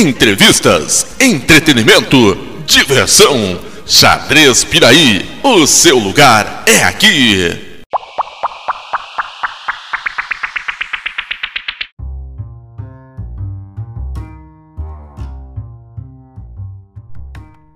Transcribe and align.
Entrevistas, 0.00 1.16
entretenimento, 1.20 2.36
diversão. 2.64 3.34
Xadrez 3.84 4.62
Piraí, 4.62 5.40
o 5.42 5.66
seu 5.66 5.98
lugar 5.98 6.62
é 6.68 6.84
aqui. 6.84 7.82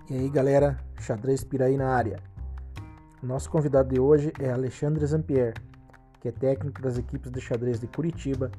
E 0.09 0.15
aí 0.15 0.29
galera, 0.29 0.79
Xadrez 1.01 1.43
Piraí 1.43 1.77
na 1.77 1.89
área. 1.89 2.21
Nosso 3.21 3.51
convidado 3.51 3.89
de 3.89 3.99
hoje 3.99 4.33
é 4.39 4.53
Alexandre 4.53 5.05
Zampier, 5.05 5.55
que 6.21 6.29
é 6.29 6.31
técnico 6.31 6.81
das 6.83 6.99
equipes 6.99 7.33
de 7.33 7.41
xadrez 7.41 7.81
de 7.81 7.89
Curitiba, 7.89 8.53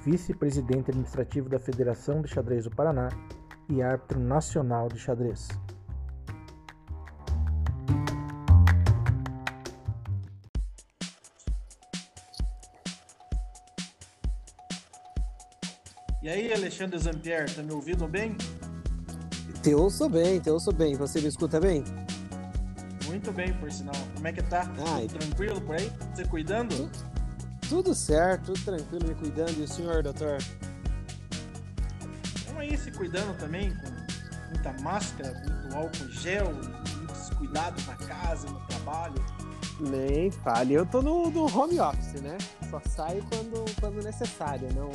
vice-presidente 0.00 0.90
administrativo 0.90 1.48
da 1.48 1.58
Federação 1.58 2.22
de 2.22 2.28
Xadrez 2.28 2.64
do 2.64 2.70
Paraná 2.70 3.08
e 3.68 3.82
árbitro 3.82 4.18
nacional 4.18 4.88
de 4.88 4.98
xadrez. 4.98 5.48
E 16.22 16.28
aí, 16.28 16.52
Alexandre 16.52 16.98
Zampier, 16.98 17.52
tá 17.52 17.62
me 17.62 17.72
ouvindo 17.72 18.06
bem? 18.06 18.36
Te 19.62 19.74
ouço 19.74 20.08
bem, 20.08 20.38
te 20.38 20.50
ouço 20.50 20.72
bem. 20.72 20.94
Você 20.94 21.20
me 21.20 21.26
escuta 21.26 21.60
bem? 21.60 21.82
Muito 23.06 23.32
bem, 23.32 23.52
por 23.54 23.70
sinal. 23.72 23.94
Como 24.14 24.28
é 24.28 24.32
que 24.32 24.42
tá? 24.42 24.64
Tudo 24.66 25.18
tranquilo 25.18 25.60
por 25.60 25.74
aí? 25.74 25.90
Você 26.14 26.24
cuidando? 26.24 26.88
Tudo 27.72 27.94
certo, 27.94 28.52
tudo 28.52 28.64
tranquilo, 28.66 29.08
me 29.08 29.14
cuidando. 29.14 29.58
E 29.58 29.62
o 29.62 29.66
senhor, 29.66 30.02
doutor? 30.02 30.36
Estamos 32.36 32.60
aí 32.60 32.76
se 32.76 32.90
cuidando 32.92 33.34
também, 33.38 33.74
com 33.76 33.90
muita 34.50 34.74
máscara, 34.82 35.32
muito 35.32 35.74
álcool 35.74 36.10
gel, 36.10 36.52
muitos 36.52 37.30
cuidados 37.30 37.86
na 37.86 37.96
casa, 37.96 38.46
no 38.46 38.60
trabalho. 38.66 39.14
Nem 39.80 40.30
fale. 40.30 40.74
Eu 40.74 40.84
tô 40.84 41.00
no, 41.00 41.30
no 41.30 41.46
home 41.46 41.80
office, 41.80 42.20
né? 42.20 42.36
Só 42.68 42.78
saio 42.90 43.24
quando, 43.30 43.64
quando 43.80 44.04
necessário. 44.04 44.68
Não, 44.74 44.90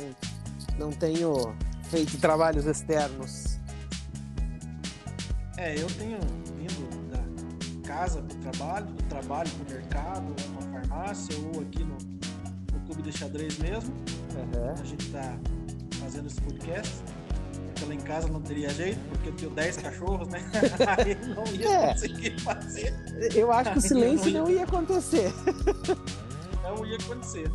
não 0.78 0.92
tenho 0.92 1.52
feito 1.90 2.16
trabalhos 2.18 2.64
externos. 2.64 3.58
É, 5.56 5.74
eu 5.76 5.88
tenho 5.98 6.18
indo 6.60 7.10
da 7.10 7.88
casa 7.88 8.22
pro 8.22 8.36
trabalho, 8.36 8.86
do 8.86 9.02
trabalho 9.08 9.50
pro 9.50 9.74
mercado, 9.74 10.26
ou 10.28 10.52
uma 10.52 10.80
farmácia, 10.80 11.36
ou 11.40 11.60
aqui 11.60 11.82
no 11.82 12.17
clube 12.88 13.02
de 13.02 13.16
xadrez 13.16 13.58
mesmo. 13.58 13.92
Uhum. 14.34 14.72
A 14.80 14.84
gente 14.84 15.10
tá 15.10 15.36
fazendo 16.00 16.26
esse 16.26 16.40
podcast. 16.40 16.94
Porque 17.74 17.84
lá 17.86 17.94
em 17.94 18.00
casa 18.00 18.28
não 18.28 18.40
teria 18.40 18.70
jeito, 18.70 18.98
porque 19.08 19.28
eu 19.28 19.32
tenho 19.34 19.50
10 19.52 19.76
cachorros, 19.76 20.28
né? 20.28 20.42
Aí 20.98 21.14
não 21.28 21.44
ia 21.54 21.68
É. 21.68 21.92
conseguir 21.92 22.40
fazer. 22.40 22.94
Eu 23.34 23.52
acho 23.52 23.72
que 23.72 23.78
o 23.78 23.82
silêncio 23.82 24.30
não 24.32 24.44
não 24.44 24.50
ia 24.50 24.64
acontecer. 24.64 25.32
Não 26.62 26.84
ia 26.86 26.96
acontecer. 26.96 27.50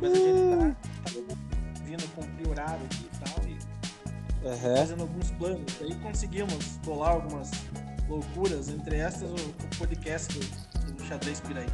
Mas 0.00 0.12
a 0.12 0.14
gente 0.14 0.76
tá, 0.76 1.10
tá 1.10 1.84
vindo 1.84 2.14
cumprir 2.14 2.48
horário 2.48 2.84
aqui 2.84 3.08
e 3.12 3.18
tal, 3.24 3.44
e 3.48 3.58
Uhum. 4.46 4.76
fazendo 4.76 5.00
alguns 5.02 5.30
planos. 5.32 5.72
Aí 5.80 5.94
conseguimos 5.96 6.64
bolar 6.84 7.10
algumas 7.12 7.50
loucuras, 8.08 8.68
entre 8.68 8.96
estas 8.96 9.28
o, 9.30 9.34
o 9.34 9.78
podcast 9.78 10.32
do, 10.38 10.92
do 10.92 11.04
Xadrez 11.04 11.40
Piraí. 11.40 11.66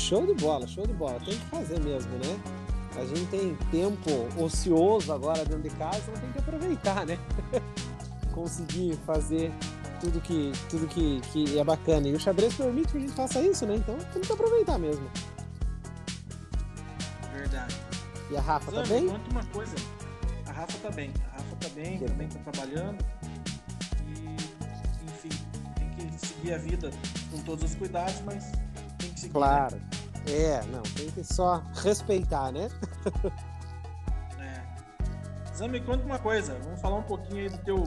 Show 0.00 0.26
de 0.26 0.34
bola, 0.34 0.66
show 0.66 0.86
de 0.86 0.94
bola. 0.94 1.20
Tem 1.20 1.38
que 1.38 1.46
fazer 1.46 1.78
mesmo, 1.80 2.10
né? 2.12 2.40
A 2.96 3.04
gente 3.04 3.26
tem 3.26 3.54
tempo 3.70 4.10
ocioso 4.42 5.12
agora 5.12 5.44
dentro 5.44 5.62
de 5.62 5.70
casa, 5.76 5.98
então 6.08 6.14
tem 6.22 6.32
que 6.32 6.38
aproveitar, 6.38 7.06
né? 7.06 7.18
Conseguir 8.34 8.96
fazer 9.06 9.52
tudo 10.00 10.20
que, 10.20 10.52
tudo 10.70 10.88
que, 10.88 11.20
que 11.32 11.58
é 11.58 11.62
bacana. 11.62 12.08
E 12.08 12.14
o 12.14 12.18
xadrez 12.18 12.54
permite 12.54 12.90
que 12.92 12.98
a 12.98 13.00
gente 13.00 13.12
faça 13.12 13.40
isso, 13.42 13.66
né? 13.66 13.76
Então 13.76 13.96
temos 14.12 14.26
que 14.26 14.32
aproveitar 14.32 14.78
mesmo. 14.78 15.08
Verdade. 17.32 17.76
E 18.30 18.36
a 18.36 18.40
Rafa 18.40 18.72
tá 18.72 18.84
Zami, 18.84 19.00
bem? 19.00 19.08
conta 19.10 19.30
uma 19.30 19.44
coisa. 19.44 19.76
A 20.46 20.52
Rafa 20.52 20.78
tá 20.78 20.90
bem. 20.90 21.12
A 21.30 21.36
Rafa 21.36 21.56
tá 21.60 21.68
bem, 21.74 21.98
Que 21.98 22.04
também 22.06 22.28
tá 22.28 22.50
trabalhando. 22.50 23.04
E, 24.08 24.36
enfim, 25.10 25.28
tem 25.76 26.08
que 26.08 26.26
seguir 26.26 26.54
a 26.54 26.58
vida 26.58 26.90
com 27.30 27.38
todos 27.42 27.64
os 27.64 27.74
cuidados, 27.76 28.20
mas 28.24 28.50
seguir. 29.20 29.34
né? 29.34 29.40
Claro. 29.40 29.80
É, 30.28 30.62
não, 30.66 30.82
tem 30.82 31.10
que 31.10 31.24
só 31.24 31.62
respeitar, 31.82 32.52
né? 32.52 32.68
É. 34.38 35.54
Zé, 35.54 35.68
me 35.68 35.80
conta 35.80 36.04
uma 36.04 36.18
coisa. 36.18 36.58
Vamos 36.64 36.80
falar 36.80 36.96
um 36.96 37.02
pouquinho 37.02 37.42
aí 37.42 37.48
do 37.48 37.58
teu, 37.58 37.84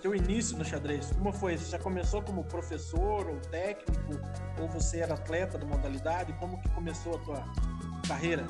teu 0.00 0.14
início 0.14 0.56
no 0.56 0.64
xadrez. 0.64 1.10
Como 1.12 1.32
foi? 1.32 1.56
Você 1.56 1.70
já 1.70 1.78
começou 1.78 2.22
como 2.22 2.44
professor 2.44 3.28
ou 3.28 3.36
técnico? 3.50 4.20
Ou 4.60 4.68
você 4.68 5.00
era 5.00 5.14
atleta 5.14 5.58
da 5.58 5.66
modalidade? 5.66 6.32
Como 6.34 6.60
que 6.60 6.68
começou 6.70 7.16
a 7.16 7.18
tua 7.18 7.44
carreira? 8.06 8.46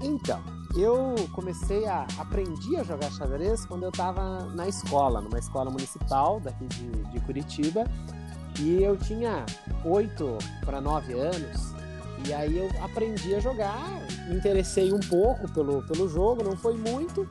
Então, 0.00 0.42
eu 0.76 1.14
comecei 1.32 1.86
a 1.86 2.06
aprendi 2.18 2.76
a 2.76 2.82
jogar 2.82 3.10
xadrez 3.12 3.64
quando 3.64 3.84
eu 3.84 3.88
estava 3.88 4.44
na 4.46 4.68
escola, 4.68 5.20
numa 5.20 5.38
escola 5.38 5.70
municipal 5.70 6.38
daqui 6.38 6.66
de, 6.66 6.90
de 7.04 7.20
Curitiba, 7.20 7.84
e 8.60 8.82
eu 8.82 8.96
tinha 8.96 9.44
oito 9.84 10.38
para 10.64 10.80
nove 10.80 11.12
anos. 11.12 11.74
E 12.26 12.32
aí 12.32 12.58
eu 12.58 12.68
aprendi 12.82 13.34
a 13.34 13.40
jogar, 13.40 13.88
me 14.28 14.36
interessei 14.36 14.92
um 14.92 15.00
pouco 15.00 15.48
pelo, 15.52 15.82
pelo 15.82 16.08
jogo, 16.08 16.42
não 16.42 16.56
foi 16.56 16.76
muito. 16.76 17.28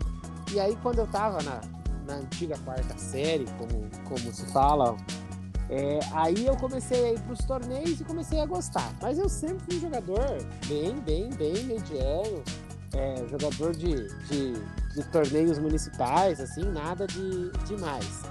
E 0.53 0.59
aí 0.59 0.77
quando 0.81 0.99
eu 0.99 1.05
estava 1.05 1.41
na, 1.41 1.61
na 2.07 2.15
antiga 2.15 2.57
quarta 2.63 2.97
série, 2.97 3.45
como, 3.57 3.89
como 4.05 4.33
se 4.33 4.45
fala, 4.53 4.95
é, 5.69 5.99
aí 6.13 6.45
eu 6.45 6.55
comecei 6.57 7.05
a 7.05 7.13
ir 7.13 7.19
para 7.19 7.33
os 7.33 7.43
torneios 7.45 7.99
e 7.99 8.03
comecei 8.03 8.39
a 8.39 8.45
gostar. 8.45 8.93
Mas 9.01 9.17
eu 9.17 9.27
sempre 9.27 9.65
fui 9.65 9.77
um 9.77 9.81
jogador 9.81 10.37
bem, 10.67 10.95
bem, 11.01 11.29
bem 11.31 11.63
mediano, 11.63 12.43
é, 12.93 13.25
jogador 13.29 13.75
de, 13.75 14.07
de, 14.27 14.53
de 14.93 15.03
torneios 15.11 15.57
municipais, 15.57 16.39
assim, 16.39 16.63
nada 16.71 17.07
de 17.07 17.51
demais. 17.65 18.21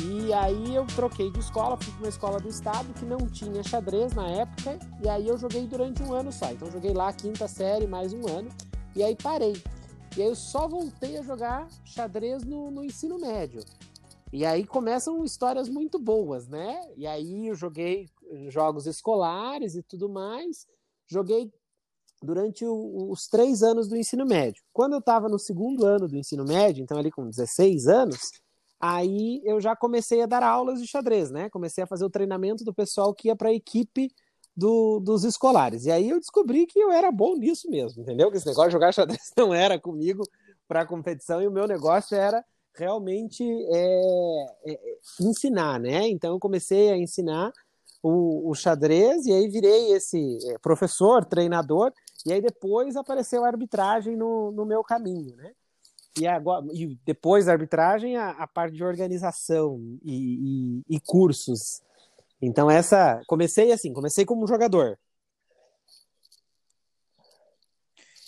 E 0.00 0.32
aí 0.32 0.74
eu 0.74 0.86
troquei 0.86 1.30
de 1.30 1.40
escola, 1.40 1.76
fui 1.76 1.92
para 1.92 2.02
uma 2.02 2.08
escola 2.08 2.38
do 2.38 2.48
estado 2.48 2.92
que 2.94 3.04
não 3.04 3.18
tinha 3.26 3.62
xadrez 3.64 4.12
na 4.14 4.28
época, 4.28 4.78
e 5.02 5.08
aí 5.08 5.26
eu 5.26 5.36
joguei 5.36 5.66
durante 5.66 6.02
um 6.02 6.12
ano 6.12 6.30
só. 6.32 6.50
Então 6.52 6.70
joguei 6.70 6.92
lá 6.92 7.08
a 7.08 7.12
quinta 7.12 7.48
série 7.48 7.86
mais 7.86 8.12
um 8.12 8.26
ano, 8.28 8.48
e 8.94 9.02
aí 9.02 9.16
parei. 9.16 9.60
E 10.16 10.22
aí 10.22 10.28
eu 10.28 10.36
só 10.36 10.68
voltei 10.68 11.18
a 11.18 11.22
jogar 11.22 11.68
xadrez 11.84 12.44
no, 12.44 12.70
no 12.70 12.84
ensino 12.84 13.18
médio. 13.18 13.60
E 14.32 14.44
aí 14.44 14.64
começam 14.64 15.24
histórias 15.24 15.68
muito 15.68 15.98
boas, 15.98 16.46
né? 16.46 16.80
E 16.96 17.06
aí 17.06 17.48
eu 17.48 17.54
joguei 17.54 18.08
jogos 18.48 18.86
escolares 18.86 19.74
e 19.74 19.82
tudo 19.82 20.08
mais. 20.08 20.66
Joguei 21.08 21.50
durante 22.22 22.64
o- 22.64 23.10
os 23.10 23.26
três 23.26 23.62
anos 23.62 23.88
do 23.88 23.96
ensino 23.96 24.26
médio. 24.26 24.62
Quando 24.72 24.92
eu 24.92 24.98
estava 24.98 25.28
no 25.28 25.38
segundo 25.38 25.84
ano 25.86 26.06
do 26.06 26.16
ensino 26.16 26.44
médio, 26.44 26.82
então 26.82 26.98
ali 26.98 27.10
com 27.10 27.28
16 27.28 27.88
anos, 27.88 28.32
aí 28.80 29.40
eu 29.44 29.60
já 29.60 29.74
comecei 29.76 30.22
a 30.22 30.26
dar 30.26 30.42
aulas 30.42 30.80
de 30.80 30.86
xadrez, 30.86 31.30
né? 31.30 31.48
Comecei 31.50 31.84
a 31.84 31.86
fazer 31.86 32.04
o 32.04 32.10
treinamento 32.10 32.64
do 32.64 32.72
pessoal 32.74 33.14
que 33.14 33.28
ia 33.28 33.36
para 33.36 33.48
a 33.48 33.54
equipe 33.54 34.10
do- 34.56 35.00
dos 35.00 35.24
escolares. 35.24 35.84
E 35.86 35.90
aí 35.90 36.08
eu 36.10 36.18
descobri 36.18 36.66
que 36.66 36.78
eu 36.78 36.90
era 36.90 37.12
bom 37.12 37.36
nisso 37.36 37.70
mesmo, 37.70 38.02
entendeu? 38.02 38.30
Que 38.30 38.36
esse 38.36 38.46
negócio 38.46 38.70
de 38.70 38.72
jogar 38.72 38.92
xadrez 38.92 39.32
não 39.36 39.54
era 39.54 39.78
comigo 39.78 40.22
para 40.66 40.86
competição 40.86 41.40
e 41.40 41.46
o 41.48 41.52
meu 41.52 41.66
negócio 41.66 42.16
era 42.16 42.44
realmente 42.74 43.42
é, 43.72 44.46
é, 44.66 44.78
ensinar, 45.20 45.80
né? 45.80 46.08
Então 46.08 46.32
eu 46.32 46.38
comecei 46.38 46.90
a 46.90 46.96
ensinar 46.96 47.52
o, 48.02 48.50
o 48.50 48.54
xadrez 48.54 49.26
e 49.26 49.32
aí 49.32 49.48
virei 49.48 49.92
esse 49.92 50.38
é, 50.48 50.58
professor, 50.58 51.24
treinador, 51.24 51.92
e 52.24 52.32
aí 52.32 52.40
depois 52.40 52.96
apareceu 52.96 53.44
a 53.44 53.48
arbitragem 53.48 54.16
no, 54.16 54.52
no 54.52 54.64
meu 54.64 54.82
caminho, 54.82 55.34
né? 55.36 55.52
E, 56.20 56.26
agora, 56.26 56.64
e 56.72 56.98
depois 57.04 57.46
da 57.46 57.52
arbitragem, 57.52 58.16
a, 58.16 58.30
a 58.30 58.46
parte 58.46 58.74
de 58.76 58.84
organização 58.84 59.80
e, 60.02 60.82
e- 60.88 60.96
e 60.96 61.00
cursos. 61.00 61.82
Então, 62.40 62.70
essa. 62.70 63.20
Comecei 63.26 63.72
assim, 63.72 63.92
comecei 63.92 64.24
como 64.24 64.46
jogador. 64.46 64.98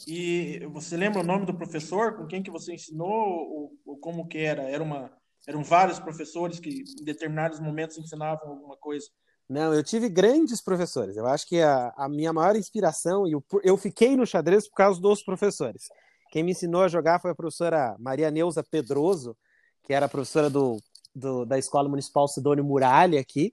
E 0.07 0.61
você 0.73 0.97
lembra 0.97 1.21
o 1.21 1.25
nome 1.25 1.47
do 1.47 1.55
professor? 1.57 2.17
Com 2.17 2.27
quem 2.27 2.43
que 2.43 2.51
você 2.51 2.75
ensinou? 2.75 3.09
Ou, 3.09 3.73
ou 3.87 3.97
como 3.99 4.27
que 4.27 4.39
era? 4.39 4.63
Era 4.63 4.83
uma, 4.83 5.13
eram 5.47 5.63
vários 5.63 5.99
professores 6.01 6.59
que 6.59 6.85
em 7.01 7.05
determinados 7.05 7.61
momentos 7.61 7.99
ensinavam 7.99 8.49
alguma 8.51 8.77
coisa. 8.77 9.07
Não, 9.49 9.75
eu 9.75 9.83
tive 9.83 10.09
grandes 10.09 10.63
professores. 10.63 11.17
Eu 11.17 11.27
acho 11.27 11.47
que 11.47 11.61
a, 11.61 11.93
a 11.97 12.09
minha 12.09 12.33
maior 12.33 12.57
inspiração, 12.57 13.27
e 13.27 13.35
o- 13.35 13.45
eu 13.63 13.77
fiquei 13.77 14.17
no 14.17 14.27
xadrez 14.27 14.69
por 14.69 14.77
causa 14.77 15.01
dos 15.01 15.23
professores. 15.23 15.89
Quem 16.31 16.43
me 16.45 16.53
ensinou 16.53 16.83
a 16.83 16.89
jogar 16.89 17.21
foi 17.21 17.31
a 17.33 17.35
professora 17.35 17.97
Maria 17.99 18.31
Neuza 18.31 18.63
Pedroso, 18.63 19.37
que 19.85 19.93
era 19.93 20.09
professora 20.09 20.49
do, 20.51 20.79
do- 21.15 21.45
da 21.45 21.59
Escola 21.59 21.89
Municipal 21.89 22.29
Sidônio 22.29 22.65
Muralha 22.65 23.21
aqui, 23.21 23.53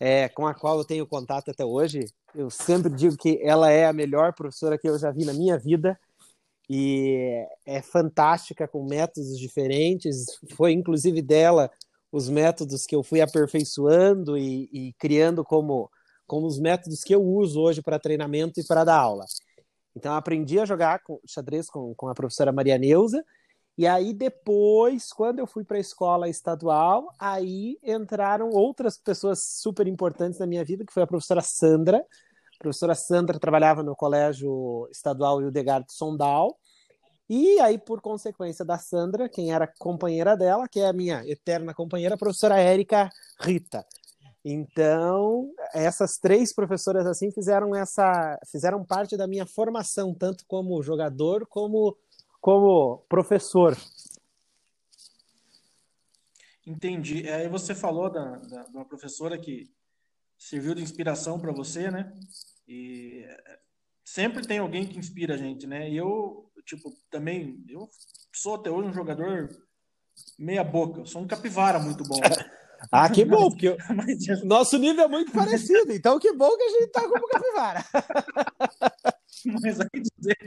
é, 0.00 0.28
com 0.28 0.46
a 0.46 0.54
qual 0.54 0.78
eu 0.78 0.84
tenho 0.84 1.06
contato 1.06 1.50
até 1.50 1.64
hoje. 1.64 2.06
Eu 2.34 2.50
sempre 2.50 2.92
digo 2.94 3.16
que 3.16 3.40
ela 3.42 3.70
é 3.70 3.86
a 3.86 3.92
melhor 3.92 4.32
professora 4.34 4.78
que 4.78 4.88
eu 4.88 4.98
já 4.98 5.10
vi 5.10 5.24
na 5.24 5.32
minha 5.34 5.58
vida. 5.58 5.98
e 6.68 7.46
é 7.66 7.82
fantástica 7.82 8.66
com 8.66 8.84
métodos 8.86 9.38
diferentes. 9.38 10.26
Foi 10.56 10.72
inclusive 10.72 11.20
dela 11.22 11.70
os 12.10 12.28
métodos 12.28 12.86
que 12.86 12.94
eu 12.94 13.02
fui 13.02 13.20
aperfeiçoando 13.20 14.38
e, 14.38 14.68
e 14.72 14.92
criando 14.98 15.44
como, 15.44 15.90
como 16.26 16.46
os 16.46 16.58
métodos 16.58 17.02
que 17.02 17.14
eu 17.14 17.22
uso 17.22 17.60
hoje 17.60 17.82
para 17.82 17.98
treinamento 17.98 18.60
e 18.60 18.64
para 18.66 18.84
dar 18.84 18.96
aula. 18.98 19.24
Então, 19.96 20.14
aprendi 20.14 20.58
a 20.58 20.64
jogar 20.64 21.02
com, 21.02 21.20
xadrez 21.26 21.68
com, 21.68 21.94
com 21.94 22.08
a 22.08 22.14
professora 22.14 22.52
Maria 22.52 22.78
Neuza. 22.78 23.24
E 23.76 23.86
aí, 23.86 24.12
depois, 24.12 25.12
quando 25.12 25.40
eu 25.40 25.46
fui 25.46 25.64
para 25.64 25.76
a 25.76 25.80
escola 25.80 26.28
estadual, 26.28 27.12
aí 27.18 27.78
entraram 27.82 28.50
outras 28.50 28.96
pessoas 28.96 29.42
super 29.42 29.86
importantes 29.86 30.38
na 30.38 30.46
minha 30.46 30.64
vida, 30.64 30.84
que 30.84 30.92
foi 30.92 31.02
a 31.02 31.06
professora 31.06 31.40
Sandra. 31.40 31.98
A 31.98 32.58
professora 32.58 32.94
Sandra 32.94 33.38
trabalhava 33.38 33.82
no 33.82 33.96
Colégio 33.96 34.88
Estadual 34.90 35.42
Hildegard 35.42 35.92
Sondal. 35.92 36.56
E 37.28 37.58
aí, 37.60 37.78
por 37.78 38.00
consequência 38.00 38.64
da 38.64 38.78
Sandra, 38.78 39.28
quem 39.28 39.52
era 39.52 39.66
companheira 39.66 40.36
dela, 40.36 40.68
que 40.68 40.78
é 40.78 40.86
a 40.86 40.92
minha 40.92 41.26
eterna 41.26 41.72
companheira, 41.72 42.14
a 42.14 42.18
professora 42.18 42.60
Érica 42.60 43.10
Rita. 43.40 43.84
Então, 44.44 45.50
essas 45.72 46.18
três 46.18 46.52
professoras 46.52 47.06
assim 47.06 47.30
fizeram 47.30 47.74
essa, 47.74 48.38
fizeram 48.50 48.84
parte 48.84 49.16
da 49.16 49.26
minha 49.26 49.46
formação, 49.46 50.14
tanto 50.14 50.44
como 50.46 50.82
jogador 50.82 51.46
como 51.46 51.96
como 52.40 52.98
professor. 53.08 53.74
Entendi. 56.66 57.26
Aí 57.30 57.48
você 57.48 57.74
falou 57.74 58.10
da, 58.10 58.36
da, 58.36 58.62
de 58.64 58.76
uma 58.76 58.84
professora 58.84 59.38
que 59.38 59.70
serviu 60.38 60.74
de 60.74 60.82
inspiração 60.82 61.40
para 61.40 61.52
você, 61.52 61.90
né? 61.90 62.12
E 62.68 63.26
sempre 64.04 64.46
tem 64.46 64.58
alguém 64.58 64.86
que 64.86 64.98
inspira 64.98 65.34
a 65.34 65.38
gente, 65.38 65.66
né? 65.66 65.88
E 65.88 65.96
eu, 65.96 66.50
tipo, 66.66 66.94
também, 67.10 67.64
eu 67.66 67.88
sou 68.30 68.56
até 68.56 68.70
hoje 68.70 68.90
um 68.90 68.94
jogador 68.94 69.48
meia 70.38 70.62
boca. 70.62 71.00
Eu 71.00 71.06
sou 71.06 71.22
um 71.22 71.26
capivara 71.26 71.78
muito 71.78 72.04
bom. 72.04 72.20
Ah, 72.90 73.08
que 73.10 73.24
bom, 73.24 73.50
porque 73.50 73.68
eu... 74.28 74.44
nosso 74.44 74.78
nível 74.78 75.04
é 75.04 75.08
muito 75.08 75.32
parecido, 75.32 75.92
então 75.92 76.18
que 76.18 76.32
bom 76.32 76.56
que 76.56 76.62
a 76.62 76.68
gente 76.68 76.86
tá 76.88 77.02
como 77.02 77.28
capivara. 77.28 77.84
Mas 79.62 79.80
aí 79.80 79.88
dizer, 80.18 80.38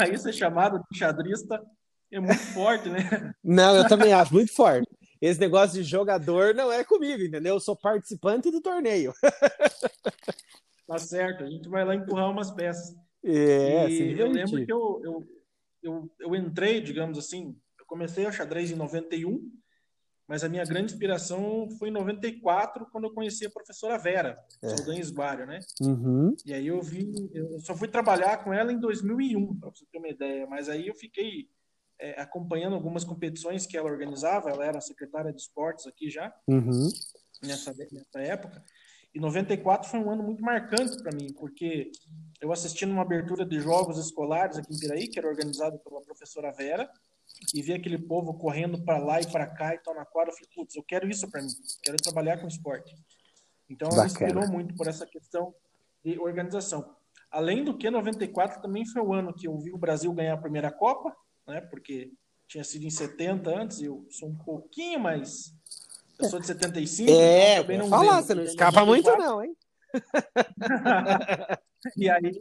aí 0.00 0.16
ser 0.16 0.32
chamado 0.32 0.82
de 0.90 0.98
xadrista 0.98 1.62
é 2.10 2.18
muito 2.18 2.40
forte, 2.54 2.88
né? 2.88 3.34
Não, 3.44 3.76
eu 3.76 3.86
também 3.86 4.12
acho 4.12 4.32
muito 4.32 4.54
forte. 4.54 4.88
Esse 5.20 5.38
negócio 5.38 5.82
de 5.82 5.88
jogador 5.88 6.54
não 6.54 6.72
é 6.72 6.82
comigo, 6.82 7.22
entendeu? 7.22 7.56
Eu 7.56 7.60
sou 7.60 7.76
participante 7.76 8.50
do 8.50 8.62
torneio. 8.62 9.12
Tá 10.86 10.96
certo, 10.96 11.44
a 11.44 11.50
gente 11.50 11.68
vai 11.68 11.84
lá 11.84 11.94
empurrar 11.94 12.30
umas 12.30 12.50
peças. 12.50 12.96
É, 13.22 13.90
e 13.90 14.18
eu 14.18 14.28
lembro 14.28 14.64
que 14.64 14.72
eu, 14.72 15.00
eu, 15.04 15.28
eu, 15.82 16.10
eu 16.20 16.34
entrei, 16.34 16.80
digamos 16.80 17.18
assim, 17.18 17.54
eu 17.78 17.84
comecei 17.84 18.26
o 18.26 18.32
xadrez 18.32 18.70
em 18.70 18.76
91, 18.76 19.42
mas 20.28 20.44
a 20.44 20.48
minha 20.48 20.64
grande 20.64 20.92
inspiração 20.92 21.66
foi 21.78 21.88
em 21.88 21.92
94, 21.92 22.86
quando 22.92 23.04
eu 23.04 23.14
conheci 23.14 23.46
a 23.46 23.50
professora 23.50 23.96
Vera, 23.96 24.38
é. 24.62 24.68
Saldanha 24.68 25.00
Esbário, 25.00 25.46
né? 25.46 25.60
Uhum. 25.80 26.36
E 26.44 26.52
aí 26.52 26.66
eu 26.66 26.82
vi, 26.82 27.10
eu 27.32 27.58
só 27.60 27.74
fui 27.74 27.88
trabalhar 27.88 28.44
com 28.44 28.52
ela 28.52 28.70
em 28.70 28.78
2001, 28.78 29.58
para 29.58 29.70
você 29.70 29.86
ter 29.90 29.98
uma 29.98 30.08
ideia, 30.08 30.46
mas 30.46 30.68
aí 30.68 30.86
eu 30.86 30.94
fiquei 30.94 31.48
é, 31.98 32.20
acompanhando 32.20 32.74
algumas 32.74 33.04
competições 33.04 33.66
que 33.66 33.76
ela 33.76 33.90
organizava, 33.90 34.50
ela 34.50 34.66
era 34.66 34.80
secretária 34.82 35.32
de 35.32 35.40
esportes 35.40 35.86
aqui 35.86 36.10
já, 36.10 36.30
uhum. 36.46 36.90
nessa, 37.42 37.74
nessa 37.74 38.20
época, 38.20 38.62
e 39.14 39.18
94 39.18 39.88
foi 39.88 39.98
um 39.98 40.10
ano 40.10 40.22
muito 40.22 40.42
marcante 40.42 41.02
para 41.02 41.10
mim, 41.10 41.32
porque 41.32 41.90
eu 42.40 42.52
assisti 42.52 42.84
numa 42.84 43.00
abertura 43.00 43.46
de 43.46 43.58
jogos 43.60 43.98
escolares 43.98 44.58
aqui 44.58 44.74
em 44.74 44.78
Piraí, 44.78 45.08
que 45.08 45.18
era 45.18 45.26
organizado 45.26 45.78
pela 45.78 46.02
professora 46.02 46.52
Vera, 46.52 46.88
e 47.54 47.62
ver 47.62 47.74
aquele 47.74 47.98
povo 47.98 48.34
correndo 48.34 48.82
para 48.84 48.98
lá 48.98 49.20
e 49.20 49.26
para 49.26 49.46
cá 49.46 49.74
e 49.74 49.78
tal 49.78 49.94
na 49.94 50.04
quadra, 50.04 50.32
eu 50.32 50.36
falei, 50.36 50.50
putz, 50.54 50.74
eu 50.74 50.82
quero 50.82 51.08
isso 51.08 51.30
para 51.30 51.42
mim, 51.42 51.48
quero 51.82 51.96
trabalhar 51.96 52.38
com 52.38 52.46
esporte. 52.46 52.94
Então, 53.68 53.88
ela 53.88 54.04
me 54.04 54.10
inspirou 54.10 54.48
muito 54.48 54.74
por 54.74 54.86
essa 54.86 55.06
questão 55.06 55.54
de 56.04 56.18
organização. 56.18 56.94
Além 57.30 57.62
do 57.62 57.76
que, 57.76 57.90
94 57.90 58.62
também 58.62 58.86
foi 58.86 59.02
o 59.02 59.12
ano 59.12 59.34
que 59.34 59.46
eu 59.46 59.58
vi 59.58 59.72
o 59.72 59.78
Brasil 59.78 60.12
ganhar 60.12 60.34
a 60.34 60.38
primeira 60.38 60.70
Copa, 60.70 61.14
né? 61.46 61.60
Porque 61.60 62.10
tinha 62.46 62.64
sido 62.64 62.84
em 62.84 62.90
70 62.90 63.50
antes, 63.50 63.82
eu 63.82 64.06
sou 64.10 64.30
um 64.30 64.36
pouquinho 64.36 64.98
mais. 64.98 65.52
Eu 66.18 66.28
sou 66.28 66.40
de 66.40 66.46
75. 66.46 67.10
É, 67.10 67.60
então 67.60 67.78
não 67.78 67.88
falar, 67.88 68.22
você 68.22 68.34
não 68.34 68.42
escapa 68.42 68.84
muito, 68.84 69.10
não, 69.16 69.44
hein? 69.44 69.54
e 71.96 72.08
aí. 72.08 72.32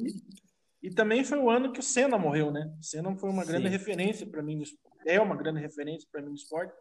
E 0.88 0.90
também 0.90 1.22
foi 1.22 1.38
o 1.38 1.50
ano 1.50 1.74
que 1.74 1.82
o 1.82 1.84
Senna 1.84 2.18
morreu, 2.18 2.50
né? 2.50 2.74
O 2.80 2.82
Senna 2.82 3.14
foi 3.18 3.30
uma 3.30 3.44
grande 3.44 3.66
Sim. 3.66 3.72
referência 3.72 4.26
para 4.26 4.42
mim 4.42 4.64
é 5.06 5.20
uma 5.20 5.36
grande 5.36 5.60
referência 5.60 6.08
para 6.10 6.22
mim 6.22 6.30
no 6.30 6.36
esporte. 6.36 6.74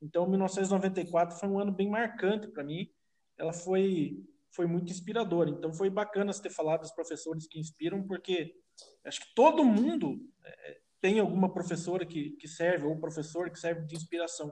Então, 0.00 0.26
1994 0.26 1.38
foi 1.38 1.46
um 1.46 1.58
ano 1.58 1.70
bem 1.70 1.90
marcante 1.90 2.48
para 2.48 2.64
mim. 2.64 2.90
Ela 3.36 3.52
foi 3.52 4.24
foi 4.50 4.66
muito 4.66 4.90
inspiradora. 4.90 5.50
Então, 5.50 5.74
foi 5.74 5.90
bacana 5.90 6.32
você 6.32 6.42
ter 6.42 6.50
falado 6.50 6.80
dos 6.80 6.90
professores 6.90 7.46
que 7.46 7.60
inspiram, 7.60 8.02
porque 8.02 8.56
acho 9.04 9.20
que 9.20 9.34
todo 9.34 9.62
mundo 9.62 10.18
é, 10.42 10.80
tem 10.98 11.20
alguma 11.20 11.52
professora 11.52 12.06
que, 12.06 12.30
que 12.30 12.48
serve 12.48 12.86
ou 12.86 12.98
professor 12.98 13.50
que 13.50 13.60
serve 13.60 13.84
de 13.84 13.94
inspiração. 13.94 14.50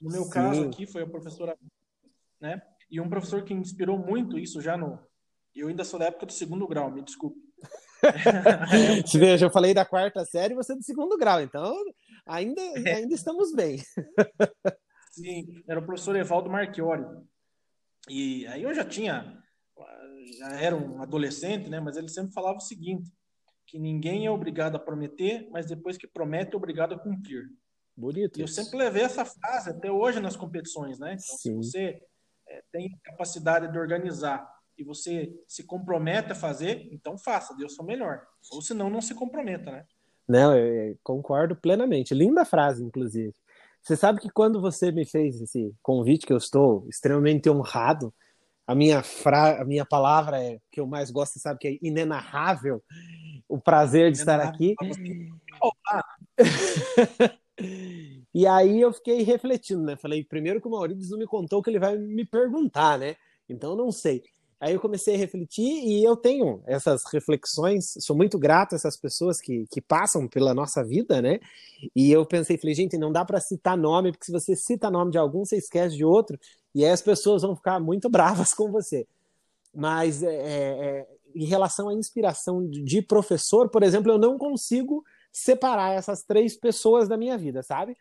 No 0.00 0.10
meu 0.10 0.24
Sim. 0.24 0.30
caso 0.30 0.64
aqui 0.64 0.86
foi 0.86 1.02
a 1.02 1.06
professora, 1.06 1.56
né? 2.40 2.60
E 2.90 3.00
um 3.00 3.08
professor 3.08 3.44
que 3.44 3.54
inspirou 3.54 3.96
muito 3.96 4.36
isso 4.36 4.60
já 4.60 4.76
no 4.76 4.98
eu 5.54 5.68
ainda 5.68 5.84
sou 5.84 5.98
da 5.98 6.06
época 6.06 6.26
do 6.26 6.32
segundo 6.32 6.66
grau, 6.66 6.90
me 6.90 7.02
desculpe. 7.02 7.49
Veja, 9.18 9.46
eu 9.46 9.50
falei 9.50 9.74
da 9.74 9.84
quarta 9.84 10.24
série, 10.24 10.54
você 10.54 10.72
é 10.72 10.76
do 10.76 10.82
segundo 10.82 11.16
grau, 11.16 11.40
então 11.40 11.76
ainda, 12.26 12.60
é. 12.60 12.94
ainda 12.94 13.14
estamos 13.14 13.54
bem. 13.54 13.78
Sim, 15.12 15.62
era 15.68 15.80
o 15.80 15.84
professor 15.84 16.16
Evaldo 16.16 16.50
Marchiori. 16.50 17.04
E 18.08 18.46
aí 18.46 18.62
eu 18.62 18.72
já 18.72 18.84
tinha, 18.84 19.42
já 20.38 20.60
era 20.60 20.76
um 20.76 21.02
adolescente, 21.02 21.68
né? 21.68 21.80
Mas 21.80 21.96
ele 21.96 22.08
sempre 22.08 22.32
falava 22.32 22.58
o 22.58 22.62
seguinte, 22.62 23.10
que 23.66 23.78
ninguém 23.78 24.26
é 24.26 24.30
obrigado 24.30 24.76
a 24.76 24.80
prometer, 24.80 25.48
mas 25.50 25.66
depois 25.66 25.96
que 25.96 26.06
promete 26.06 26.54
é 26.54 26.56
obrigado 26.56 26.94
a 26.94 26.98
cumprir. 26.98 27.48
Bonito. 27.96 28.38
E 28.38 28.42
eu 28.42 28.48
sempre 28.48 28.78
levei 28.78 29.02
essa 29.02 29.24
frase 29.24 29.70
até 29.70 29.90
hoje 29.90 30.20
nas 30.20 30.36
competições, 30.36 30.98
né? 30.98 31.14
Então, 31.14 31.36
Sim. 31.36 31.62
se 31.62 31.70
você 31.70 32.02
é, 32.48 32.62
tem 32.72 32.98
capacidade 33.04 33.70
de 33.70 33.78
organizar 33.78 34.48
e 34.80 34.84
você 34.84 35.32
se 35.46 35.62
compromete 35.64 36.32
a 36.32 36.34
fazer, 36.34 36.88
então 36.90 37.18
faça, 37.18 37.54
Deus 37.54 37.78
o 37.78 37.84
melhor. 37.84 38.22
Ou 38.50 38.62
senão, 38.62 38.88
não 38.88 39.02
se 39.02 39.14
comprometa, 39.14 39.70
né? 39.70 39.84
Não, 40.26 40.56
eu 40.56 40.96
concordo 41.02 41.54
plenamente. 41.54 42.14
Linda 42.14 42.44
frase, 42.44 42.82
inclusive. 42.82 43.34
Você 43.82 43.96
sabe 43.96 44.20
que 44.20 44.30
quando 44.30 44.60
você 44.60 44.90
me 44.90 45.04
fez 45.04 45.40
esse 45.40 45.74
convite, 45.82 46.26
que 46.26 46.32
eu 46.32 46.36
estou 46.36 46.86
extremamente 46.88 47.50
honrado, 47.50 48.14
a 48.66 48.74
minha, 48.74 49.02
fra... 49.02 49.60
a 49.60 49.64
minha 49.64 49.84
palavra 49.84 50.42
é, 50.42 50.58
que 50.70 50.80
eu 50.80 50.86
mais 50.86 51.10
gosto, 51.10 51.38
sabe, 51.38 51.58
que 51.58 51.68
é 51.68 51.78
inenarrável, 51.82 52.82
o 53.48 53.58
prazer 53.58 54.12
de 54.12 54.18
estar 54.18 54.40
aqui. 54.40 54.74
e 58.32 58.46
aí 58.46 58.80
eu 58.80 58.92
fiquei 58.92 59.22
refletindo, 59.22 59.82
né? 59.82 59.96
Falei, 59.96 60.24
primeiro 60.24 60.60
que 60.60 60.68
o 60.68 60.70
Maurício 60.70 61.10
não 61.10 61.18
me 61.18 61.26
contou 61.26 61.62
que 61.62 61.68
ele 61.68 61.80
vai 61.80 61.98
me 61.98 62.24
perguntar, 62.24 62.98
né? 62.98 63.16
Então 63.48 63.74
não 63.74 63.90
sei. 63.90 64.22
Aí 64.60 64.74
eu 64.74 64.80
comecei 64.80 65.14
a 65.14 65.18
refletir 65.18 65.64
e 65.64 66.04
eu 66.04 66.14
tenho 66.14 66.62
essas 66.66 67.02
reflexões, 67.10 67.94
sou 67.98 68.14
muito 68.14 68.38
grato 68.38 68.74
a 68.74 68.76
essas 68.76 68.94
pessoas 68.94 69.40
que, 69.40 69.66
que 69.70 69.80
passam 69.80 70.28
pela 70.28 70.52
nossa 70.52 70.84
vida, 70.84 71.22
né? 71.22 71.40
E 71.96 72.12
eu 72.12 72.26
pensei, 72.26 72.58
falei, 72.58 72.74
gente, 72.74 72.98
não 72.98 73.10
dá 73.10 73.24
para 73.24 73.40
citar 73.40 73.74
nome, 73.74 74.12
porque 74.12 74.26
se 74.26 74.32
você 74.32 74.54
cita 74.54 74.90
nome 74.90 75.12
de 75.12 75.18
algum, 75.18 75.46
você 75.46 75.56
esquece 75.56 75.96
de 75.96 76.04
outro, 76.04 76.38
e 76.74 76.84
aí 76.84 76.90
as 76.90 77.00
pessoas 77.00 77.40
vão 77.40 77.56
ficar 77.56 77.80
muito 77.80 78.08
bravas 78.10 78.52
com 78.52 78.70
você. 78.70 79.06
Mas 79.74 80.22
é, 80.22 80.34
é, 80.34 81.08
em 81.34 81.46
relação 81.46 81.88
à 81.88 81.94
inspiração 81.94 82.68
de 82.68 83.00
professor, 83.00 83.70
por 83.70 83.82
exemplo, 83.82 84.12
eu 84.12 84.18
não 84.18 84.36
consigo 84.36 85.02
separar 85.32 85.94
essas 85.94 86.22
três 86.22 86.54
pessoas 86.54 87.08
da 87.08 87.16
minha 87.16 87.38
vida, 87.38 87.62
sabe? 87.62 87.96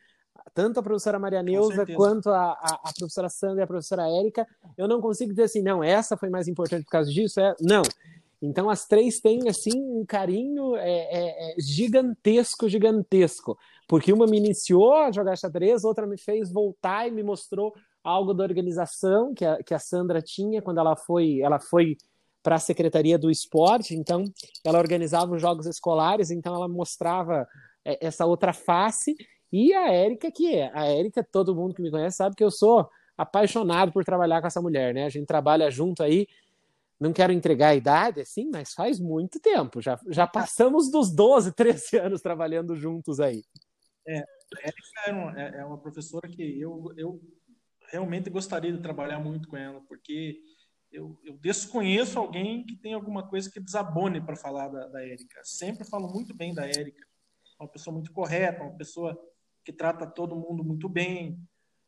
Tanto 0.53 0.79
a 0.79 0.83
professora 0.83 1.19
Maria 1.19 1.43
Neuza 1.43 1.85
quanto 1.95 2.29
a, 2.29 2.51
a, 2.51 2.79
a, 2.83 2.93
professora 2.97 3.29
Sandra 3.29 3.61
e 3.61 3.63
a 3.63 3.67
professora 3.67 4.09
Érica, 4.09 4.47
eu 4.77 4.87
não 4.87 4.99
consigo 4.99 5.31
dizer 5.31 5.43
assim, 5.43 5.61
não, 5.61 5.83
essa 5.83 6.17
foi 6.17 6.29
mais 6.29 6.47
importante 6.47 6.83
por 6.83 6.91
causa 6.91 7.11
disso, 7.11 7.39
é... 7.39 7.55
não. 7.61 7.81
Então 8.41 8.69
as 8.69 8.85
três 8.85 9.19
têm 9.19 9.49
assim 9.49 9.81
um 9.81 10.05
carinho 10.05 10.75
é, 10.77 10.89
é, 10.89 11.51
é, 11.51 11.55
gigantesco, 11.61 12.69
gigantesco, 12.69 13.57
porque 13.87 14.13
uma 14.13 14.25
me 14.25 14.37
iniciou 14.37 14.93
a 14.93 15.11
jogar 15.11 15.37
xadrez, 15.37 15.83
outra 15.83 16.07
me 16.07 16.17
fez 16.17 16.51
voltar 16.51 17.07
e 17.07 17.11
me 17.11 17.21
mostrou 17.21 17.73
algo 18.01 18.33
da 18.33 18.43
organização 18.43 19.33
que 19.33 19.43
a, 19.43 19.61
que 19.61 19.73
a 19.73 19.79
Sandra 19.79 20.21
tinha 20.21 20.61
quando 20.61 20.79
ela 20.79 20.95
foi, 20.95 21.41
ela 21.41 21.59
foi 21.59 21.97
para 22.41 22.55
a 22.55 22.59
secretaria 22.59 23.17
do 23.17 23.29
esporte, 23.29 23.93
então 23.93 24.23
ela 24.65 24.79
organizava 24.79 25.35
os 25.35 25.41
jogos 25.41 25.65
escolares, 25.65 26.31
então 26.31 26.55
ela 26.55 26.69
mostrava 26.69 27.45
é, 27.83 28.05
essa 28.07 28.25
outra 28.25 28.53
face 28.53 29.15
e 29.51 29.73
a 29.73 29.91
Érica, 29.91 30.31
que 30.31 30.53
é. 30.53 30.71
A 30.73 30.85
Érica, 30.85 31.23
todo 31.23 31.55
mundo 31.55 31.73
que 31.73 31.81
me 31.81 31.91
conhece 31.91 32.17
sabe 32.17 32.35
que 32.35 32.43
eu 32.43 32.51
sou 32.51 32.89
apaixonado 33.17 33.91
por 33.91 34.05
trabalhar 34.05 34.41
com 34.41 34.47
essa 34.47 34.61
mulher, 34.61 34.93
né? 34.93 35.05
A 35.05 35.09
gente 35.09 35.25
trabalha 35.25 35.69
junto 35.69 36.03
aí 36.03 36.27
não 36.99 37.13
quero 37.13 37.31
entregar 37.31 37.69
a 37.69 37.75
idade, 37.75 38.19
assim, 38.19 38.49
mas 38.51 38.73
faz 38.73 38.99
muito 38.99 39.39
tempo. 39.39 39.81
Já, 39.81 39.97
já 40.07 40.27
passamos 40.27 40.91
dos 40.91 41.09
12, 41.09 41.53
13 41.53 41.97
anos 41.97 42.21
trabalhando 42.21 42.75
juntos 42.75 43.19
aí. 43.19 43.43
É, 44.05 44.23
é 45.07 45.13
uma, 45.13 45.41
é, 45.41 45.59
é 45.59 45.65
uma 45.65 45.77
professora 45.77 46.27
que 46.27 46.59
eu, 46.59 46.93
eu 46.97 47.21
realmente 47.89 48.29
gostaria 48.29 48.73
de 48.73 48.81
trabalhar 48.81 49.19
muito 49.19 49.47
com 49.47 49.55
ela, 49.55 49.79
porque 49.87 50.41
eu, 50.91 51.17
eu 51.23 51.37
desconheço 51.37 52.19
alguém 52.19 52.65
que 52.65 52.75
tem 52.75 52.93
alguma 52.93 53.27
coisa 53.27 53.49
que 53.49 53.59
desabone 53.59 54.19
para 54.19 54.35
falar 54.35 54.67
da, 54.67 54.87
da 54.87 55.01
Érica. 55.01 55.39
Sempre 55.43 55.87
falo 55.87 56.11
muito 56.11 56.35
bem 56.35 56.53
da 56.53 56.65
Érica. 56.65 57.07
Uma 57.57 57.69
pessoa 57.69 57.93
muito 57.93 58.11
correta, 58.11 58.63
uma 58.63 58.75
pessoa 58.75 59.17
que 59.63 59.73
trata 59.73 60.07
todo 60.07 60.35
mundo 60.35 60.63
muito 60.63 60.89
bem. 60.89 61.39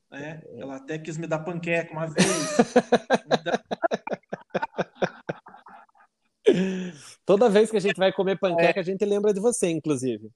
Né? 0.10 0.42
Ela 0.58 0.78
até 0.78 0.98
quis 1.00 1.18
me 1.18 1.28
dar 1.28 1.40
panqueca 1.40 1.92
uma 1.92 2.08
vez. 2.08 2.26
Toda 7.26 7.50
vez 7.50 7.72
que 7.72 7.78
a 7.78 7.82
gente 7.82 7.98
vai 7.98 8.12
comer 8.12 8.38
panqueca, 8.38 8.80
é. 8.80 8.82
a 8.82 8.84
gente 8.84 9.06
lembra 9.06 9.34
de 9.34 9.40
você, 9.40 9.70
inclusive. 9.70 10.30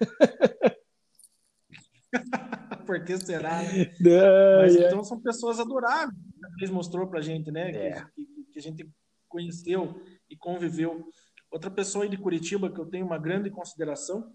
Por 2.86 3.04
que 3.04 3.18
será? 3.18 3.60
Né? 3.62 3.92
Não, 4.00 4.62
Mas, 4.62 4.76
é. 4.76 4.86
Então 4.86 5.04
são 5.04 5.20
pessoas 5.20 5.60
adoráveis. 5.60 6.18
Eles 6.58 6.70
mostrou 6.70 7.06
pra 7.08 7.20
gente, 7.20 7.50
né? 7.50 7.70
É. 7.70 8.02
Que, 8.14 8.24
que, 8.24 8.44
que, 8.52 8.58
a 8.58 8.62
gente 8.62 8.90
conheceu 9.28 10.00
e 10.30 10.36
conviveu. 10.36 11.06
Outra 11.50 11.70
pessoa 11.70 12.04
aí 12.04 12.10
de 12.10 12.16
Curitiba 12.16 12.72
que 12.72 12.80
eu 12.80 12.86
tenho 12.86 13.04
uma 13.04 13.18
grande 13.18 13.50
consideração 13.50 14.32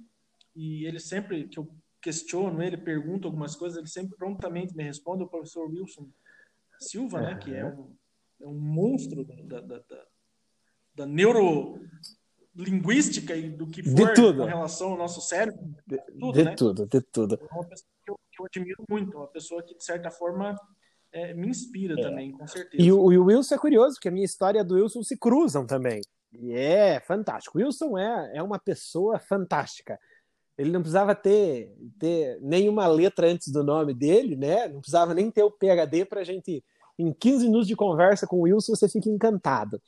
e 0.55 0.85
ele 0.85 0.99
sempre 0.99 1.47
que 1.47 1.57
eu 1.57 1.67
questiono 2.03 2.61
ele, 2.61 2.77
pergunto 2.77 3.27
algumas 3.27 3.55
coisas, 3.55 3.77
ele 3.77 3.87
sempre 3.87 4.17
prontamente 4.17 4.75
me 4.75 4.83
responde, 4.83 5.23
o 5.23 5.27
professor 5.27 5.69
Wilson 5.69 6.09
Silva, 6.79 7.21
né? 7.21 7.35
Que 7.37 7.55
é 7.55 7.65
um, 7.65 7.95
é 8.41 8.47
um 8.47 8.59
monstro 8.59 9.23
da, 9.23 9.61
da, 9.61 9.79
da, 9.79 10.05
da 10.95 11.05
neuro 11.05 11.79
linguística 12.53 13.35
e 13.35 13.49
do 13.49 13.67
que 13.67 13.81
for 13.81 14.13
com 14.13 14.43
relação 14.43 14.91
ao 14.91 14.97
nosso 14.97 15.21
cérebro. 15.21 15.73
De 15.87 15.97
tudo, 15.97 16.33
de, 16.33 16.43
né? 16.43 16.55
tudo, 16.55 16.85
de 16.85 17.01
tudo. 17.01 17.35
É 17.35 17.53
uma 17.53 17.65
pessoa 17.65 17.89
que 18.05 18.11
eu, 18.11 18.19
que 18.31 18.41
eu, 18.41 18.45
admiro 18.45 18.83
muito, 18.89 19.17
uma 19.17 19.27
pessoa 19.27 19.63
que, 19.63 19.75
de 19.75 19.83
certa 19.83 20.11
forma, 20.11 20.55
é, 21.11 21.33
me 21.33 21.47
inspira 21.47 21.95
é. 21.97 22.01
também, 22.01 22.31
com 22.31 22.45
certeza. 22.45 22.83
E 22.83 22.91
o, 22.91 22.99
o, 22.99 23.25
Wilson 23.25 23.55
é 23.55 23.57
curioso, 23.57 23.95
porque 23.95 24.09
a 24.09 24.11
minha 24.11 24.25
história 24.25 24.59
e 24.59 24.63
do 24.63 24.75
Wilson 24.75 25.03
se 25.03 25.17
cruzam 25.17 25.65
também. 25.65 26.01
E 26.33 26.51
é 26.53 26.99
fantástico. 26.99 27.57
Wilson 27.57 27.97
é, 27.97 28.37
é 28.37 28.43
uma 28.43 28.59
pessoa 28.59 29.19
fantástica. 29.19 29.97
Ele 30.57 30.71
não 30.71 30.81
precisava 30.81 31.15
ter, 31.15 31.73
ter 31.99 32.39
nenhuma 32.41 32.87
letra 32.87 33.27
antes 33.27 33.51
do 33.51 33.63
nome 33.63 33.93
dele, 33.93 34.35
né? 34.35 34.67
Não 34.67 34.79
precisava 34.79 35.13
nem 35.13 35.31
ter 35.31 35.43
o 35.43 35.51
PHD 35.51 36.05
para 36.05 36.21
a 36.21 36.23
gente, 36.23 36.63
em 36.97 37.11
15 37.11 37.45
minutos 37.45 37.67
de 37.67 37.75
conversa 37.75 38.27
com 38.27 38.37
o 38.37 38.41
Wilson, 38.41 38.75
você 38.75 38.87
fica 38.87 39.09
encantado. 39.09 39.81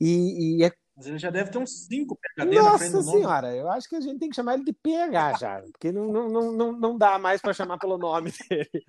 E, 0.00 0.58
e 0.58 0.64
é 0.64 0.72
mas 0.96 1.06
ele 1.08 1.18
já 1.18 1.28
deve 1.28 1.50
ter 1.50 1.58
uns 1.58 1.86
5 1.86 2.16
PHD 2.16 2.54
Nossa 2.56 2.70
na 2.70 2.78
frente 2.78 2.92
do 2.92 3.02
nome. 3.02 3.18
senhora, 3.18 3.56
eu 3.56 3.68
acho 3.68 3.88
que 3.88 3.96
a 3.96 4.00
gente 4.00 4.20
tem 4.20 4.28
que 4.28 4.36
chamar 4.36 4.54
ele 4.54 4.64
de 4.64 4.72
PH 4.72 5.32
já, 5.38 5.60
porque 5.60 5.90
não, 5.90 6.06
não, 6.06 6.52
não, 6.52 6.72
não 6.72 6.96
dá 6.96 7.18
mais 7.18 7.40
para 7.40 7.52
chamar 7.52 7.78
pelo 7.78 7.98
nome 7.98 8.30
dele. 8.48 8.84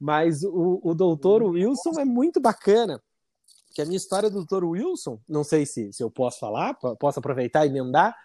Mas 0.00 0.44
o, 0.44 0.80
o 0.84 0.94
doutor 0.94 1.42
Wilson 1.42 1.98
é 1.98 2.04
muito 2.04 2.40
bacana, 2.40 3.02
que 3.74 3.82
a 3.82 3.84
minha 3.84 3.96
história 3.96 4.30
do 4.30 4.36
doutor 4.36 4.64
Wilson, 4.64 5.20
não 5.28 5.42
sei 5.42 5.66
se, 5.66 5.92
se 5.92 6.02
eu 6.02 6.10
posso 6.10 6.38
falar, 6.38 6.74
posso 6.74 7.18
aproveitar 7.18 7.66
e 7.66 7.70
emendar, 7.70 8.16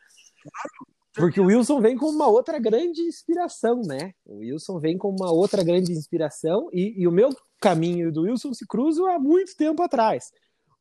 porque 1.18 1.40
o 1.42 1.46
Wilson 1.46 1.82
vem 1.82 1.98
com 1.98 2.08
uma 2.08 2.28
outra 2.28 2.60
grande 2.60 3.02
inspiração, 3.02 3.82
né? 3.82 4.14
O 4.26 4.38
Wilson 4.38 4.80
vem 4.80 4.98
com 4.98 5.10
uma 5.10 5.32
outra 5.32 5.64
grande 5.64 5.92
inspiração 5.92 6.70
e, 6.72 7.02
e 7.02 7.08
o 7.08 7.12
meu 7.12 7.30
caminho 7.60 8.12
do 8.12 8.22
Wilson 8.22 8.54
se 8.54 8.66
cruzam 8.66 9.08
há 9.08 9.20
muito 9.20 9.56
tempo 9.58 9.82
atrás 9.82 10.32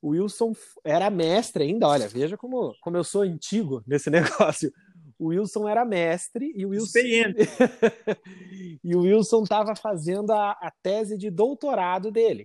o 0.06 0.10
Wilson 0.10 0.52
era 0.84 1.10
mestre 1.10 1.64
ainda, 1.64 1.88
olha, 1.88 2.06
veja 2.06 2.36
como, 2.36 2.74
como 2.80 2.96
eu 2.96 3.04
sou 3.04 3.22
antigo 3.22 3.82
nesse 3.86 4.08
negócio. 4.10 4.72
O 5.18 5.28
Wilson 5.28 5.66
era 5.66 5.84
mestre 5.84 6.52
e 6.54 6.66
o 6.66 6.68
Wilson. 6.68 6.98
e 8.84 8.94
o 8.94 9.00
Wilson 9.00 9.42
estava 9.42 9.74
fazendo 9.74 10.30
a, 10.30 10.52
a, 10.52 10.70
tese 10.82 11.16
de 11.16 11.30
doutorado 11.30 12.10
dele. 12.10 12.44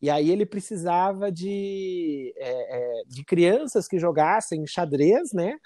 E 0.00 0.10
aí 0.10 0.30
ele 0.30 0.46
precisava 0.46 1.30
de, 1.30 2.34
é, 2.38 3.00
é, 3.00 3.02
de 3.06 3.24
crianças 3.24 3.86
que 3.86 3.98
jogassem 3.98 4.66
xadrez, 4.66 5.32
né? 5.32 5.56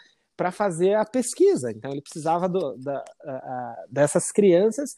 Para 0.41 0.51
fazer 0.51 0.95
a 0.95 1.05
pesquisa. 1.05 1.71
Então 1.71 1.91
ele 1.91 2.01
precisava 2.01 2.49
do, 2.49 2.75
da, 2.79 3.05
a, 3.23 3.85
dessas 3.91 4.33
crianças 4.33 4.95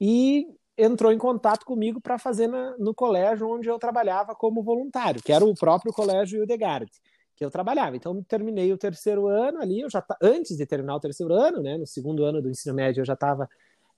e 0.00 0.48
entrou 0.76 1.12
em 1.12 1.16
contato 1.16 1.64
comigo 1.64 2.00
para 2.00 2.18
fazer 2.18 2.48
na, 2.48 2.76
no 2.76 2.92
colégio 2.92 3.48
onde 3.48 3.68
eu 3.68 3.78
trabalhava 3.78 4.34
como 4.34 4.64
voluntário, 4.64 5.22
que 5.22 5.32
era 5.32 5.44
o 5.44 5.54
próprio 5.54 5.92
colégio 5.92 6.42
Hildegard, 6.42 6.90
que 7.36 7.44
eu 7.44 7.52
trabalhava. 7.52 7.94
Então, 7.94 8.20
terminei 8.24 8.72
o 8.72 8.76
terceiro 8.76 9.28
ano 9.28 9.60
ali, 9.62 9.80
eu 9.80 9.88
já 9.88 10.04
antes 10.20 10.56
de 10.56 10.66
terminar 10.66 10.96
o 10.96 11.00
terceiro 11.00 11.34
ano, 11.34 11.62
né, 11.62 11.78
no 11.78 11.86
segundo 11.86 12.24
ano 12.24 12.42
do 12.42 12.50
ensino 12.50 12.74
médio, 12.74 13.02
eu 13.02 13.04
já 13.04 13.14
estava 13.14 13.48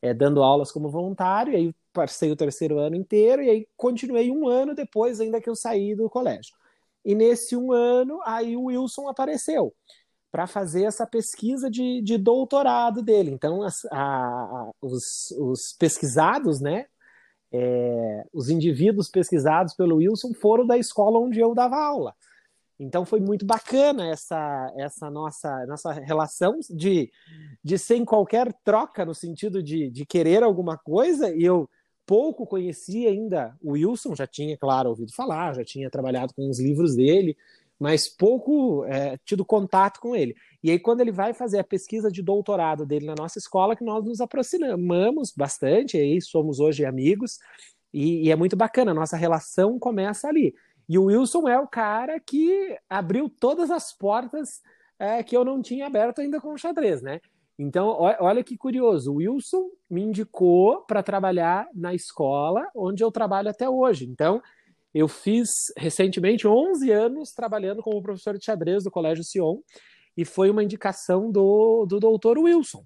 é, 0.03 0.13
dando 0.13 0.43
aulas 0.43 0.71
como 0.71 0.91
voluntário, 0.91 1.55
e 1.55 1.57
aí 1.57 1.75
passei 1.91 2.31
o 2.31 2.37
terceiro 2.37 2.79
ano 2.79 2.97
inteiro, 2.97 3.43
e 3.43 3.49
aí 3.49 3.67
continuei 3.79 4.31
um 4.31 4.47
ano 4.47 4.75
depois, 4.75 5.23
ainda 5.23 5.41
que 5.41 5.49
eu 5.49 5.57
saí 5.57 5.95
do 5.95 6.11
colégio. 6.11 6.55
E 7.03 7.15
nesse 7.15 7.57
um 7.57 7.73
ano, 7.73 8.21
aí 8.27 8.55
o 8.59 8.65
Wilson 8.65 9.09
apareceu 9.09 9.75
para 10.33 10.47
fazer 10.47 10.85
essa 10.85 11.07
pesquisa 11.07 11.71
de, 11.71 12.01
de 12.01 12.17
doutorado 12.17 13.03
dele. 13.03 13.31
Então, 13.31 13.63
as, 13.63 13.85
a, 13.93 14.01
a, 14.03 14.71
os, 14.81 15.31
os, 15.33 15.77
pesquisados, 15.79 16.59
né, 16.59 16.87
é, 17.53 18.25
os 18.33 18.49
indivíduos 18.49 19.11
pesquisados 19.11 19.75
pelo 19.75 19.97
Wilson 19.97 20.33
foram 20.33 20.67
da 20.67 20.79
escola 20.79 21.19
onde 21.19 21.39
eu 21.39 21.55
dava 21.55 21.77
aula. 21.77 22.15
Então 22.81 23.05
foi 23.05 23.21
muito 23.21 23.45
bacana 23.45 24.09
essa, 24.09 24.73
essa 24.77 25.11
nossa, 25.11 25.67
nossa 25.67 25.93
relação 25.93 26.59
de, 26.69 27.13
de 27.63 27.79
sem 27.79 28.05
qualquer 28.05 28.53
troca 28.65 29.05
no 29.05 29.15
sentido 29.15 29.63
de, 29.63 29.91
de 29.91 30.07
querer 30.07 30.43
alguma 30.43 30.77
coisa, 30.77 31.33
e 31.33 31.45
eu 31.45 31.69
pouco 32.05 32.47
conhecia 32.47 33.11
ainda 33.11 33.57
o 33.63 33.73
Wilson, 33.73 34.17
já 34.17 34.27
tinha, 34.27 34.57
claro, 34.57 34.89
ouvido 34.89 35.15
falar, 35.15 35.55
já 35.55 35.65
tinha 35.65 35.91
trabalhado 35.91 36.35
com 36.35 36.49
os 36.49 36.59
livros 36.59 36.97
dele, 36.97 37.37
mas 37.83 38.07
pouco 38.07 38.85
é, 38.85 39.19
tido 39.25 39.45
contato 39.45 39.99
com 39.99 40.15
ele. 40.15 40.37
E 40.63 40.71
aí, 40.71 40.79
quando 40.79 41.01
ele 41.01 41.11
vai 41.11 41.35
fazer 41.35 41.59
a 41.59 41.65
pesquisa 41.65 42.13
de 42.13 42.23
doutorado 42.23 42.87
dele 42.87 43.07
na 43.07 43.17
nossa 43.17 43.41
escola, 43.41 43.75
que 43.75 43.83
nós 43.83 44.05
nos 44.05 44.21
aproximamos 44.21 45.33
bastante, 45.37 45.97
aí 45.97 46.21
somos 46.23 46.61
hoje 46.61 46.85
amigos, 46.85 47.41
e, 47.93 48.29
e 48.29 48.31
é 48.31 48.37
muito 48.37 48.55
bacana, 48.55 48.95
nossa 48.95 49.17
relação 49.17 49.81
começa 49.81 50.29
ali. 50.29 50.55
E 50.89 50.97
o 50.97 51.07
Wilson 51.07 51.49
é 51.49 51.59
o 51.59 51.67
cara 51.67 52.21
que 52.21 52.79
abriu 52.89 53.29
todas 53.29 53.69
as 53.69 53.93
portas 53.93 54.61
é, 54.97 55.21
que 55.25 55.37
eu 55.37 55.45
não 55.45 55.61
tinha 55.61 55.89
aberto 55.89 56.21
ainda 56.21 56.41
com 56.41 56.53
o 56.53 56.59
xadrez, 56.59 57.03
né? 57.03 57.21
Então, 57.59 57.97
olha 57.99 58.45
que 58.45 58.57
curioso, 58.57 59.13
o 59.13 59.17
Wilson 59.17 59.71
me 59.91 60.03
indicou 60.03 60.83
para 60.83 61.03
trabalhar 61.03 61.69
na 61.75 61.93
escola 61.93 62.65
onde 62.77 63.03
eu 63.03 63.11
trabalho 63.11 63.51
até 63.51 63.69
hoje. 63.69 64.07
Então, 64.09 64.41
eu 64.95 65.09
fiz 65.09 65.73
recentemente 65.77 66.47
11 66.47 66.91
anos 66.91 67.33
trabalhando 67.33 67.83
como 67.83 68.03
professor 68.03 68.37
de 68.37 68.45
xadrez 68.45 68.85
do 68.85 68.91
Colégio 68.91 69.25
Sion 69.25 69.59
e 70.17 70.25
foi 70.25 70.51
uma 70.51 70.63
indicação 70.63 71.31
do, 71.31 71.87
do 71.87 71.99
doutor 71.99 72.39
Wilson. 72.39 72.85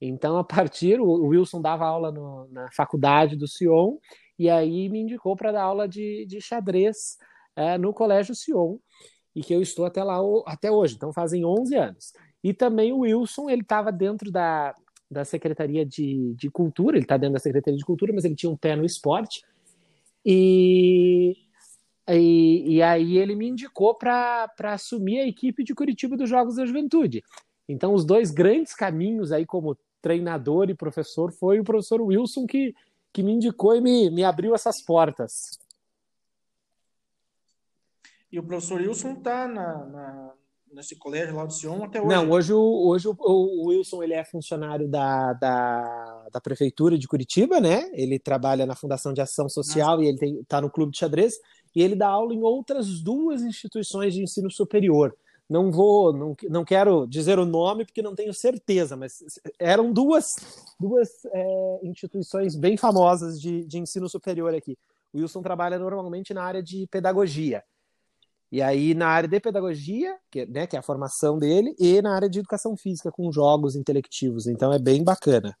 Então, 0.00 0.36
a 0.36 0.44
partir, 0.44 1.00
o 1.00 1.28
Wilson 1.28 1.62
dava 1.62 1.86
aula 1.86 2.10
no, 2.10 2.48
na 2.50 2.68
faculdade 2.72 3.36
do 3.36 3.46
Sion 3.46 3.96
e 4.38 4.50
aí 4.50 4.88
me 4.88 5.00
indicou 5.00 5.36
para 5.36 5.52
dar 5.52 5.62
aula 5.62 5.88
de, 5.88 6.26
de 6.26 6.40
xadrez 6.40 7.16
é, 7.56 7.78
no 7.78 7.92
Colégio 7.94 8.34
Sion 8.34 8.78
e 9.34 9.42
que 9.42 9.54
eu 9.54 9.62
estou 9.62 9.84
até 9.84 10.02
lá 10.02 10.18
até 10.46 10.70
hoje. 10.70 10.94
Então, 10.96 11.12
fazem 11.12 11.44
11 11.44 11.74
anos. 11.76 12.12
E 12.42 12.52
também 12.52 12.92
o 12.92 13.00
Wilson, 13.00 13.48
ele 13.48 13.62
estava 13.62 13.90
dentro 13.90 14.30
da, 14.30 14.74
da 15.10 15.24
Secretaria 15.24 15.86
de, 15.86 16.34
de 16.34 16.50
Cultura, 16.50 16.96
ele 16.96 17.04
está 17.04 17.16
dentro 17.16 17.34
da 17.34 17.40
Secretaria 17.40 17.78
de 17.78 17.84
Cultura, 17.84 18.12
mas 18.12 18.24
ele 18.24 18.34
tinha 18.34 18.50
um 18.50 18.56
pé 18.56 18.76
no 18.76 18.84
esporte. 18.84 19.42
E 20.26 21.34
e, 22.08 22.76
e 22.76 22.82
aí 22.82 23.16
ele 23.16 23.34
me 23.34 23.48
indicou 23.48 23.94
para 23.94 24.50
assumir 24.64 25.20
a 25.20 25.26
equipe 25.26 25.64
de 25.64 25.74
Curitiba 25.74 26.16
dos 26.16 26.28
Jogos 26.28 26.56
da 26.56 26.66
Juventude. 26.66 27.22
Então, 27.68 27.94
os 27.94 28.04
dois 28.04 28.30
grandes 28.30 28.74
caminhos 28.74 29.32
aí 29.32 29.46
como 29.46 29.76
treinador 30.02 30.68
e 30.68 30.74
professor 30.74 31.32
foi 31.32 31.60
o 31.60 31.64
professor 31.64 32.00
Wilson 32.02 32.46
que, 32.46 32.74
que 33.10 33.22
me 33.22 33.32
indicou 33.32 33.74
e 33.74 33.80
me, 33.80 34.10
me 34.10 34.22
abriu 34.22 34.54
essas 34.54 34.82
portas. 34.82 35.58
E 38.30 38.38
o 38.38 38.42
professor 38.42 38.80
Wilson 38.80 39.12
está 39.12 39.48
na, 39.48 39.86
na, 39.86 40.32
nesse 40.74 40.96
colégio 40.96 41.36
lá 41.36 41.46
do 41.46 41.52
Sion 41.52 41.84
até 41.84 42.00
hoje? 42.00 42.08
Não, 42.08 42.30
hoje, 42.30 42.52
hoje 42.52 43.08
o, 43.08 43.16
o, 43.18 43.68
Wilson 43.68 44.02
ele 44.02 44.12
é 44.12 44.24
funcionário 44.24 44.88
da, 44.88 45.32
da, 45.34 46.28
da, 46.32 46.40
Prefeitura 46.40 46.98
de 46.98 47.08
Curitiba, 47.08 47.60
né? 47.60 47.88
Ele 47.94 48.18
trabalha 48.18 48.66
na 48.66 48.74
Fundação 48.74 49.14
de 49.14 49.22
Ação 49.22 49.48
Social 49.48 49.96
Nossa. 49.96 50.04
e 50.04 50.08
ele 50.08 50.40
está 50.40 50.60
no 50.60 50.68
Clube 50.68 50.92
de 50.92 50.98
Xadrez 50.98 51.38
e 51.74 51.82
ele 51.82 51.94
dá 51.94 52.08
aula 52.08 52.34
em 52.34 52.42
outras 52.42 53.00
duas 53.00 53.42
instituições 53.42 54.14
de 54.14 54.22
ensino 54.22 54.50
superior. 54.50 55.16
Não 55.48 55.70
vou, 55.70 56.12
não, 56.12 56.36
não 56.48 56.64
quero 56.64 57.06
dizer 57.06 57.38
o 57.38 57.44
nome 57.44 57.84
porque 57.84 58.00
não 58.00 58.14
tenho 58.14 58.32
certeza, 58.32 58.96
mas 58.96 59.22
eram 59.58 59.92
duas, 59.92 60.36
duas 60.80 61.24
é, 61.26 61.80
instituições 61.82 62.56
bem 62.56 62.76
famosas 62.76 63.40
de, 63.40 63.64
de 63.64 63.78
ensino 63.78 64.08
superior 64.08 64.54
aqui. 64.54 64.78
O 65.12 65.18
Wilson 65.18 65.42
trabalha 65.42 65.78
normalmente 65.78 66.32
na 66.32 66.42
área 66.42 66.62
de 66.62 66.86
pedagogia. 66.86 67.62
E 68.50 68.62
aí, 68.62 68.94
na 68.94 69.08
área 69.08 69.28
de 69.28 69.40
pedagogia, 69.40 70.16
que, 70.30 70.46
né, 70.46 70.66
que 70.66 70.76
é 70.76 70.78
a 70.78 70.82
formação 70.82 71.38
dele, 71.38 71.74
e 71.78 72.00
na 72.00 72.14
área 72.14 72.30
de 72.30 72.38
educação 72.38 72.76
física, 72.76 73.10
com 73.10 73.32
jogos 73.32 73.74
intelectivos. 73.74 74.46
Então, 74.46 74.72
é 74.72 74.78
bem 74.78 75.02
bacana. 75.02 75.56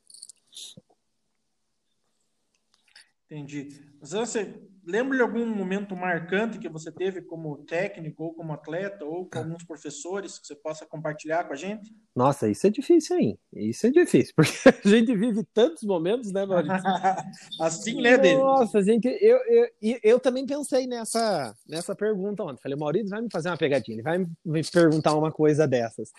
Entendi. 3.26 3.80
Você 4.00 4.62
lembra 4.86 5.16
de 5.16 5.22
algum 5.22 5.46
momento 5.46 5.96
marcante 5.96 6.58
que 6.58 6.68
você 6.68 6.92
teve 6.92 7.22
como 7.22 7.58
técnico, 7.64 8.24
ou 8.24 8.34
como 8.34 8.52
atleta, 8.52 9.04
ou 9.04 9.28
com 9.28 9.38
alguns 9.38 9.64
professores 9.64 10.38
que 10.38 10.46
você 10.46 10.54
possa 10.54 10.86
compartilhar 10.86 11.44
com 11.44 11.52
a 11.52 11.56
gente? 11.56 11.94
Nossa, 12.14 12.48
isso 12.48 12.66
é 12.66 12.70
difícil, 12.70 13.18
hein? 13.18 13.38
Isso 13.52 13.86
é 13.86 13.90
difícil, 13.90 14.32
porque 14.36 14.52
a 14.68 14.88
gente 14.88 15.14
vive 15.16 15.44
tantos 15.52 15.82
momentos, 15.82 16.32
né, 16.32 16.44
Maurício? 16.44 16.76
assim, 17.60 18.00
né, 18.00 18.18
dele? 18.18 18.38
Nossa, 18.38 18.82
gente, 18.82 19.06
eu, 19.06 19.38
eu, 19.80 19.98
eu 20.02 20.20
também 20.20 20.46
pensei 20.46 20.86
nessa, 20.86 21.54
nessa 21.68 21.94
pergunta 21.94 22.42
ontem. 22.42 22.62
Falei, 22.62 22.78
Maurício 22.78 23.10
vai 23.10 23.22
me 23.22 23.28
fazer 23.30 23.48
uma 23.48 23.56
pegadinha, 23.56 23.96
ele 23.96 24.02
vai 24.02 24.18
me 24.18 24.62
perguntar 24.70 25.14
uma 25.16 25.32
coisa 25.32 25.66
dessas. 25.66 26.12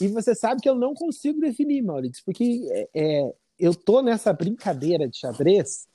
E 0.00 0.08
você 0.08 0.34
sabe 0.34 0.60
que 0.60 0.68
eu 0.68 0.76
não 0.76 0.94
consigo 0.94 1.40
definir, 1.40 1.82
Maurício, 1.82 2.22
porque 2.24 2.66
é, 2.70 2.88
é 2.94 3.32
eu 3.58 3.74
tô 3.74 4.00
nessa 4.00 4.32
brincadeira 4.32 5.08
de 5.08 5.18
xadrez 5.18 5.88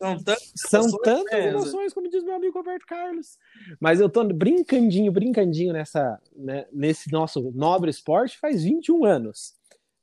são 0.00 0.16
tantas, 0.16 0.52
São 0.54 0.80
emoções, 0.82 1.02
tantas 1.02 1.38
né? 1.38 1.48
emoções, 1.48 1.92
como 1.92 2.08
diz 2.08 2.22
meu 2.22 2.34
amigo 2.34 2.56
Roberto 2.56 2.86
Carlos. 2.86 3.36
Mas 3.80 4.00
eu 4.00 4.08
tô 4.08 4.24
brincandinho, 4.24 5.10
brincandinho 5.10 5.72
nessa, 5.72 6.20
né, 6.36 6.66
nesse 6.72 7.10
nosso 7.10 7.50
nobre 7.54 7.90
esporte 7.90 8.38
faz 8.38 8.62
21 8.62 9.04
anos. 9.04 9.54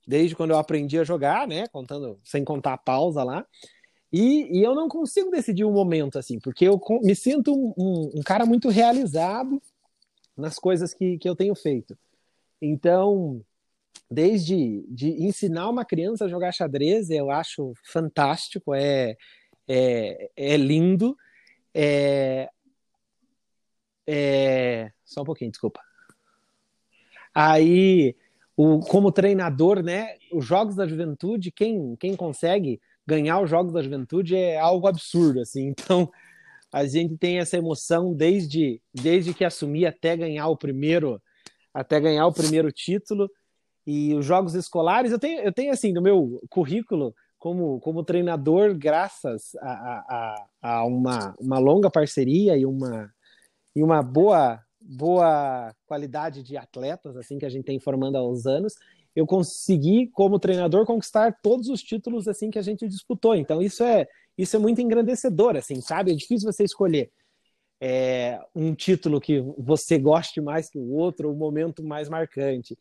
Desde 0.05 0.35
quando 0.35 0.51
eu 0.51 0.57
aprendi 0.57 0.99
a 0.99 1.03
jogar, 1.03 1.47
né? 1.47 1.67
Contando, 1.67 2.19
sem 2.23 2.43
contar 2.43 2.73
a 2.73 2.77
pausa 2.77 3.23
lá. 3.23 3.45
E, 4.11 4.59
e 4.59 4.63
eu 4.63 4.75
não 4.75 4.87
consigo 4.87 5.31
decidir 5.31 5.65
um 5.65 5.71
momento 5.71 6.19
assim, 6.19 6.39
porque 6.39 6.65
eu 6.65 6.79
me 7.01 7.15
sinto 7.15 7.53
um, 7.53 7.73
um, 7.77 8.11
um 8.19 8.21
cara 8.23 8.45
muito 8.45 8.69
realizado 8.69 9.61
nas 10.37 10.59
coisas 10.59 10.93
que, 10.93 11.17
que 11.17 11.27
eu 11.27 11.35
tenho 11.35 11.55
feito. 11.55 11.97
Então, 12.61 13.41
desde 14.09 14.85
de 14.87 15.09
ensinar 15.23 15.69
uma 15.69 15.83
criança 15.83 16.25
a 16.25 16.29
jogar 16.29 16.51
xadrez, 16.51 17.09
eu 17.09 17.31
acho 17.31 17.73
fantástico. 17.83 18.73
É, 18.73 19.17
é, 19.67 20.29
é 20.36 20.57
lindo. 20.57 21.17
É, 21.74 22.50
é, 24.07 24.91
só 25.03 25.22
um 25.22 25.25
pouquinho, 25.25 25.51
desculpa. 25.51 25.81
Aí, 27.34 28.15
o, 28.55 28.79
como 28.79 29.12
treinador, 29.12 29.84
né, 29.84 30.15
os 30.31 30.45
Jogos 30.45 30.75
da 30.75 30.88
Juventude, 30.88 31.51
quem, 31.51 31.95
quem 31.98 32.15
consegue 32.15 32.79
ganhar 33.05 33.41
os 33.41 33.50
Jogos 33.50 33.74
da 33.74 33.81
Juventude 33.81 34.36
é 34.36 34.57
algo 34.57 34.88
absurdo, 34.88 35.41
assim. 35.41 35.74
Então, 35.86 36.12
a 36.72 36.86
gente 36.86 37.17
tem 37.17 37.39
essa 37.39 37.57
emoção 37.57 38.13
desde, 38.13 38.81
desde 38.93 39.34
que 39.34 39.45
assumi 39.45 39.86
até 39.86 40.17
ganhar 40.17 40.48
o 40.48 40.57
primeiro 40.57 41.22
até 41.74 42.00
ganhar 42.01 42.27
o 42.27 42.34
primeiro 42.34 42.69
título 42.69 43.29
e 43.88 44.13
os 44.13 44.25
jogos 44.25 44.55
escolares 44.55 45.12
eu 45.13 45.19
tenho 45.19 45.39
eu 45.41 45.53
tenho 45.53 45.72
assim 45.72 45.93
no 45.93 46.01
meu 46.01 46.41
currículo 46.50 47.15
como, 47.45 47.79
como 47.79 48.03
treinador, 48.03 48.75
graças 48.75 49.55
a, 49.61 49.69
a, 49.69 50.47
a 50.63 50.83
uma, 50.83 51.35
uma 51.39 51.59
longa 51.59 51.91
parceria 51.91 52.57
e 52.57 52.65
uma, 52.65 53.13
e 53.75 53.83
uma 53.83 54.01
boa, 54.01 54.59
boa 54.81 55.71
qualidade 55.85 56.41
de 56.41 56.57
atletas 56.57 57.15
assim 57.15 57.37
que 57.37 57.45
a 57.45 57.49
gente 57.49 57.65
tem 57.65 57.79
formando 57.79 58.15
aos 58.15 58.47
anos, 58.47 58.73
eu 59.15 59.27
consegui, 59.27 60.07
como 60.07 60.39
treinador, 60.39 60.87
conquistar 60.87 61.37
todos 61.43 61.69
os 61.69 61.83
títulos 61.83 62.27
assim 62.27 62.49
que 62.49 62.57
a 62.57 62.63
gente 62.63 62.87
disputou. 62.87 63.35
Então, 63.35 63.61
isso 63.61 63.83
é, 63.83 64.07
isso 64.35 64.55
é 64.55 64.59
muito 64.59 64.81
engrandecedor, 64.81 65.55
assim, 65.55 65.81
sabe? 65.81 66.13
É 66.13 66.15
difícil 66.15 66.51
você 66.51 66.63
escolher 66.63 67.11
é, 67.79 68.39
um 68.55 68.73
título 68.73 69.21
que 69.21 69.39
você 69.55 69.99
goste 69.99 70.41
mais 70.41 70.67
que 70.67 70.79
o 70.79 70.93
outro, 70.93 71.29
o 71.29 71.33
um 71.33 71.37
momento 71.37 71.83
mais 71.83 72.09
marcante. 72.09 72.75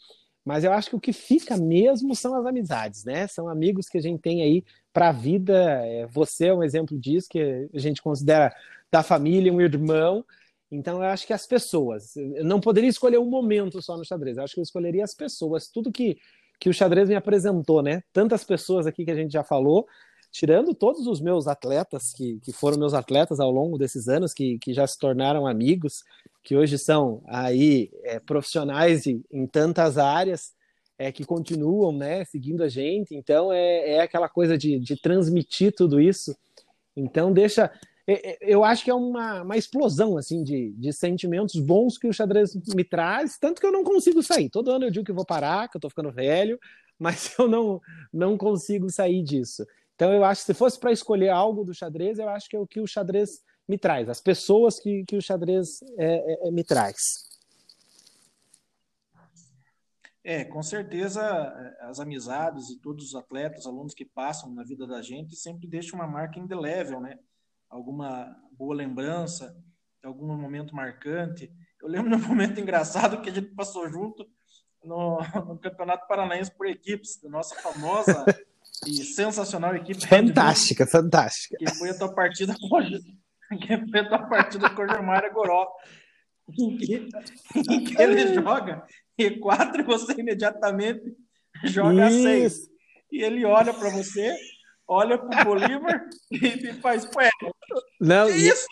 Mas 0.44 0.62
eu 0.62 0.72
acho 0.72 0.90
que 0.90 0.96
o 0.96 1.00
que 1.00 1.12
fica 1.12 1.56
mesmo 1.56 2.14
são 2.14 2.34
as 2.34 2.44
amizades, 2.44 3.04
né? 3.04 3.26
São 3.26 3.48
amigos 3.48 3.88
que 3.88 3.96
a 3.96 4.00
gente 4.00 4.20
tem 4.20 4.42
aí 4.42 4.62
para 4.92 5.08
a 5.08 5.12
vida. 5.12 5.54
É, 5.86 6.06
você 6.06 6.48
é 6.48 6.54
um 6.54 6.62
exemplo 6.62 6.98
disso, 6.98 7.28
que 7.30 7.68
a 7.72 7.78
gente 7.78 8.02
considera 8.02 8.54
da 8.90 9.02
família 9.02 9.52
um 9.52 9.60
irmão. 9.60 10.24
Então 10.70 10.98
eu 11.02 11.08
acho 11.08 11.26
que 11.26 11.32
as 11.32 11.46
pessoas. 11.46 12.14
Eu 12.16 12.44
não 12.44 12.60
poderia 12.60 12.90
escolher 12.90 13.18
um 13.18 13.28
momento 13.28 13.80
só 13.80 13.96
no 13.96 14.04
xadrez. 14.04 14.36
Eu 14.36 14.44
acho 14.44 14.54
que 14.54 14.60
eu 14.60 14.64
escolheria 14.64 15.04
as 15.04 15.14
pessoas. 15.14 15.68
Tudo 15.68 15.90
que, 15.90 16.18
que 16.60 16.68
o 16.68 16.74
xadrez 16.74 17.08
me 17.08 17.14
apresentou, 17.14 17.82
né? 17.82 18.02
Tantas 18.12 18.44
pessoas 18.44 18.86
aqui 18.86 19.04
que 19.04 19.10
a 19.10 19.16
gente 19.16 19.32
já 19.32 19.42
falou, 19.42 19.86
tirando 20.34 20.74
todos 20.74 21.06
os 21.06 21.20
meus 21.20 21.46
atletas, 21.46 22.12
que, 22.12 22.40
que 22.40 22.52
foram 22.52 22.76
meus 22.76 22.92
atletas 22.92 23.38
ao 23.38 23.52
longo 23.52 23.78
desses 23.78 24.08
anos, 24.08 24.34
que, 24.34 24.58
que 24.58 24.74
já 24.74 24.84
se 24.84 24.98
tornaram 24.98 25.46
amigos, 25.46 26.02
que 26.42 26.56
hoje 26.56 26.76
são 26.76 27.22
aí 27.28 27.88
é, 28.02 28.18
profissionais 28.18 29.06
em, 29.06 29.24
em 29.30 29.46
tantas 29.46 29.96
áreas, 29.96 30.52
é, 30.98 31.12
que 31.12 31.24
continuam 31.24 31.96
né, 31.96 32.24
seguindo 32.24 32.64
a 32.64 32.68
gente. 32.68 33.14
Então 33.14 33.52
é, 33.52 33.90
é 33.90 34.00
aquela 34.00 34.28
coisa 34.28 34.58
de, 34.58 34.80
de 34.80 35.00
transmitir 35.00 35.72
tudo 35.72 36.00
isso. 36.00 36.36
Então 36.96 37.32
deixa. 37.32 37.70
É, 38.04 38.32
é, 38.32 38.38
eu 38.40 38.64
acho 38.64 38.82
que 38.82 38.90
é 38.90 38.94
uma, 38.94 39.42
uma 39.42 39.56
explosão 39.56 40.18
assim 40.18 40.42
de, 40.42 40.72
de 40.72 40.92
sentimentos 40.92 41.60
bons 41.60 41.96
que 41.96 42.08
o 42.08 42.12
xadrez 42.12 42.56
me 42.74 42.82
traz, 42.82 43.38
tanto 43.38 43.60
que 43.60 43.66
eu 43.66 43.72
não 43.72 43.84
consigo 43.84 44.20
sair. 44.20 44.50
Todo 44.50 44.72
ano 44.72 44.86
eu 44.86 44.90
digo 44.90 45.06
que 45.06 45.12
vou 45.12 45.24
parar, 45.24 45.68
que 45.68 45.76
eu 45.76 45.80
tô 45.80 45.88
ficando 45.88 46.10
velho, 46.10 46.58
mas 46.98 47.32
eu 47.38 47.46
não, 47.46 47.80
não 48.12 48.36
consigo 48.36 48.90
sair 48.90 49.22
disso. 49.22 49.64
Então 49.94 50.12
eu 50.12 50.24
acho 50.24 50.40
que 50.40 50.46
se 50.46 50.54
fosse 50.54 50.78
para 50.78 50.92
escolher 50.92 51.28
algo 51.28 51.64
do 51.64 51.74
xadrez, 51.74 52.18
eu 52.18 52.28
acho 52.28 52.48
que 52.48 52.56
é 52.56 52.58
o 52.58 52.66
que 52.66 52.80
o 52.80 52.86
xadrez 52.86 53.42
me 53.66 53.78
traz, 53.78 54.08
as 54.08 54.20
pessoas 54.20 54.78
que, 54.78 55.04
que 55.04 55.16
o 55.16 55.22
xadrez 55.22 55.82
é, 55.96 56.46
é, 56.46 56.48
é 56.48 56.50
me 56.50 56.64
traz. 56.64 56.98
É, 60.22 60.42
com 60.42 60.62
certeza 60.62 61.22
as 61.80 62.00
amizades 62.00 62.70
e 62.70 62.80
todos 62.80 63.08
os 63.08 63.14
atletas, 63.14 63.66
alunos 63.66 63.92
que 63.92 64.06
passam 64.06 64.50
na 64.54 64.64
vida 64.64 64.86
da 64.86 65.02
gente 65.02 65.36
sempre 65.36 65.66
deixam 65.66 65.98
uma 65.98 66.08
marca 66.08 66.38
indelével, 66.38 66.98
né? 66.98 67.18
Alguma 67.68 68.34
boa 68.52 68.74
lembrança, 68.74 69.54
algum 70.02 70.34
momento 70.34 70.74
marcante. 70.74 71.52
Eu 71.80 71.88
lembro 71.88 72.16
de 72.16 72.24
um 72.24 72.26
momento 72.28 72.58
engraçado 72.58 73.20
que 73.20 73.28
a 73.28 73.34
gente 73.34 73.54
passou 73.54 73.86
junto 73.90 74.26
no, 74.82 75.18
no 75.46 75.58
Campeonato 75.58 76.08
Paranaense 76.08 76.50
por 76.50 76.66
equipes, 76.66 77.20
da 77.20 77.28
nossa 77.28 77.54
famosa 77.56 78.24
e 78.86 79.04
sensacional 79.04 79.74
equipe. 79.76 80.06
Fantástica, 80.06 80.86
fantástica. 80.86 81.56
Que 81.58 81.70
foi 81.74 81.90
a 81.90 81.98
tua 81.98 82.14
partida 82.14 82.54
com 82.58 82.80
que 83.58 83.90
foi 83.90 84.00
a 84.00 84.08
tua 84.08 84.28
partida 84.28 84.70
com 84.70 84.82
o 84.82 84.88
Germário 84.88 85.32
Goró. 85.32 85.68
Em 86.58 86.76
que, 86.76 87.08
em 87.56 87.84
que 87.84 88.02
ele 88.02 88.34
joga 88.34 88.84
E4 89.18 89.80
e 89.80 89.82
você 89.82 90.12
imediatamente 90.20 91.16
joga 91.64 92.08
A6. 92.08 92.54
E 93.10 93.22
ele 93.22 93.44
olha 93.44 93.72
para 93.72 93.90
você, 93.90 94.36
olha 94.86 95.16
para 95.18 95.42
o 95.42 95.44
Bolívar 95.44 96.06
e 96.30 96.72
faz, 96.74 97.08
ué, 97.16 97.30
Não, 98.00 98.26
que 98.26 98.36
e... 98.36 98.48
isso? 98.48 98.66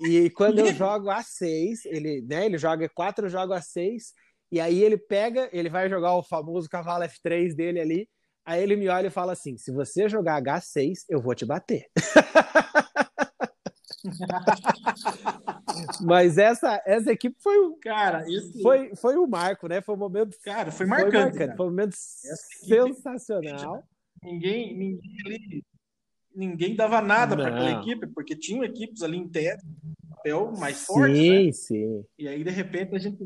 E, 0.00 0.18
e 0.18 0.30
quando 0.30 0.60
eu 0.60 0.72
jogo 0.72 1.08
A6, 1.08 1.80
ele, 1.86 2.22
né, 2.22 2.46
ele 2.46 2.58
joga 2.58 2.88
E4, 2.88 3.24
eu 3.24 3.28
jogo 3.28 3.54
A6, 3.54 4.12
e 4.52 4.60
aí 4.60 4.82
ele 4.82 4.96
pega, 4.96 5.48
ele 5.52 5.68
vai 5.68 5.88
jogar 5.88 6.14
o 6.14 6.22
famoso 6.22 6.68
cavalo 6.68 7.04
F3 7.04 7.54
dele 7.54 7.80
ali, 7.80 8.08
Aí 8.50 8.62
ele 8.64 8.74
me 8.74 8.88
olha 8.88 9.06
e 9.06 9.10
fala 9.10 9.32
assim: 9.32 9.56
se 9.56 9.70
você 9.70 10.08
jogar 10.08 10.42
H6, 10.42 11.04
eu 11.08 11.20
vou 11.20 11.36
te 11.36 11.46
bater. 11.46 11.86
Mas 16.02 16.36
essa, 16.36 16.82
essa 16.84 17.12
equipe 17.12 17.36
foi 17.40 17.56
o. 17.58 17.76
Cara, 17.76 18.28
isso. 18.28 18.60
Foi, 18.60 18.92
foi 18.96 19.16
o 19.16 19.24
marco, 19.28 19.68
né? 19.68 19.80
Foi 19.80 19.94
um 19.94 19.98
momento. 19.98 20.36
Cara, 20.42 20.72
foi 20.72 20.84
marcante. 20.84 21.12
Foi, 21.12 21.20
marcante, 21.20 21.56
foi 21.56 21.66
um 21.66 21.70
momento 21.70 21.94
sensacional. 21.94 23.84
Ninguém, 24.20 24.76
ninguém, 24.76 25.62
ninguém 26.40 26.74
dava 26.74 27.00
nada 27.00 27.36
para 27.36 27.48
aquela 27.48 27.80
equipe, 27.80 28.06
porque 28.08 28.34
tinham 28.34 28.64
equipes 28.64 29.02
ali 29.02 29.18
em 29.18 29.28
tese, 29.28 29.62
papel 30.08 30.52
mais 30.58 30.84
forte. 30.84 31.16
Sim, 31.16 31.46
né? 31.46 31.52
sim. 31.52 32.04
E 32.18 32.28
aí, 32.28 32.42
de 32.42 32.50
repente, 32.50 32.94
a 32.96 32.98
gente 32.98 33.18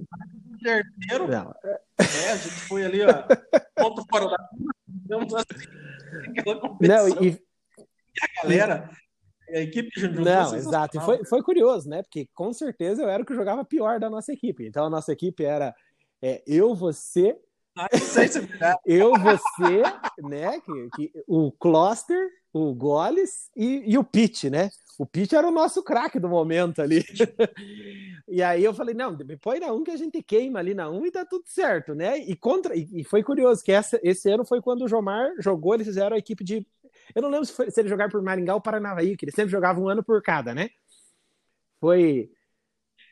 vai 0.62 0.80
arteiro. 0.80 1.32
É, 1.98 2.30
a 2.30 2.36
gente 2.36 2.54
foi 2.68 2.84
ali, 2.84 3.02
ó, 3.02 3.06
ponto 3.76 4.04
fora 4.10 4.28
da 4.28 4.36
digamos 4.86 5.34
assim, 5.34 5.44
aquela 6.38 6.60
competição. 6.60 7.08
Não, 7.08 7.22
e, 7.22 7.28
e 7.28 7.38
a 8.22 8.42
galera, 8.42 8.90
a 9.50 9.58
equipe. 9.58 9.90
Não, 10.08 10.54
exato. 10.54 10.96
E 10.96 11.00
foi, 11.00 11.24
foi 11.24 11.42
curioso, 11.42 11.88
né? 11.88 12.02
Porque 12.02 12.28
com 12.34 12.52
certeza 12.52 13.02
eu 13.02 13.08
era 13.08 13.22
o 13.22 13.26
que 13.26 13.34
jogava 13.34 13.64
pior 13.64 14.00
da 14.00 14.08
nossa 14.08 14.32
equipe. 14.32 14.66
Então 14.66 14.86
a 14.86 14.90
nossa 14.90 15.12
equipe 15.12 15.44
era 15.44 15.74
é, 16.22 16.42
eu, 16.46 16.74
você. 16.74 17.38
Ah, 17.76 17.88
é 17.92 18.76
eu, 18.86 19.12
você, 19.18 19.82
né? 20.22 20.60
Que, 20.60 20.88
que, 20.94 21.24
o 21.26 21.52
Cluster, 21.52 22.30
o 22.54 22.72
Goles 22.72 23.50
e, 23.56 23.82
e 23.84 23.98
o 23.98 24.04
Pitch, 24.04 24.44
né? 24.44 24.70
O 24.96 25.04
Pitch 25.04 25.32
era 25.32 25.48
o 25.48 25.50
nosso 25.50 25.82
craque 25.82 26.20
do 26.20 26.28
momento 26.28 26.80
ali. 26.80 27.04
e 28.28 28.40
aí 28.40 28.62
eu 28.62 28.72
falei, 28.72 28.94
não, 28.94 29.10
me 29.18 29.36
põe 29.36 29.58
na 29.58 29.72
1 29.72 29.76
um 29.76 29.82
que 29.82 29.90
a 29.90 29.96
gente 29.96 30.22
queima 30.22 30.60
ali 30.60 30.72
na 30.72 30.88
1 30.88 30.96
um 30.96 31.04
e 31.04 31.10
tá 31.10 31.24
tudo 31.24 31.42
certo, 31.46 31.96
né? 31.96 32.16
E, 32.16 32.36
contra, 32.36 32.76
e, 32.76 32.88
e 33.00 33.02
foi 33.02 33.24
curioso 33.24 33.64
que 33.64 33.72
essa, 33.72 33.98
esse 34.04 34.30
ano 34.30 34.44
foi 34.44 34.62
quando 34.62 34.82
o 34.82 34.88
Jomar 34.88 35.32
jogou, 35.40 35.74
eles 35.74 35.88
fizeram 35.88 36.14
a 36.14 36.18
equipe 36.18 36.44
de... 36.44 36.64
Eu 37.12 37.22
não 37.22 37.28
lembro 37.28 37.44
se, 37.44 37.52
foi, 37.52 37.72
se 37.72 37.80
ele 37.80 37.88
jogar 37.88 38.08
por 38.08 38.22
Maringá 38.22 38.54
ou 38.54 38.60
Paranavaí, 38.60 39.16
que 39.16 39.24
eles 39.24 39.34
sempre 39.34 39.50
jogavam 39.50 39.82
um 39.82 39.88
ano 39.88 40.04
por 40.04 40.22
cada, 40.22 40.54
né? 40.54 40.70
Foi... 41.80 42.30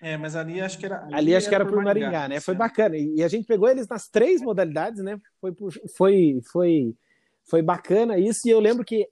É, 0.01 0.17
mas 0.17 0.37
ali 0.37 0.61
acho 0.61 0.79
que 0.79 0.87
era. 0.87 1.03
Ali, 1.05 1.15
ali 1.15 1.37
acho 1.37 1.49
que 1.49 1.55
era, 1.55 1.65
por 1.65 1.83
Maringá, 1.83 2.07
Maringá 2.07 2.29
né? 2.29 2.41
Foi 2.41 2.55
bacana. 2.55 2.97
E 2.97 3.23
a 3.23 3.29
gente 3.29 3.47
pegou 3.47 3.69
eles 3.69 3.87
nas 3.87 4.09
três 4.09 4.41
modalidades, 4.41 5.03
né? 5.03 5.21
Foi, 5.41 5.55
foi, 5.97 6.41
foi, 6.51 6.97
foi 7.45 7.63
bacana 7.63 8.19
isso. 8.19 8.47
E 8.47 8.51
eu 8.51 8.61
lembro 8.61 8.85
que 8.85 9.09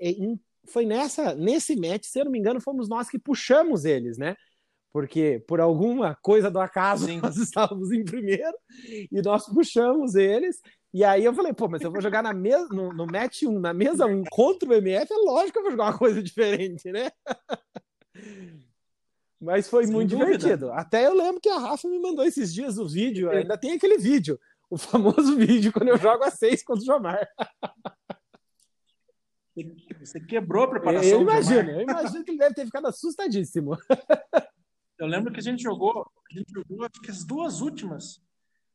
foi 0.67 0.87
nessa, 0.87 1.35
nesse 1.35 1.77
match, 1.77 2.05
se 2.05 2.19
eu 2.19 2.25
não 2.25 2.33
me 2.33 2.39
engano, 2.39 2.61
fomos 2.61 2.89
nós 2.89 3.09
que 3.09 3.19
puxamos 3.19 3.85
eles, 3.85 4.17
né? 4.19 4.37
Porque 4.93 5.43
por 5.47 5.61
alguma 5.61 6.17
coisa 6.17 6.51
do 6.51 6.61
acaso 6.61 7.07
Sim. 7.07 7.21
nós 7.23 7.37
estávamos 7.37 7.93
em 7.93 8.05
primeiro 8.05 8.57
e 9.11 9.23
nós 9.23 9.47
puxamos 9.47 10.15
eles. 10.15 10.61
E 10.93 11.05
aí 11.05 11.25
eu 11.25 11.33
falei, 11.33 11.53
pô, 11.53 11.69
mas 11.69 11.83
eu 11.83 11.93
vou 11.93 12.01
jogar 12.01 12.23
na 12.23 12.35
mesa, 12.35 12.67
no, 12.71 12.93
no 12.93 13.07
match 13.07 13.45
1, 13.45 13.61
na 13.61 13.73
mesa 13.73 14.07
1 14.07 14.25
contra 14.31 14.69
o 14.69 14.75
MF, 14.75 15.13
é 15.13 15.17
lógico 15.17 15.53
que 15.53 15.59
eu 15.59 15.63
vou 15.63 15.71
jogar 15.71 15.85
uma 15.85 15.99
coisa 15.99 16.21
diferente, 16.23 16.91
né? 16.91 17.11
Mas 19.41 19.69
foi 19.71 19.85
Sem 19.87 19.95
muito 19.95 20.11
dúvida. 20.11 20.37
divertido. 20.37 20.73
Até 20.73 21.07
eu 21.07 21.15
lembro 21.15 21.41
que 21.41 21.49
a 21.49 21.59
Rafa 21.59 21.89
me 21.89 21.99
mandou 21.99 22.27
esses 22.27 22.53
dias 22.53 22.77
o 22.77 22.87
vídeo, 22.87 23.31
ainda 23.31 23.57
tem 23.57 23.73
aquele 23.73 23.97
vídeo, 23.97 24.39
o 24.69 24.77
famoso 24.77 25.35
vídeo 25.39 25.73
quando 25.73 25.89
eu 25.89 25.97
jogo 25.97 26.23
a 26.25 26.31
6 26.31 26.63
contra 26.63 26.83
o 26.83 26.87
Jomar. 26.87 27.27
Você 30.01 30.21
quebrou 30.21 30.65
a 30.65 30.69
preparação. 30.69 31.11
Eu 31.11 31.23
imagino, 31.23 31.71
eu 31.71 31.81
imagino 31.83 32.25
que 32.25 32.31
ele 32.31 32.39
deve 32.39 32.55
ter 32.55 32.65
ficado 32.65 32.87
assustadíssimo. 32.87 33.77
Eu 34.99 35.07
lembro 35.07 35.33
que 35.33 35.41
a 35.41 35.43
gente 35.43 35.63
jogou, 35.63 36.07
a 36.31 36.39
gente 36.39 36.53
jogou 36.53 36.85
acho 36.85 37.01
que 37.01 37.11
as 37.11 37.25
duas 37.25 37.63
últimas, 37.63 38.23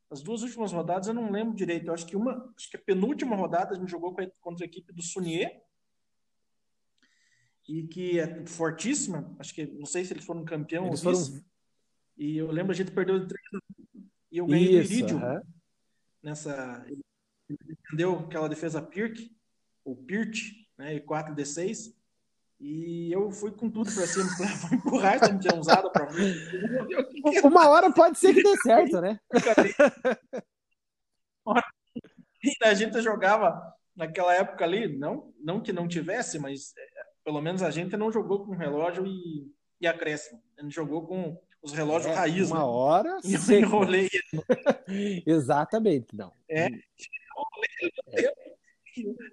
as 0.09 0.23
duas 0.23 0.41
últimas 0.41 0.71
rodadas 0.71 1.07
eu 1.07 1.13
não 1.13 1.31
lembro 1.31 1.55
direito. 1.55 1.87
Eu 1.87 1.93
acho 1.93 2.05
que 2.05 2.15
uma, 2.15 2.51
acho 2.57 2.69
que 2.69 2.77
a 2.77 2.81
penúltima 2.81 3.35
rodada 3.35 3.75
a 3.75 3.77
gente 3.77 3.91
jogou 3.91 4.15
contra 4.41 4.65
a 4.65 4.67
equipe 4.67 4.91
do 4.91 5.03
Sunier 5.03 5.61
e 7.67 7.83
que 7.83 8.19
é 8.19 8.45
fortíssima. 8.47 9.35
Acho 9.37 9.53
que 9.53 9.67
não 9.67 9.85
sei 9.85 10.03
se 10.03 10.13
eles 10.13 10.25
foram 10.25 10.43
campeão 10.43 10.87
eles 10.87 11.05
ou 11.05 11.13
foram... 11.13 11.25
vice. 11.25 11.45
E 12.17 12.37
eu 12.37 12.51
lembro 12.51 12.71
a 12.71 12.75
gente 12.75 12.91
perdeu 12.91 13.19
de 13.19 13.27
3 13.27 13.41
e 14.31 14.37
eu 14.39 14.47
ganhei 14.47 14.79
Isso, 14.79 14.89
do 14.89 14.93
Iridium. 14.93 15.17
Uh 15.17 15.21
-huh. 15.21 15.41
Nessa 16.23 16.85
ele 16.87 17.03
entendeu 17.69 18.17
aquela 18.17 18.49
defesa 18.49 18.81
Pirk, 18.81 19.31
ou 19.83 19.95
Pirt, 19.95 20.64
né, 20.77 20.95
e 20.95 21.01
4D6. 21.01 21.93
E 22.59 23.11
eu 23.11 23.29
fui 23.31 23.51
com 23.51 23.69
tudo 23.69 23.93
para 23.93 24.07
cima, 24.07 24.29
vou 24.69 24.77
empurrar 24.77 25.15
essa 25.15 25.37
tinha 25.37 25.59
usada 25.59 25.89
para 25.89 26.11
mim. 26.11 26.33
Uma 27.43 27.67
hora 27.69 27.91
pode 27.91 28.17
ser 28.17 28.33
que 28.33 28.41
dê 28.41 28.57
certo, 28.57 29.01
né? 29.01 29.19
a 32.63 32.73
gente 32.73 33.01
jogava 33.01 33.75
naquela 33.95 34.33
época 34.33 34.63
ali, 34.63 34.87
não, 34.97 35.33
não 35.39 35.61
que 35.61 35.73
não 35.73 35.87
tivesse, 35.87 36.39
mas 36.39 36.73
pelo 37.23 37.41
menos 37.41 37.61
a 37.61 37.71
gente 37.71 37.97
não 37.97 38.11
jogou 38.11 38.45
com 38.45 38.55
relógio 38.55 39.05
e, 39.05 39.51
e 39.81 39.87
acréscimo. 39.87 40.41
A 40.57 40.61
gente 40.61 40.73
jogou 40.73 41.05
com 41.05 41.37
os 41.61 41.73
relógios 41.73 42.11
é, 42.11 42.15
raiz. 42.15 42.51
Uma 42.51 42.59
né? 42.59 42.65
hora. 42.65 43.19
E 43.23 43.33
eu 43.33 43.59
enrolei. 43.59 44.09
Exatamente, 45.25 46.15
não. 46.15 46.31
É. 46.47 46.67
é. 46.67 48.44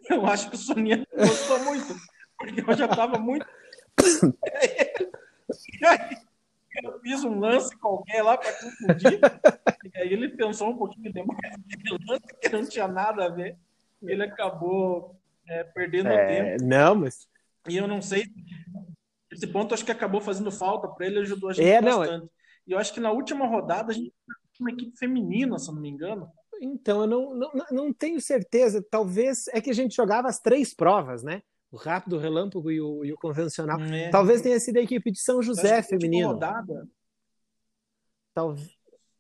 Eu 0.08 0.26
acho 0.26 0.48
que 0.48 0.56
o 0.56 0.58
Soninha 0.58 1.06
gostou 1.16 1.64
muito, 1.64 1.94
porque 2.38 2.60
eu 2.60 2.76
já 2.76 2.86
estava 2.86 3.18
muito. 3.18 3.46
eu 6.82 7.00
fiz 7.00 7.24
um 7.24 7.38
lance 7.38 7.76
qualquer 7.76 8.22
lá 8.22 8.36
para 8.36 8.52
confundir. 8.52 9.20
E 9.84 9.98
aí 9.98 10.12
ele 10.12 10.30
pensou 10.30 10.70
um 10.70 10.76
pouquinho 10.76 11.12
demais 11.12 11.38
naquele 11.68 11.98
lance 12.08 12.26
que 12.40 12.48
não 12.48 12.66
tinha 12.66 12.88
nada 12.88 13.26
a 13.26 13.28
ver. 13.28 13.56
Ele 14.02 14.22
acabou 14.24 15.16
é, 15.46 15.64
perdendo 15.64 16.08
é, 16.08 16.26
tempo. 16.26 16.64
Não, 16.64 16.94
mas 16.94 17.28
e 17.68 17.76
eu 17.76 17.86
não 17.86 18.02
sei. 18.02 18.26
Esse 19.30 19.46
ponto 19.46 19.72
acho 19.72 19.84
que 19.84 19.92
acabou 19.92 20.20
fazendo 20.20 20.50
falta 20.50 20.88
para 20.88 21.06
ele, 21.06 21.20
ajudou 21.20 21.50
a 21.50 21.52
gente 21.52 21.68
é, 21.68 21.80
bastante. 21.80 22.22
Não, 22.22 22.30
e 22.66 22.72
eu 22.72 22.78
acho 22.78 22.92
que 22.92 23.00
na 23.00 23.10
última 23.10 23.46
rodada 23.46 23.92
a 23.92 23.94
gente 23.94 24.12
uma 24.62 24.70
equipe 24.70 24.96
feminina, 24.96 25.58
se 25.58 25.72
não 25.72 25.80
me 25.80 25.88
engano. 25.88 26.30
Então, 26.64 27.00
eu 27.00 27.06
não, 27.08 27.34
não, 27.34 27.52
não 27.72 27.92
tenho 27.92 28.20
certeza. 28.20 28.80
Talvez 28.88 29.48
é 29.48 29.60
que 29.60 29.70
a 29.70 29.74
gente 29.74 29.96
jogava 29.96 30.28
as 30.28 30.38
três 30.38 30.72
provas, 30.72 31.24
né? 31.24 31.42
O 31.72 31.76
rápido, 31.76 32.14
o 32.14 32.18
relâmpago 32.20 32.70
e 32.70 32.80
o, 32.80 33.04
e 33.04 33.12
o 33.12 33.16
convencional. 33.16 33.80
É. 33.80 34.10
Talvez 34.10 34.40
tenha 34.40 34.60
sido 34.60 34.76
a 34.76 34.82
equipe 34.82 35.10
de 35.10 35.18
São 35.18 35.42
José 35.42 35.82
feminino. 35.82 36.28
Rodada. 36.28 36.88
Talvez. 38.32 38.70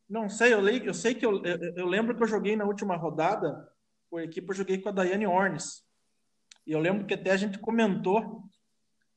Não 0.08 0.28
sei, 0.28 0.52
eu, 0.52 0.60
leio, 0.60 0.84
eu 0.84 0.94
sei 0.94 1.14
que 1.14 1.26
eu, 1.26 1.42
eu, 1.44 1.74
eu, 1.74 1.86
lembro 1.86 2.14
que 2.14 2.22
eu 2.22 2.28
joguei 2.28 2.54
na 2.54 2.64
última 2.64 2.94
rodada, 2.94 3.68
por 4.08 4.22
equipe 4.22 4.48
eu 4.48 4.54
joguei 4.54 4.78
com 4.78 4.90
a 4.90 4.92
Daiane 4.92 5.26
Ornes. 5.26 5.84
E 6.64 6.70
eu 6.70 6.78
lembro 6.78 7.06
que 7.06 7.14
até 7.14 7.32
a 7.32 7.36
gente 7.36 7.58
comentou 7.58 8.44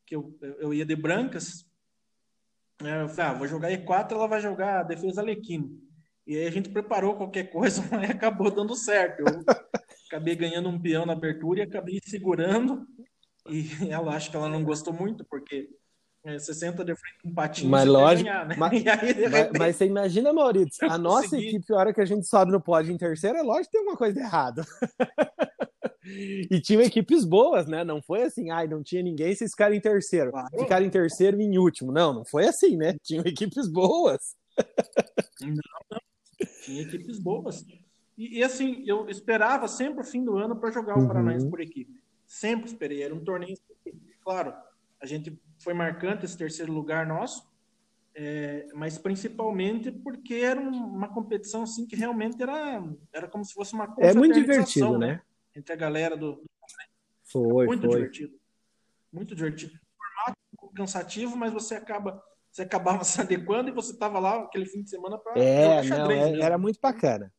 que 0.03 0.15
eu, 0.15 0.35
eu 0.41 0.73
ia 0.73 0.85
de 0.85 0.95
brancas. 0.95 1.69
Né? 2.81 3.03
Eu 3.03 3.09
falei, 3.09 3.31
ah, 3.31 3.33
vou 3.38 3.47
jogar 3.47 3.69
E4, 3.69 4.13
ela 4.13 4.27
vai 4.27 4.41
jogar 4.41 4.81
defesa 4.81 5.21
Alequino. 5.21 5.85
E 6.25 6.38
aí 6.38 6.47
a 6.47 6.51
gente 6.51 6.69
preparou 6.69 7.15
qualquer 7.15 7.45
coisa, 7.51 7.81
mas 7.91 8.09
acabou 8.09 8.49
dando 8.49 8.75
certo. 8.75 9.21
Eu 9.21 9.43
acabei 10.07 10.35
ganhando 10.35 10.69
um 10.69 10.79
peão 10.79 11.05
na 11.05 11.13
abertura 11.13 11.59
e 11.59 11.63
acabei 11.63 11.99
segurando. 12.03 12.85
E 13.49 13.69
ela 13.89 14.15
acho 14.15 14.31
que 14.31 14.35
ela 14.35 14.49
não 14.49 14.63
gostou 14.63 14.93
muito, 14.93 15.23
porque 15.25 15.69
é, 16.25 16.39
60 16.39 16.83
de 16.83 16.95
frente 16.95 17.21
com 17.21 17.29
um 17.29 17.33
patinho. 17.33 17.69
Mas 17.69 17.85
lógico. 17.85 18.27
Ganhar, 18.27 18.47
né? 18.47 18.55
mas, 18.57 18.71
aí, 18.88 19.07
repente, 19.07 19.29
mas, 19.29 19.51
mas, 19.59 19.75
você 19.75 19.85
imagina, 19.85 20.33
Maurício, 20.33 20.91
a 20.91 20.97
nossa 20.97 21.29
consegui. 21.29 21.47
equipe, 21.49 21.73
a 21.73 21.77
hora 21.77 21.93
que 21.93 22.01
a 22.01 22.05
gente 22.05 22.25
sobe 22.25 22.51
no 22.51 22.59
pódio 22.59 22.91
em 22.91 22.97
terceiro, 22.97 23.38
é 23.38 23.43
lógico 23.43 23.65
que 23.65 23.71
tem 23.71 23.81
alguma 23.81 23.97
coisa 23.97 24.19
errada. 24.19 24.65
E 26.07 26.61
tinham 26.61 26.83
equipes 26.83 27.25
boas, 27.25 27.65
né? 27.65 27.83
Não 27.83 27.99
foi 27.99 28.21
assim, 28.21 28.51
ai, 28.51 28.67
não 28.67 28.83
tinha 28.83 29.01
ninguém, 29.01 29.33
vocês 29.33 29.49
ficaram 29.49 29.73
em 29.73 29.81
terceiro. 29.81 30.29
Claro. 30.29 30.59
Ficaram 30.59 30.85
em 30.85 30.89
terceiro 30.91 31.41
e 31.41 31.43
em 31.43 31.57
último. 31.57 31.91
Não, 31.91 32.13
não 32.13 32.23
foi 32.23 32.45
assim, 32.45 32.77
né? 32.77 32.95
Tinham 33.01 33.25
equipes 33.25 33.67
boas. 33.67 34.35
Não, 35.41 35.55
não. 35.89 35.99
Tinha 36.65 36.82
equipes 36.82 37.19
boas. 37.19 37.65
E, 38.17 38.39
e, 38.39 38.43
assim, 38.43 38.84
eu 38.86 39.08
esperava 39.10 39.67
sempre 39.67 40.01
o 40.01 40.06
fim 40.06 40.23
do 40.23 40.38
ano 40.38 40.56
para 40.56 40.71
jogar 40.71 40.97
o 40.97 41.01
uhum. 41.01 41.08
Paranaense 41.08 41.49
por 41.49 41.62
equipe. 41.62 42.01
Sempre 42.25 42.67
esperei. 42.67 43.04
Era 43.04 43.13
um 43.13 43.23
torneio. 43.23 43.58
Claro, 44.21 44.54
a 45.01 45.06
gente 45.06 45.39
foi 45.60 45.73
marcante 45.73 46.25
esse 46.25 46.38
terceiro 46.38 46.71
lugar 46.71 47.06
nosso, 47.06 47.47
é, 48.15 48.67
mas 48.73 48.97
principalmente 48.97 49.91
porque 49.91 50.36
era 50.36 50.60
uma 50.60 51.08
competição 51.13 51.63
assim 51.63 51.86
que 51.86 51.95
realmente 51.95 52.41
era, 52.41 52.84
era 53.13 53.28
como 53.28 53.43
se 53.43 53.54
fosse 53.54 53.73
uma 53.73 53.93
É 53.99 54.13
muito 54.13 54.34
divertido, 54.34 54.97
né? 54.97 55.08
né? 55.08 55.21
entre 55.56 55.73
a 55.73 55.75
galera 55.75 56.17
do. 56.17 56.43
Foi, 57.23 57.65
muito 57.65 57.88
foi. 57.88 57.95
divertido. 57.95 58.39
Muito 59.12 59.36
divertido. 59.36 59.73
Formato 59.97 60.73
cansativo, 60.75 61.36
mas 61.36 61.54
você 61.54 61.75
acaba. 61.75 62.23
Você 62.56 62.62
acabava 62.62 63.04
se 63.04 63.20
adequando 63.20 63.70
e 63.70 63.74
você 63.74 63.91
estava 63.91 64.18
lá 64.18 64.41
aquele 64.44 64.65
fim 64.65 64.82
de 64.82 64.89
semana 64.89 65.18
para 65.18 65.38
é, 65.38 65.84
xadrez. 65.84 66.32
Não, 66.32 66.41
é, 66.41 66.41
era 66.41 66.58
muito 66.58 66.80
bacana. 66.80 67.30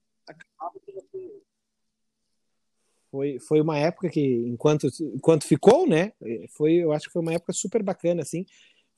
Foi, 3.11 3.39
foi 3.39 3.63
uma 3.63 3.79
época 3.79 4.11
que, 4.11 4.21
enquanto, 4.47 4.89
enquanto 5.15 5.47
ficou, 5.47 5.89
né? 5.89 6.13
Foi, 6.51 6.75
eu 6.75 6.93
acho 6.93 7.07
que 7.07 7.13
foi 7.13 7.23
uma 7.23 7.33
época 7.33 7.55
super 7.55 7.83
bacana, 7.83 8.21
assim. 8.21 8.45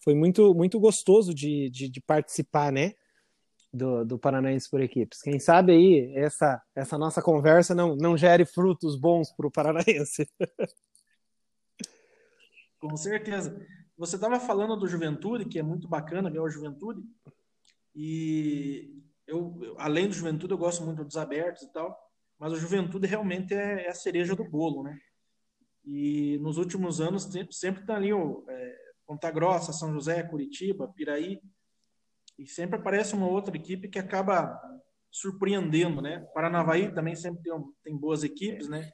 Foi 0.03 0.13
muito, 0.13 0.53
muito 0.55 0.81
gostoso 0.81 1.33
de, 1.33 1.71
de, 1.71 1.89
de 1.89 2.01
participar, 2.01 2.73
né? 2.73 2.95
do, 3.71 4.03
do 4.03 4.19
Paranaense 4.19 4.69
por 4.69 4.81
equipes. 4.81 5.21
Quem 5.21 5.39
sabe 5.39 5.73
aí 5.73 6.11
essa, 6.17 6.61
essa 6.75 6.97
nossa 6.97 7.21
conversa 7.21 7.75
não, 7.75 7.95
não 7.95 8.17
gere 8.17 8.47
frutos 8.47 8.99
bons 8.99 9.31
para 9.31 9.47
o 9.47 9.51
Paranaense. 9.51 10.27
Com 12.81 12.97
certeza. 12.97 13.55
Você 13.99 14.15
estava 14.15 14.39
falando 14.39 14.77
do 14.77 14.87
Juventude, 14.87 15.45
que 15.45 15.59
é 15.59 15.63
muito 15.63 15.89
bacana 15.89 16.31
ver 16.31 16.39
o 16.39 16.49
Juventude, 16.49 17.03
e 17.97 19.03
eu, 19.27 19.75
além 19.77 20.07
do 20.07 20.15
Juventude, 20.15 20.53
eu 20.53 20.59
gosto 20.59 20.85
muito 20.85 21.05
dos 21.05 21.17
abertos 21.17 21.65
e 21.65 21.73
tal, 21.73 21.99
mas 22.39 22.53
o 22.53 22.57
Juventude 22.57 23.09
realmente 23.09 23.53
é, 23.53 23.87
é 23.87 23.89
a 23.89 23.95
cereja 23.95 24.37
do 24.37 24.45
bolo, 24.45 24.85
né? 24.85 24.97
E 25.85 26.39
nos 26.39 26.59
últimos 26.59 27.01
anos 27.01 27.25
sempre, 27.25 27.53
sempre 27.53 27.85
tá 27.85 27.97
ali 27.97 28.13
o 28.13 28.45
é, 28.49 28.79
Ponta 29.05 29.33
Grossa, 29.33 29.73
São 29.73 29.93
José, 29.93 30.23
Curitiba, 30.23 30.87
Piraí, 30.95 31.41
e 32.39 32.47
sempre 32.47 32.79
aparece 32.79 33.15
uma 33.15 33.27
outra 33.27 33.57
equipe 33.57 33.89
que 33.89 33.99
acaba 33.99 34.61
surpreendendo, 35.11 36.01
né? 36.01 36.21
Paranavaí 36.33 36.95
também 36.95 37.17
sempre 37.17 37.43
tem, 37.43 37.53
tem 37.83 37.97
boas 37.97 38.23
equipes, 38.23 38.69
né? 38.69 38.93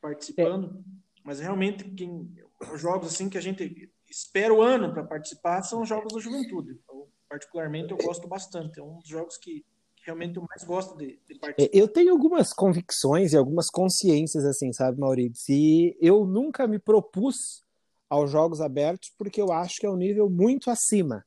Participando, 0.00 0.78
é. 0.78 1.00
mas 1.22 1.38
realmente 1.38 1.84
quem, 1.90 2.34
os 2.72 2.80
jogos 2.80 3.08
assim 3.08 3.28
que 3.28 3.36
a 3.36 3.42
gente 3.42 3.92
espera 4.10 4.52
o 4.52 4.62
ano 4.62 4.92
para 4.92 5.04
participar 5.04 5.62
são 5.62 5.82
os 5.82 5.88
jogos 5.88 6.12
da 6.12 6.20
Juventude. 6.20 6.78
Então, 6.82 7.06
particularmente 7.28 7.90
eu 7.90 7.98
gosto 7.98 8.26
bastante. 8.26 8.80
É 8.80 8.82
um 8.82 8.98
dos 8.98 9.08
jogos 9.08 9.36
que, 9.36 9.64
realmente 10.04 10.36
eu 10.36 10.46
mais 10.48 10.64
gosto 10.64 10.96
de, 10.96 11.20
de, 11.28 11.38
participar. 11.38 11.76
Eu 11.76 11.86
tenho 11.88 12.12
algumas 12.12 12.52
convicções 12.52 13.32
e 13.32 13.36
algumas 13.36 13.68
consciências 13.70 14.44
assim, 14.44 14.72
sabe, 14.72 14.98
Maurício? 14.98 15.54
E 15.54 15.96
eu 16.00 16.24
nunca 16.24 16.66
me 16.66 16.78
propus 16.78 17.62
aos 18.08 18.30
jogos 18.30 18.60
abertos 18.60 19.12
porque 19.18 19.40
eu 19.40 19.52
acho 19.52 19.78
que 19.78 19.86
é 19.86 19.90
um 19.90 19.96
nível 19.96 20.30
muito 20.30 20.70
acima 20.70 21.24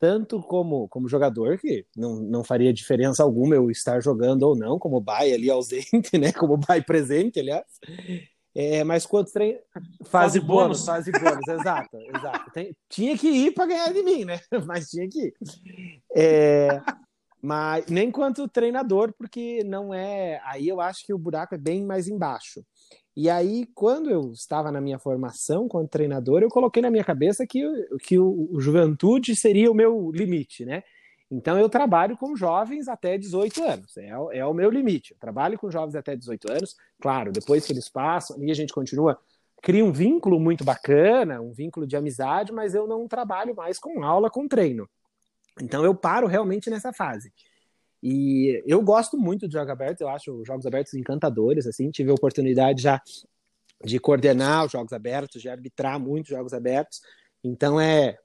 tanto 0.00 0.40
como, 0.40 0.88
como 0.88 1.06
jogador, 1.06 1.58
que 1.58 1.84
não, 1.94 2.16
não 2.16 2.42
faria 2.42 2.72
diferença 2.72 3.22
alguma 3.22 3.54
eu 3.54 3.70
estar 3.70 4.00
jogando 4.00 4.44
ou 4.44 4.56
não, 4.56 4.78
como 4.78 4.98
Bai 4.98 5.30
ali 5.30 5.50
ausente, 5.50 6.16
né? 6.18 6.32
Como 6.32 6.56
Bai 6.56 6.82
presente, 6.82 7.38
aliás. 7.38 7.66
É, 8.54 8.82
mas 8.82 9.06
quantos 9.06 9.32
treinos. 9.32 9.62
Fase, 9.72 10.08
fase 10.10 10.40
bônus, 10.40 10.84
fase 10.84 11.12
bônus, 11.12 11.46
exato, 11.48 11.96
exato. 12.14 12.50
Tem, 12.52 12.74
tinha 12.88 13.16
que 13.16 13.28
ir 13.28 13.52
para 13.52 13.66
ganhar 13.66 13.92
de 13.92 14.02
mim, 14.02 14.24
né? 14.24 14.40
Mas 14.66 14.88
tinha 14.90 15.08
que 15.08 15.26
ir. 15.26 15.34
É, 16.14 16.80
mas 17.42 17.86
nem 17.86 18.10
quanto 18.10 18.46
treinador, 18.48 19.14
porque 19.16 19.64
não 19.64 19.94
é. 19.94 20.40
Aí 20.44 20.68
eu 20.68 20.80
acho 20.80 21.06
que 21.06 21.14
o 21.14 21.18
buraco 21.18 21.54
é 21.54 21.58
bem 21.58 21.84
mais 21.84 22.06
embaixo. 22.06 22.62
E 23.16 23.30
aí, 23.30 23.66
quando 23.74 24.10
eu 24.10 24.32
estava 24.32 24.70
na 24.70 24.80
minha 24.80 24.98
formação 24.98 25.66
como 25.66 25.88
treinador, 25.88 26.42
eu 26.42 26.48
coloquei 26.48 26.82
na 26.82 26.90
minha 26.90 27.04
cabeça 27.04 27.46
que, 27.46 27.62
que 28.02 28.18
o, 28.18 28.48
o 28.52 28.60
juventude 28.60 29.34
seria 29.34 29.70
o 29.70 29.74
meu 29.74 30.10
limite, 30.12 30.64
né? 30.64 30.82
Então, 31.30 31.56
eu 31.58 31.68
trabalho 31.68 32.16
com 32.16 32.34
jovens 32.34 32.88
até 32.88 33.16
18 33.16 33.62
anos, 33.62 33.96
é, 33.96 34.08
é 34.32 34.44
o 34.44 34.52
meu 34.52 34.68
limite. 34.68 35.12
Eu 35.12 35.18
trabalho 35.18 35.56
com 35.56 35.70
jovens 35.70 35.94
até 35.94 36.16
18 36.16 36.50
anos, 36.50 36.76
claro, 37.00 37.30
depois 37.30 37.64
que 37.64 37.72
eles 37.72 37.88
passam, 37.88 38.36
ali 38.36 38.50
a 38.50 38.54
gente 38.54 38.72
continua, 38.72 39.16
cria 39.62 39.84
um 39.84 39.92
vínculo 39.92 40.40
muito 40.40 40.64
bacana, 40.64 41.40
um 41.40 41.52
vínculo 41.52 41.86
de 41.86 41.96
amizade, 41.96 42.52
mas 42.52 42.74
eu 42.74 42.86
não 42.88 43.06
trabalho 43.06 43.54
mais 43.54 43.78
com 43.78 44.02
aula, 44.02 44.28
com 44.28 44.48
treino. 44.48 44.88
Então, 45.62 45.84
eu 45.84 45.94
paro 45.94 46.26
realmente 46.26 46.68
nessa 46.68 46.92
fase. 46.92 47.32
E 48.02 48.62
eu 48.66 48.82
gosto 48.82 49.16
muito 49.16 49.46
de 49.46 49.52
jogos 49.52 49.70
abertos, 49.70 50.00
eu 50.00 50.08
acho 50.08 50.32
os 50.32 50.46
jogos 50.46 50.66
abertos 50.66 50.94
encantadores, 50.94 51.66
assim, 51.66 51.90
tive 51.90 52.10
a 52.10 52.14
oportunidade 52.14 52.82
já 52.82 53.00
de 53.84 53.98
coordenar 54.00 54.64
os 54.64 54.72
jogos 54.72 54.92
abertos, 54.92 55.40
de 55.40 55.48
arbitrar 55.48 56.00
muitos 56.00 56.30
jogos 56.30 56.52
abertos, 56.52 57.00
então 57.44 57.80
é, 57.80 58.16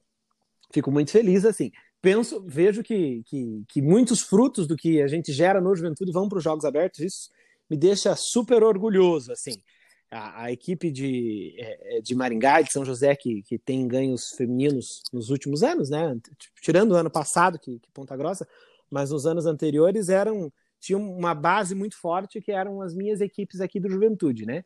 fico 0.74 0.92
muito 0.92 1.12
feliz, 1.12 1.46
assim, 1.46 1.72
penso, 2.06 2.40
vejo 2.46 2.84
que, 2.84 3.24
que, 3.26 3.64
que 3.68 3.82
muitos 3.82 4.22
frutos 4.22 4.68
do 4.68 4.76
que 4.76 5.02
a 5.02 5.08
gente 5.08 5.34
gera 5.34 5.60
no 5.60 5.76
Juventude 5.76 6.12
vão 6.12 6.30
para 6.30 6.38
os 6.38 6.44
jogos 6.44 6.64
abertos, 6.64 7.00
isso 7.00 7.32
me 7.68 7.76
deixa 7.76 8.16
super 8.16 8.62
orgulhoso, 8.62 9.32
assim, 9.32 9.56
a, 10.12 10.44
a 10.44 10.52
equipe 10.52 10.92
de, 10.92 11.56
é, 11.58 11.98
é, 11.98 12.02
de 12.02 12.14
Maringá, 12.14 12.62
de 12.62 12.72
São 12.72 12.86
José, 12.86 13.16
que, 13.16 13.42
que 13.42 13.58
tem 13.58 13.88
ganhos 13.88 14.30
femininos 14.38 15.02
nos 15.12 15.32
últimos 15.32 15.64
anos, 15.64 15.90
né, 15.90 16.16
tirando 16.62 16.92
o 16.92 16.96
ano 16.96 17.10
passado, 17.10 17.58
que, 17.58 17.80
que 17.80 17.92
Ponta 17.92 18.16
Grossa, 18.16 18.48
mas 18.88 19.10
nos 19.10 19.26
anos 19.26 19.48
anteriores 19.48 20.08
eram 20.08 20.54
tinham 20.80 21.02
uma 21.02 21.34
base 21.34 21.74
muito 21.74 21.98
forte 21.98 22.40
que 22.40 22.52
eram 22.52 22.84
as 22.84 22.94
minhas 22.94 23.20
equipes 23.20 23.60
aqui 23.60 23.80
do 23.80 23.90
Juventude, 23.90 24.46
né? 24.46 24.64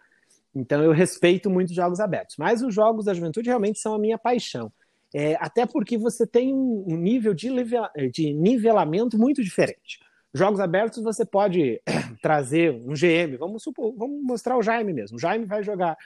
Então 0.54 0.84
eu 0.84 0.92
respeito 0.92 1.50
muito 1.50 1.74
jogos 1.74 2.02
abertos, 2.02 2.36
mas 2.38 2.62
os 2.62 2.76
jogos 2.76 3.06
da 3.06 3.14
Juventude 3.14 3.48
realmente 3.48 3.80
são 3.80 3.94
a 3.94 4.00
minha 4.00 4.18
paixão. 4.18 4.70
É, 5.14 5.36
até 5.40 5.66
porque 5.66 5.98
você 5.98 6.26
tem 6.28 6.54
um, 6.54 6.96
nível 6.98 7.34
de, 7.34 7.50
de, 8.12 8.34
nivelamento 8.34 9.18
muito 9.18 9.44
diferente. 9.44 10.00
Jogos 10.34 10.60
abertos 10.60 11.04
você 11.04 11.26
pode 11.26 11.82
trazer 12.22 12.72
um 12.72 12.94
GM, 12.94 13.38
vamos, 13.38 13.64
supor, 13.64 13.94
vamos 13.98 14.24
mostrar 14.24 14.58
o 14.58 14.62
Jaime 14.62 14.94
mesmo. 14.94 15.18
O 15.18 15.20
Jaime 15.20 15.46
vai 15.46 15.64
jogar. 15.64 15.98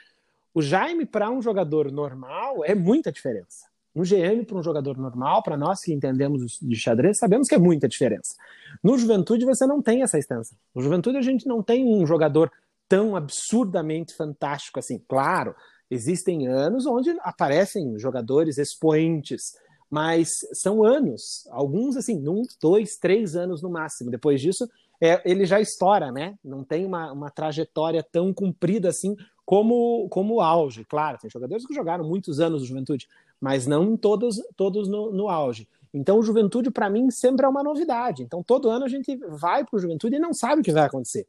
O 0.54 0.62
Jaime, 0.62 1.04
para 1.04 1.30
um 1.30 1.42
jogador 1.42 1.92
normal, 1.92 2.64
é 2.64 2.74
muita 2.74 3.12
diferença 3.12 3.66
um 3.94 4.02
GM 4.02 4.44
para 4.44 4.58
um 4.58 4.62
jogador 4.62 4.98
normal, 4.98 5.42
para 5.42 5.56
nós 5.56 5.80
que 5.80 5.92
entendemos 5.92 6.58
de 6.60 6.76
xadrez, 6.76 7.18
sabemos 7.18 7.48
que 7.48 7.54
é 7.54 7.58
muita 7.58 7.86
diferença. 7.86 8.34
No 8.82 8.98
Juventude 8.98 9.44
você 9.44 9.66
não 9.66 9.80
tem 9.80 10.02
essa 10.02 10.18
extensão. 10.18 10.58
No 10.74 10.82
Juventude 10.82 11.16
a 11.16 11.22
gente 11.22 11.46
não 11.46 11.62
tem 11.62 11.86
um 11.86 12.04
jogador 12.04 12.50
tão 12.88 13.14
absurdamente 13.14 14.14
fantástico 14.14 14.80
assim. 14.80 15.00
Claro, 15.08 15.54
existem 15.90 16.46
anos 16.46 16.86
onde 16.86 17.10
aparecem 17.20 17.98
jogadores 17.98 18.58
expoentes, 18.58 19.54
mas 19.90 20.40
são 20.52 20.82
anos, 20.82 21.46
alguns 21.50 21.96
assim, 21.96 22.26
um, 22.28 22.42
dois, 22.60 22.96
três 22.96 23.36
anos 23.36 23.62
no 23.62 23.70
máximo. 23.70 24.10
Depois 24.10 24.40
disso, 24.40 24.68
é, 25.00 25.22
ele 25.24 25.44
já 25.44 25.60
estoura, 25.60 26.10
né? 26.10 26.36
Não 26.42 26.64
tem 26.64 26.84
uma, 26.84 27.12
uma 27.12 27.30
trajetória 27.30 28.02
tão 28.02 28.32
comprida 28.32 28.88
assim 28.88 29.16
como, 29.44 30.08
como 30.08 30.34
o 30.34 30.40
auge. 30.40 30.84
Claro, 30.84 31.18
tem 31.18 31.30
jogadores 31.30 31.66
que 31.66 31.74
jogaram 31.74 32.04
muitos 32.04 32.40
anos 32.40 32.62
no 32.62 32.68
Juventude, 32.68 33.08
mas 33.40 33.66
não 33.66 33.96
todos, 33.96 34.42
todos 34.56 34.88
no, 34.88 35.12
no 35.12 35.28
auge. 35.28 35.68
Então, 35.92 36.22
Juventude, 36.22 36.70
para 36.70 36.90
mim, 36.90 37.10
sempre 37.10 37.46
é 37.46 37.48
uma 37.48 37.62
novidade. 37.62 38.22
Então, 38.22 38.42
todo 38.42 38.68
ano 38.68 38.84
a 38.84 38.88
gente 38.88 39.16
vai 39.28 39.64
para 39.64 39.76
o 39.76 39.78
Juventude 39.78 40.16
e 40.16 40.18
não 40.18 40.34
sabe 40.34 40.60
o 40.60 40.64
que 40.64 40.72
vai 40.72 40.84
acontecer. 40.84 41.26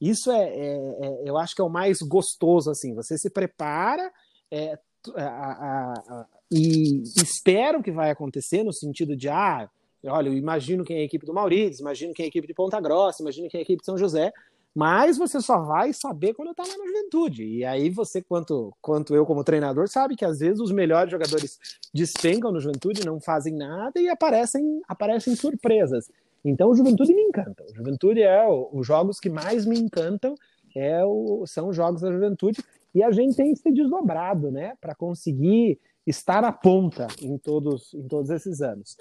Isso 0.00 0.30
é, 0.30 0.48
é, 0.48 0.96
é, 1.00 1.22
eu 1.24 1.36
acho 1.36 1.54
que 1.54 1.60
é 1.60 1.64
o 1.64 1.68
mais 1.68 1.98
gostoso, 2.00 2.70
assim. 2.70 2.94
Você 2.94 3.18
se 3.18 3.28
prepara 3.28 4.10
é, 4.50 4.78
a, 5.16 5.22
a, 5.22 5.92
a, 5.92 6.26
e 6.50 7.02
espera 7.16 7.78
o 7.78 7.82
que 7.82 7.92
vai 7.92 8.10
acontecer, 8.10 8.62
no 8.62 8.72
sentido 8.72 9.14
de, 9.14 9.28
ah, 9.28 9.68
olha, 10.06 10.28
eu 10.28 10.34
imagino 10.34 10.84
quem 10.84 10.96
é 10.96 11.00
a 11.00 11.04
equipe 11.04 11.26
do 11.26 11.34
Maurício, 11.34 11.82
imagino 11.82 12.14
quem 12.14 12.24
é 12.24 12.26
a 12.26 12.28
equipe 12.28 12.46
de 12.46 12.54
Ponta 12.54 12.80
Grossa, 12.80 13.22
imagino 13.22 13.48
quem 13.48 13.58
é 13.58 13.60
a 13.60 13.64
equipe 13.64 13.80
de 13.80 13.86
São 13.86 13.98
José, 13.98 14.32
mas 14.74 15.18
você 15.18 15.40
só 15.40 15.58
vai 15.62 15.92
saber 15.92 16.32
quando 16.34 16.52
está 16.52 16.62
lá 16.62 16.76
na 16.76 16.86
juventude. 16.86 17.44
E 17.44 17.64
aí 17.64 17.90
você, 17.90 18.22
quanto, 18.22 18.72
quanto 18.80 19.14
eu 19.14 19.26
como 19.26 19.44
treinador, 19.44 19.88
sabe 19.88 20.16
que 20.16 20.24
às 20.24 20.38
vezes 20.38 20.60
os 20.60 20.70
melhores 20.70 21.10
jogadores 21.10 21.58
despencam 21.92 22.52
no 22.52 22.60
juventude, 22.60 23.04
não 23.04 23.20
fazem 23.20 23.54
nada 23.54 24.00
e 24.00 24.08
aparecem, 24.08 24.80
aparecem 24.88 25.34
surpresas. 25.34 26.08
Então 26.44 26.70
o 26.70 26.74
juventude 26.74 27.14
me 27.14 27.22
encanta. 27.22 27.64
O 27.70 27.74
juventude 27.74 28.22
é 28.22 28.46
os 28.48 28.86
jogos 28.86 29.20
que 29.20 29.28
mais 29.28 29.66
me 29.66 29.78
encantam 29.78 30.34
é 30.74 31.04
o, 31.04 31.44
são 31.46 31.68
os 31.68 31.76
jogos 31.76 32.00
da 32.00 32.12
juventude 32.12 32.62
e 32.94 33.02
a 33.02 33.10
gente 33.10 33.36
tem 33.36 33.54
se 33.54 33.70
desdobrado, 33.72 34.50
né, 34.50 34.74
para 34.80 34.94
conseguir 34.94 35.78
estar 36.06 36.44
à 36.44 36.52
ponta 36.52 37.06
em 37.20 37.36
todos 37.36 37.92
em 37.94 38.06
todos 38.06 38.30
esses 38.30 38.60
anos. 38.62 38.96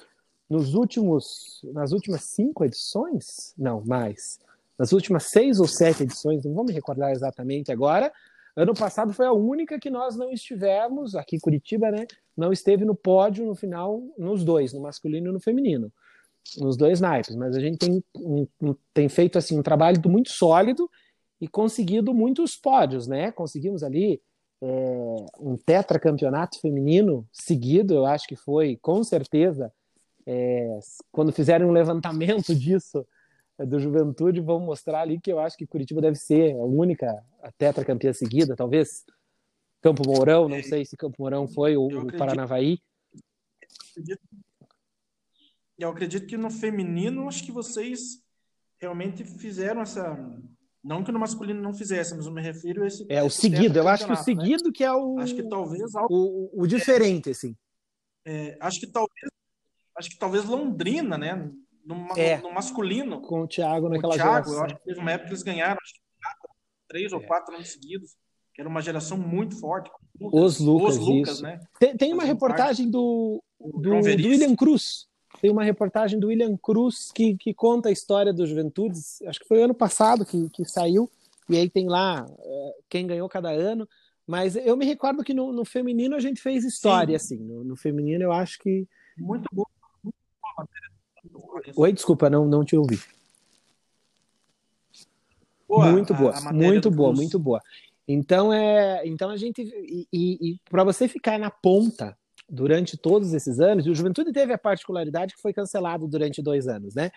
Nos 0.49 0.73
últimos 0.73 1.61
nas 1.73 1.91
últimas 1.91 2.23
cinco 2.23 2.65
edições, 2.65 3.53
não 3.57 3.83
mais 3.85 4.39
nas 4.77 4.93
últimas 4.93 5.25
seis 5.25 5.59
ou 5.59 5.67
sete 5.67 6.03
edições, 6.03 6.43
não 6.45 6.53
vou 6.53 6.63
me 6.63 6.73
recordar 6.73 7.11
exatamente 7.11 7.71
agora. 7.71 8.11
Ano 8.55 8.73
passado 8.73 9.13
foi 9.13 9.25
a 9.25 9.33
única 9.33 9.79
que 9.79 9.89
nós 9.89 10.15
não 10.15 10.31
estivemos, 10.31 11.15
aqui 11.15 11.35
em 11.35 11.39
Curitiba, 11.39 11.91
né? 11.91 12.07
Não 12.35 12.51
esteve 12.51 12.85
no 12.85 12.95
pódio 12.95 13.45
no 13.45 13.55
final, 13.55 14.01
nos 14.17 14.43
dois, 14.43 14.73
no 14.73 14.81
masculino 14.81 15.29
e 15.29 15.33
no 15.33 15.39
feminino, 15.39 15.91
nos 16.57 16.77
dois 16.77 16.99
naipes. 16.99 17.35
Mas 17.35 17.55
a 17.55 17.59
gente 17.59 17.77
tem, 17.77 18.03
um, 18.15 18.47
tem 18.93 19.09
feito 19.09 19.37
assim 19.37 19.57
um 19.57 19.63
trabalho 19.63 19.99
muito 20.07 20.31
sólido 20.31 20.89
e 21.39 21.47
conseguido 21.47 22.13
muitos 22.13 22.55
pódios, 22.55 23.07
né? 23.07 23.31
Conseguimos 23.31 23.83
ali 23.83 24.21
é, 24.61 25.15
um 25.39 25.55
tetracampeonato 25.57 26.59
feminino 26.59 27.27
seguido, 27.31 27.93
eu 27.93 28.05
acho 28.05 28.27
que 28.27 28.35
foi, 28.35 28.77
com 28.81 29.03
certeza, 29.03 29.71
é, 30.25 30.79
quando 31.11 31.31
fizerem 31.31 31.65
um 31.65 31.71
levantamento 31.71 32.53
disso, 32.55 33.05
é 33.57 33.65
do 33.65 33.79
Juventude 33.79 34.39
vão 34.39 34.59
mostrar 34.59 35.01
ali 35.01 35.19
que 35.19 35.31
eu 35.31 35.39
acho 35.39 35.57
que 35.57 35.67
Curitiba 35.67 36.01
deve 36.01 36.15
ser 36.15 36.53
a 36.53 36.63
única 36.63 37.23
tetracampeã 37.57 38.13
seguida, 38.13 38.55
talvez 38.55 39.03
Campo 39.81 40.03
Mourão, 40.05 40.47
não 40.47 40.57
é. 40.57 40.63
sei 40.63 40.85
se 40.85 40.97
Campo 40.97 41.17
Mourão 41.19 41.47
foi 41.47 41.75
ou 41.75 41.87
o 41.87 42.17
Paranavaí. 42.17 42.79
Eu 45.79 45.89
acredito 45.89 46.27
que 46.27 46.37
no 46.37 46.51
feminino, 46.51 47.27
acho 47.27 47.43
que 47.43 47.51
vocês 47.51 48.21
realmente 48.79 49.23
fizeram 49.23 49.81
essa. 49.81 50.17
Não 50.83 51.03
que 51.03 51.11
no 51.11 51.19
masculino 51.19 51.61
não 51.61 51.73
fizesse, 51.73 52.15
mas 52.15 52.25
eu 52.25 52.31
me 52.31 52.41
refiro 52.41 52.83
a 52.83 52.87
esse. 52.87 53.05
É, 53.09 53.23
o 53.23 53.29
seguido, 53.29 53.79
eu 53.79 53.87
acho 53.87 54.05
que 54.05 54.11
o 54.11 54.15
né? 54.15 54.23
seguido 54.23 54.65
né? 54.65 54.71
que 54.73 54.83
é 54.83 54.91
o. 54.91 55.19
Acho 55.19 55.35
que 55.35 55.43
talvez. 55.43 55.91
O, 56.09 56.63
o 56.63 56.67
diferente, 56.67 57.31
assim. 57.31 57.55
É, 58.25 58.57
acho 58.59 58.79
que 58.79 58.87
talvez. 58.87 59.29
Acho 59.97 60.09
que 60.09 60.17
talvez 60.17 60.45
Londrina, 60.45 61.17
né? 61.17 61.51
no, 61.89 62.07
é. 62.15 62.37
no, 62.37 62.53
masculino. 62.53 63.21
Com 63.21 63.41
o 63.41 63.47
Thiago 63.47 63.89
naquela 63.89 64.13
o 64.13 64.17
Thiago, 64.17 64.31
geração. 64.31 64.53
eu 64.53 64.63
acho 64.63 64.75
que 64.75 64.83
teve 64.83 64.99
uma 64.99 65.11
época 65.11 65.27
que 65.27 65.33
eles 65.33 65.43
ganharam 65.43 65.79
acho, 65.81 65.93
três 66.87 67.11
é. 67.11 67.15
ou 67.15 67.21
quatro 67.23 67.55
anos 67.55 67.71
seguidos, 67.71 68.15
que 68.53 68.61
era 68.61 68.69
uma 68.69 68.81
geração 68.81 69.17
muito 69.17 69.59
forte. 69.59 69.89
Os 70.19 70.59
Lucas, 70.59 70.97
Os 70.97 71.07
Lucas 71.07 71.33
isso. 71.35 71.43
né? 71.43 71.59
Tem, 71.79 71.97
tem 71.97 72.13
uma 72.13 72.23
reportagem 72.23 72.89
do, 72.89 73.43
do, 73.59 74.01
do 74.01 74.05
William 74.05 74.55
Cruz. 74.55 75.08
Tem 75.41 75.49
uma 75.51 75.63
reportagem 75.63 76.19
do 76.19 76.27
William 76.27 76.57
Cruz 76.57 77.11
que, 77.13 77.37
que 77.37 77.53
conta 77.53 77.89
a 77.89 77.91
história 77.91 78.33
dos 78.33 78.49
Juventudes. 78.49 79.21
Acho 79.23 79.39
que 79.39 79.47
foi 79.47 79.61
ano 79.61 79.73
passado 79.73 80.25
que, 80.25 80.49
que 80.49 80.65
saiu. 80.65 81.09
E 81.49 81.57
aí 81.57 81.69
tem 81.69 81.87
lá 81.87 82.25
uh, 82.25 82.73
quem 82.89 83.07
ganhou 83.07 83.27
cada 83.29 83.49
ano. 83.49 83.87
Mas 84.27 84.55
eu 84.55 84.77
me 84.77 84.85
recordo 84.85 85.23
que 85.23 85.33
no, 85.33 85.51
no 85.51 85.65
feminino 85.65 86.15
a 86.15 86.19
gente 86.19 86.41
fez 86.41 86.63
história, 86.63 87.17
Sim. 87.17 87.35
assim. 87.35 87.43
No, 87.43 87.63
no, 87.63 87.75
feminino 87.75 88.23
eu 88.23 88.31
acho 88.31 88.59
que. 88.59 88.87
Muito 89.17 89.47
boa 89.51 89.67
Oi, 91.75 91.93
desculpa, 91.93 92.29
não, 92.29 92.45
não 92.45 92.63
te 92.63 92.75
ouvi. 92.75 92.99
Boa, 95.67 95.91
muito 95.91 96.13
boa, 96.13 96.33
muito 96.51 96.91
boa, 96.91 97.13
muito 97.13 97.39
boa. 97.39 97.61
Então 98.07 98.51
é, 98.51 99.05
então 99.05 99.29
a 99.29 99.37
gente 99.37 99.61
e, 99.61 100.07
e, 100.11 100.51
e 100.51 100.59
para 100.69 100.83
você 100.83 101.07
ficar 101.07 101.37
na 101.37 101.51
ponta 101.51 102.17
durante 102.49 102.97
todos 102.97 103.33
esses 103.33 103.59
anos, 103.59 103.85
o 103.85 103.95
Juventude 103.95 104.31
teve 104.33 104.53
a 104.53 104.57
particularidade 104.57 105.35
que 105.35 105.41
foi 105.41 105.53
cancelado 105.53 106.07
durante 106.07 106.41
dois 106.41 106.67
anos, 106.67 106.95
né? 106.95 107.11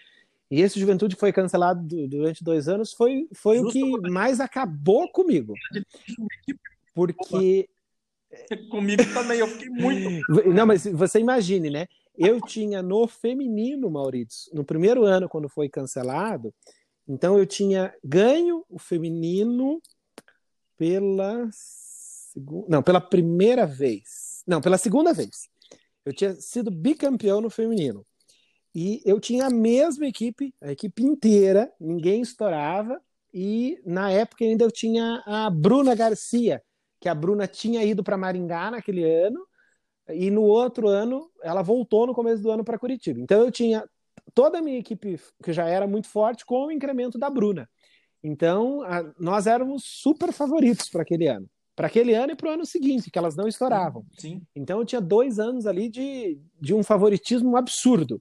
E 0.51 0.61
esse 0.61 0.79
Juventude 0.79 1.17
foi 1.17 1.33
cancelado 1.33 1.83
durante 2.07 2.45
dois 2.45 2.69
anos 2.69 2.93
foi, 2.93 3.27
foi 3.33 3.59
o 3.59 3.71
que 3.71 3.83
mais 4.11 4.39
acabou 4.39 5.11
comigo. 5.11 5.55
Porque. 6.95 7.69
Comigo 8.71 9.03
também, 9.15 9.39
eu 9.39 9.49
fiquei 9.49 9.71
muito. 9.71 10.11
Não, 10.55 10.67
mas 10.67 10.85
você 10.85 11.19
imagine, 11.19 11.71
né? 11.71 11.87
Eu 12.17 12.39
tinha 12.41 12.83
no 12.83 13.07
feminino, 13.09 13.91
Maurício, 13.91 14.55
no 14.55 14.63
primeiro 14.63 15.05
ano, 15.05 15.27
quando 15.27 15.49
foi 15.49 15.71
cancelado, 15.71 16.53
então 17.09 17.39
eu 17.39 17.47
tinha 17.47 17.95
ganho 18.05 18.63
o 18.69 18.79
feminino 18.79 19.81
pela 20.77 21.49
segunda. 21.51 22.67
Não, 22.69 22.83
pela 22.83 23.01
primeira 23.01 23.67
vez. 23.67 24.32
Não, 24.47 24.61
pela 24.61 24.79
segunda 24.79 25.13
vez. 25.13 25.49
Eu 26.05 26.13
tinha 26.13 26.35
sido 26.35 26.71
bicampeão 26.71 27.41
no 27.41 27.51
feminino. 27.51 28.05
E 28.75 29.03
eu 29.05 29.21
tinha 29.21 29.47
a 29.47 29.51
mesma 29.51 30.07
equipe, 30.07 30.55
a 30.61 30.73
equipe 30.73 31.03
inteira, 31.03 31.71
ninguém 31.79 32.23
estourava. 32.23 33.01
E 33.33 33.81
na 33.85 34.11
época 34.11 34.45
ainda 34.45 34.65
eu 34.65 34.71
tinha 34.71 35.23
a 35.27 35.49
Bruna 35.51 35.95
Garcia, 35.95 36.63
que 37.01 37.09
a 37.09 37.15
Bruna 37.15 37.47
tinha 37.47 37.83
ido 37.85 38.03
para 38.03 38.17
Maringá 38.17 38.71
naquele 38.71 39.05
ano, 39.05 39.47
e 40.09 40.31
no 40.31 40.43
outro 40.43 40.89
ano 40.89 41.31
ela 41.43 41.63
voltou 41.63 42.07
no 42.07 42.15
começo 42.15 42.43
do 42.43 42.51
ano 42.51 42.65
para 42.65 42.79
Curitiba. 42.79 43.21
Então 43.21 43.41
eu 43.41 43.51
tinha 43.51 43.89
toda 44.35 44.59
a 44.59 44.63
minha 44.63 44.79
equipe, 44.79 45.19
que 45.43 45.53
já 45.53 45.67
era 45.67 45.87
muito 45.87 46.09
forte, 46.09 46.45
com 46.45 46.67
o 46.67 46.71
incremento 46.71 47.19
da 47.19 47.31
Bruna. 47.31 47.69
Então 48.23 48.83
a, 48.83 49.03
nós 49.19 49.47
éramos 49.47 49.85
super 49.85 50.33
favoritos 50.33 50.89
para 50.89 51.03
aquele 51.03 51.27
ano. 51.27 51.49
Para 51.75 51.87
aquele 51.87 52.15
ano 52.15 52.33
e 52.33 52.37
para 52.37 52.51
o 52.51 52.53
ano 52.53 52.67
seguinte, 52.67 53.11
que 53.11 53.19
elas 53.19 53.35
não 53.35 53.49
estouravam. 53.49 54.05
Sim. 54.19 54.43
Então 54.55 54.79
eu 54.79 54.85
tinha 54.85 55.01
dois 55.01 55.39
anos 55.39 55.67
ali 55.67 55.89
de, 55.89 56.39
de 56.61 56.75
um 56.75 56.83
favoritismo 56.83 57.57
absurdo. 57.57 58.21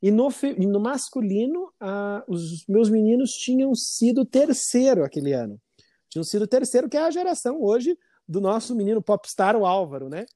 E 0.00 0.10
no, 0.10 0.28
no 0.58 0.80
masculino, 0.80 1.72
ah, 1.80 2.22
os 2.28 2.64
meus 2.68 2.90
meninos 2.90 3.30
tinham 3.30 3.74
sido 3.74 4.24
terceiro 4.24 5.02
aquele 5.02 5.32
ano. 5.32 5.58
Tinham 6.10 6.22
sido 6.22 6.46
terceiro, 6.46 6.88
que 6.88 6.96
é 6.96 7.00
a 7.00 7.10
geração 7.10 7.60
hoje 7.60 7.98
do 8.28 8.40
nosso 8.40 8.74
menino 8.74 9.02
popstar, 9.02 9.56
o 9.56 9.66
Álvaro, 9.66 10.08
né? 10.08 10.26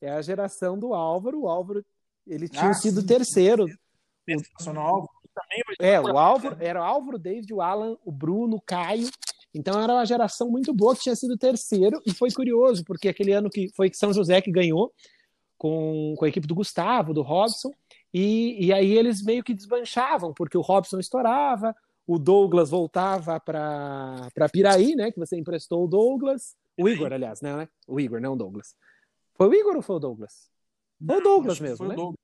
É 0.00 0.10
a 0.10 0.22
geração 0.22 0.78
do 0.78 0.92
Álvaro. 0.94 1.40
O 1.40 1.48
Álvaro, 1.48 1.84
ele 2.26 2.48
tinha 2.48 2.70
ah, 2.70 2.74
sido 2.74 3.00
sim, 3.00 3.06
terceiro. 3.06 3.66
Sensacional. 4.28 5.08
É, 5.80 6.00
o 6.00 6.16
Álvaro, 6.18 6.56
era 6.60 6.80
o 6.80 6.84
Álvaro, 6.84 7.18
David, 7.18 7.52
o 7.52 7.60
Alan, 7.60 7.96
o 8.04 8.12
Bruno, 8.12 8.56
o 8.56 8.60
Caio. 8.60 9.08
Então 9.54 9.80
era 9.80 9.92
uma 9.92 10.04
geração 10.04 10.50
muito 10.50 10.74
boa 10.74 10.94
que 10.94 11.02
tinha 11.02 11.14
sido 11.14 11.38
terceiro 11.38 12.02
e 12.04 12.12
foi 12.12 12.30
curioso, 12.32 12.84
porque 12.84 13.08
aquele 13.08 13.32
ano 13.32 13.48
que 13.48 13.70
foi 13.74 13.90
São 13.94 14.12
José 14.12 14.40
que 14.42 14.50
ganhou 14.50 14.92
com, 15.56 16.14
com 16.18 16.24
a 16.24 16.28
equipe 16.28 16.46
do 16.46 16.54
Gustavo, 16.54 17.14
do 17.14 17.22
Robson, 17.22 17.70
e, 18.12 18.66
e 18.66 18.72
aí 18.72 18.92
eles 18.92 19.22
meio 19.22 19.44
que 19.44 19.54
desmanchavam, 19.54 20.34
porque 20.34 20.58
o 20.58 20.60
Robson 20.60 20.98
estourava, 20.98 21.74
o 22.06 22.18
Douglas 22.18 22.70
voltava 22.70 23.40
para 23.40 24.28
Piraí, 24.52 24.94
né? 24.94 25.10
Que 25.10 25.18
você 25.18 25.36
emprestou 25.36 25.84
o 25.84 25.88
Douglas. 25.88 26.54
O 26.76 26.88
Igor, 26.88 27.12
aliás, 27.12 27.40
né? 27.40 27.68
O 27.86 27.98
Igor, 27.98 28.20
não 28.20 28.34
o 28.34 28.36
Douglas. 28.36 28.76
Foi 29.34 29.48
o 29.48 29.54
Igor 29.54 29.76
ou 29.76 29.82
foi 29.82 29.96
o 29.96 30.00
Douglas? 30.00 30.50
Foi 31.04 31.16
o 31.16 31.20
Douglas 31.22 31.60
mesmo, 31.60 31.88
né? 31.88 31.94
Douglas. 31.94 32.23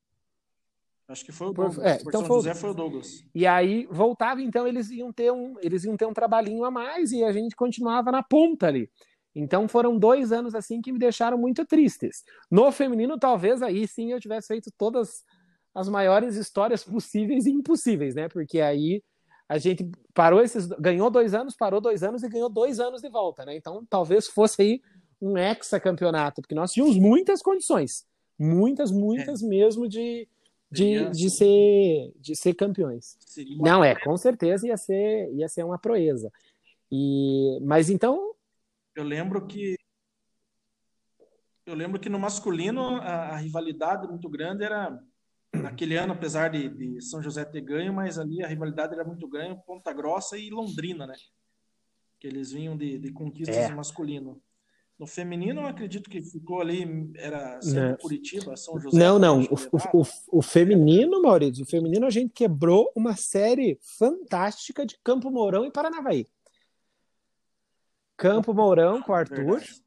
Acho 1.07 1.25
que 1.25 1.31
foi 1.31 1.47
o 1.47 1.53
Douglas. 1.53 1.85
É, 1.85 2.01
então 2.01 2.23
foi, 2.25 2.37
José 2.37 2.55
foi 2.55 2.69
o 2.69 2.73
Douglas. 2.73 3.23
E 3.35 3.45
aí 3.45 3.87
voltava, 3.91 4.41
então 4.41 4.67
eles 4.67 4.89
iam 4.89 5.11
ter 5.11 5.31
um, 5.31 5.55
eles 5.61 5.83
iam 5.83 5.97
ter 5.97 6.05
um 6.05 6.13
trabalhinho 6.13 6.63
a 6.63 6.71
mais 6.71 7.11
e 7.11 7.23
a 7.23 7.31
gente 7.31 7.55
continuava 7.55 8.11
na 8.11 8.23
ponta 8.23 8.67
ali. 8.67 8.89
Então 9.35 9.67
foram 9.67 9.97
dois 9.97 10.31
anos 10.31 10.55
assim 10.55 10.81
que 10.81 10.91
me 10.91 10.99
deixaram 10.99 11.37
muito 11.37 11.65
tristes. 11.65 12.23
No 12.49 12.71
feminino, 12.71 13.17
talvez 13.17 13.61
aí 13.61 13.87
sim 13.87 14.11
eu 14.11 14.19
tivesse 14.19 14.47
feito 14.47 14.71
todas 14.77 15.23
as 15.73 15.87
maiores 15.87 16.35
histórias 16.35 16.83
possíveis 16.83 17.45
e 17.45 17.51
impossíveis, 17.51 18.15
né? 18.15 18.27
Porque 18.27 18.59
aí 18.59 19.01
a 19.47 19.57
gente 19.57 19.89
parou 20.13 20.41
esses. 20.41 20.67
ganhou 20.67 21.09
dois 21.09 21.33
anos, 21.33 21.55
parou 21.55 21.81
dois 21.81 22.03
anos 22.03 22.23
e 22.23 22.29
ganhou 22.29 22.49
dois 22.49 22.79
anos 22.79 23.01
de 23.01 23.09
volta, 23.09 23.45
né? 23.45 23.55
Então 23.55 23.85
talvez 23.89 24.27
fosse 24.27 24.61
aí 24.61 24.81
um 25.21 25.37
hexacampeonato, 25.37 26.41
porque 26.41 26.55
nós 26.55 26.71
tínhamos 26.71 26.97
muitas 26.97 27.41
condições. 27.41 28.05
Muitas, 28.39 28.91
muitas 28.91 29.43
é. 29.43 29.47
mesmo 29.47 29.87
de, 29.87 30.27
de, 30.71 31.09
de, 31.09 31.29
ser, 31.29 32.13
de 32.17 32.35
ser 32.35 32.53
campeões. 32.53 33.17
Não, 33.59 33.83
é, 33.83 33.93
com 33.93 34.15
certeza 34.15 34.67
ia 34.67 34.77
ser, 34.77 35.29
ia 35.33 35.49
ser 35.49 35.63
uma 35.63 35.77
proeza. 35.77 36.31
E, 36.89 37.59
mas 37.61 37.89
então. 37.89 38.33
Eu 38.95 39.03
lembro 39.03 39.45
que. 39.45 39.75
Eu 41.65 41.75
lembro 41.75 41.99
que 41.99 42.09
no 42.09 42.19
masculino 42.19 42.97
a, 42.97 43.29
a 43.29 43.37
rivalidade 43.37 44.07
muito 44.07 44.27
grande 44.29 44.63
era 44.63 44.99
naquele 45.53 45.95
ano, 45.95 46.13
apesar 46.13 46.49
de, 46.49 46.69
de, 46.69 47.01
São 47.01 47.21
José 47.21 47.45
ter 47.45 47.61
ganho, 47.61 47.93
mas 47.93 48.17
ali 48.17 48.43
a 48.43 48.47
rivalidade 48.47 48.93
era 48.93 49.03
muito 49.03 49.27
grande, 49.27 49.61
Ponta 49.65 49.93
Grossa 49.93 50.37
e 50.37 50.49
Londrina, 50.49 51.05
né? 51.05 51.15
Que 52.19 52.27
eles 52.27 52.51
vinham 52.51 52.77
de, 52.77 52.97
de 52.97 53.11
conquistas 53.11 53.55
é. 53.55 53.73
masculino. 53.73 54.41
No 55.01 55.07
feminino, 55.07 55.61
eu 55.61 55.65
acredito 55.65 56.07
que 56.07 56.21
ficou 56.21 56.61
ali, 56.61 57.11
era 57.15 57.59
sempre 57.59 57.97
Curitiba, 58.03 58.55
São 58.55 58.79
José. 58.79 58.95
Não, 58.95 59.17
não. 59.17 59.41
O, 59.45 59.55
o, 59.97 60.03
o, 60.31 60.41
feminino, 60.43 61.23
Maurício, 61.23 61.63
o 61.63 61.65
feminino 61.65 62.05
a 62.05 62.11
gente 62.11 62.31
quebrou 62.31 62.91
uma 62.95 63.15
série 63.15 63.79
fantástica 63.81 64.85
de 64.85 64.99
Campo 65.03 65.31
Mourão 65.31 65.65
e 65.65 65.71
Paranavaí. 65.71 66.27
Campo 68.15 68.53
Mourão 68.53 69.01
com 69.01 69.11
o 69.11 69.15
Arthur. 69.15 69.57
Verdade. 69.57 69.81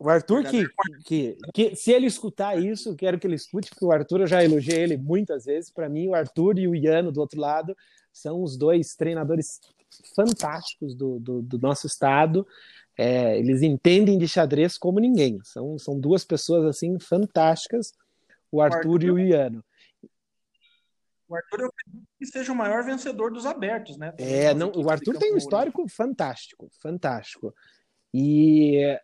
O 0.00 0.08
Arthur, 0.08 0.42
que, 0.42 0.66
que, 1.04 1.38
que, 1.54 1.76
se 1.76 1.92
ele 1.92 2.06
escutar 2.06 2.60
isso, 2.60 2.96
quero 2.96 3.20
que 3.20 3.26
ele 3.28 3.36
escute, 3.36 3.70
porque 3.70 3.84
o 3.84 3.92
Arthur, 3.92 4.22
eu 4.22 4.26
já 4.26 4.42
elogiei 4.42 4.80
ele 4.80 4.96
muitas 4.96 5.44
vezes. 5.44 5.70
Para 5.70 5.88
mim, 5.88 6.08
o 6.08 6.14
Arthur 6.16 6.58
e 6.58 6.66
o 6.66 6.74
Iano, 6.74 7.12
do 7.12 7.20
outro 7.20 7.40
lado, 7.40 7.76
são 8.12 8.42
os 8.42 8.56
dois 8.56 8.96
treinadores 8.96 9.60
fantásticos 10.14 10.92
do, 10.92 11.20
do, 11.20 11.40
do 11.40 11.56
nosso 11.56 11.86
estado. 11.86 12.44
É, 12.98 13.38
eles 13.38 13.62
entendem 13.62 14.18
de 14.18 14.26
xadrez 14.26 14.78
como 14.78 14.98
ninguém. 14.98 15.38
São, 15.44 15.78
são 15.78 15.98
duas 15.98 16.24
pessoas 16.24 16.64
assim 16.64 16.98
fantásticas, 16.98 17.92
o 18.50 18.60
Arthur, 18.60 18.76
o 18.76 18.94
Arthur 18.94 19.02
e 19.04 19.10
o 19.10 19.18
Iano. 19.18 19.64
O 21.28 21.34
Arthur 21.34 21.60
eu 21.60 21.70
que 22.18 22.26
seja 22.26 22.52
o 22.52 22.56
maior 22.56 22.84
vencedor 22.84 23.32
dos 23.32 23.44
abertos, 23.44 23.98
né? 23.98 24.14
É, 24.16 24.54
não, 24.54 24.70
o 24.74 24.88
Arthur 24.88 25.18
tem 25.18 25.34
um 25.34 25.36
histórico 25.36 25.86
fantástico, 25.88 26.68
fantástico. 26.80 27.54
E 28.14 28.98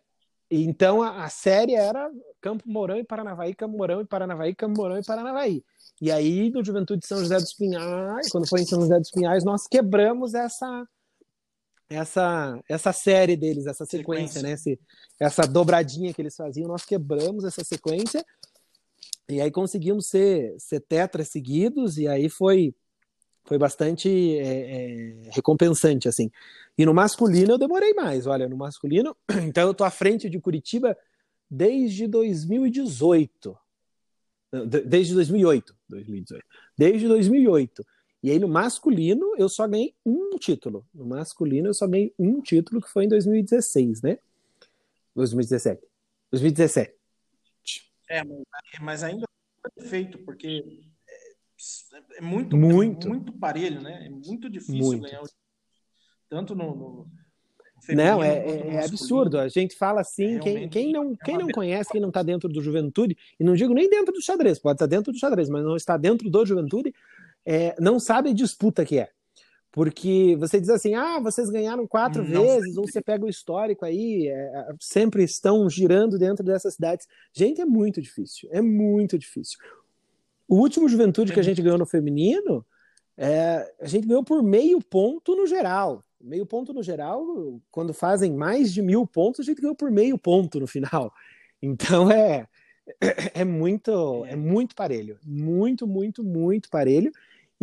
então 0.49 1.01
a, 1.01 1.25
a, 1.25 1.29
série 1.29 1.75
era 1.75 2.09
Campo 2.39 2.63
Mourão 2.67 2.97
e 2.97 3.03
Paranavaí, 3.03 3.53
Campo 3.53 3.77
Mourão 3.77 4.01
e 4.01 4.05
Paranavaí, 4.05 4.55
Campo 4.55 4.77
Mourão 4.77 4.97
e 4.97 5.03
Paranavaí. 5.03 5.63
E 6.01 6.11
aí, 6.11 6.49
no 6.49 6.63
Juventude 6.63 7.01
de 7.01 7.07
São 7.07 7.19
José 7.19 7.35
dos 7.35 7.53
Pinhais, 7.53 8.29
quando 8.29 8.47
foi 8.47 8.61
em 8.61 8.65
São 8.65 8.81
José 8.81 8.99
dos 8.99 9.11
Pinhais, 9.11 9.43
nós 9.43 9.67
quebramos 9.67 10.33
essa 10.33 10.87
essa 11.95 12.59
essa 12.69 12.91
série 12.91 13.35
deles, 13.35 13.65
essa 13.65 13.85
sequência, 13.85 14.41
sequência. 14.41 14.41
né? 14.41 14.53
Esse, 14.53 14.79
essa 15.19 15.47
dobradinha 15.47 16.13
que 16.13 16.21
eles 16.21 16.35
faziam, 16.35 16.67
nós 16.67 16.85
quebramos 16.85 17.43
essa 17.43 17.63
sequência. 17.63 18.23
E 19.29 19.39
aí 19.39 19.49
conseguimos 19.49 20.07
ser, 20.07 20.53
ser 20.59 20.81
tetras 20.81 21.29
seguidos, 21.29 21.97
e 21.97 22.07
aí 22.07 22.29
foi 22.29 22.75
foi 23.45 23.57
bastante 23.57 24.09
é, 24.37 25.25
é, 25.25 25.29
recompensante, 25.31 26.07
assim. 26.07 26.31
E 26.77 26.85
no 26.85 26.93
masculino 26.93 27.53
eu 27.53 27.57
demorei 27.57 27.93
mais, 27.93 28.25
olha, 28.25 28.47
no 28.47 28.55
masculino, 28.55 29.15
então 29.45 29.67
eu 29.67 29.73
tô 29.73 29.83
à 29.83 29.89
frente 29.89 30.29
de 30.29 30.39
Curitiba 30.39 30.97
desde 31.49 32.07
2018. 32.07 33.57
Desde 34.85 35.13
2008, 35.15 35.75
2018. 35.89 36.45
Desde 36.77 37.07
2008. 37.07 37.85
E 38.23 38.31
aí 38.31 38.39
no 38.39 38.47
masculino 38.47 39.35
eu 39.37 39.49
só 39.49 39.67
ganhei 39.67 39.93
um 40.05 40.37
título. 40.37 40.87
No 40.93 41.05
masculino 41.05 41.67
eu 41.67 41.73
só 41.73 41.85
ganhei 41.85 42.13
um 42.17 42.41
título 42.41 42.81
que 42.81 42.89
foi 42.89 43.03
em 43.03 43.09
2016, 43.09 44.01
né? 44.01 44.17
2017. 45.13 45.81
2017. 46.31 46.95
É, 48.09 48.21
mas 48.81 49.03
ainda 49.03 49.25
foi 49.61 49.85
feito, 49.87 50.17
porque 50.19 50.81
é 52.15 52.21
muito, 52.21 52.55
muito, 52.55 53.07
é 53.07 53.09
muito 53.09 53.33
parelho, 53.33 53.81
né? 53.81 54.05
É 54.05 54.09
muito 54.09 54.49
difícil 54.49 54.77
muito. 54.77 55.03
ganhar 55.03 55.21
tanto 56.29 56.55
no, 56.55 56.75
no 56.75 57.07
não, 57.89 58.23
é, 58.23 58.37
é, 58.37 58.67
é 58.75 58.85
absurdo. 58.85 59.37
A 59.37 59.49
gente 59.49 59.75
fala 59.75 60.01
assim, 60.01 60.37
é 60.37 60.39
quem, 60.39 60.69
quem 60.69 60.93
não, 60.93 61.15
quem 61.15 61.37
não 61.37 61.49
conhece, 61.49 61.91
quem 61.91 61.99
não 61.99 62.09
está 62.09 62.23
dentro 62.23 62.47
do 62.47 62.61
Juventude, 62.61 63.17
e 63.37 63.43
não 63.43 63.55
digo 63.55 63.73
nem 63.73 63.89
dentro 63.89 64.13
do 64.13 64.21
xadrez, 64.21 64.57
pode 64.57 64.75
estar 64.75 64.85
dentro 64.85 65.11
do 65.11 65.19
xadrez, 65.19 65.49
mas 65.49 65.63
não 65.63 65.75
está 65.75 65.97
dentro 65.97 66.29
do 66.29 66.45
Juventude, 66.45 66.93
é, 67.45 67.75
não 67.79 67.99
sabe 67.99 68.29
a 68.29 68.33
disputa 68.33 68.85
que 68.85 68.99
é. 68.99 69.09
Porque 69.71 70.35
você 70.39 70.61
diz 70.61 70.69
assim, 70.69 70.93
ah, 70.93 71.19
vocês 71.19 71.49
ganharam 71.49 71.87
quatro 71.87 72.23
não 72.23 72.43
vezes, 72.43 72.77
ou 72.77 72.87
você 72.87 73.01
pega 73.01 73.25
o 73.25 73.29
histórico 73.29 73.83
aí, 73.83 74.27
é, 74.27 74.67
sempre 74.79 75.23
estão 75.23 75.67
girando 75.67 76.19
dentro 76.19 76.45
dessas 76.45 76.75
cidades. 76.75 77.07
Gente, 77.33 77.59
é 77.59 77.65
muito 77.65 77.99
difícil, 77.99 78.47
é 78.51 78.61
muito 78.61 79.17
difícil. 79.17 79.57
O 80.47 80.57
último 80.57 80.87
Juventude 80.87 81.33
que 81.33 81.39
a 81.39 81.43
gente 81.43 81.59
ganhou 81.59 81.79
no 81.79 81.87
feminino, 81.87 82.63
é, 83.17 83.73
a 83.81 83.87
gente 83.87 84.07
ganhou 84.07 84.23
por 84.23 84.43
meio 84.43 84.79
ponto 84.79 85.35
no 85.35 85.47
geral. 85.47 86.03
Meio 86.21 86.45
ponto 86.45 86.71
no 86.71 86.83
geral, 86.83 87.59
quando 87.71 87.93
fazem 87.95 88.31
mais 88.31 88.71
de 88.71 88.81
mil 88.81 89.07
pontos, 89.07 89.39
a 89.39 89.43
gente 89.43 89.59
ganhou 89.59 89.75
por 89.75 89.89
meio 89.89 90.19
ponto 90.19 90.59
no 90.59 90.67
final. 90.67 91.11
Então 91.59 92.11
é, 92.11 92.47
é 93.33 93.43
muito, 93.43 94.23
é 94.25 94.35
muito 94.35 94.75
parelho. 94.75 95.17
Muito, 95.25 95.87
muito, 95.87 96.23
muito 96.23 96.69
parelho. 96.69 97.11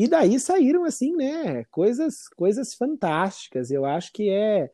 E 0.01 0.09
daí 0.09 0.41
saíram 0.41 0.85
assim, 0.85 1.15
né? 1.15 1.63
Coisas, 1.65 2.27
coisas 2.29 2.73
fantásticas. 2.73 3.71
Eu 3.71 3.85
acho 3.85 4.11
que 4.15 4.31
é 4.31 4.71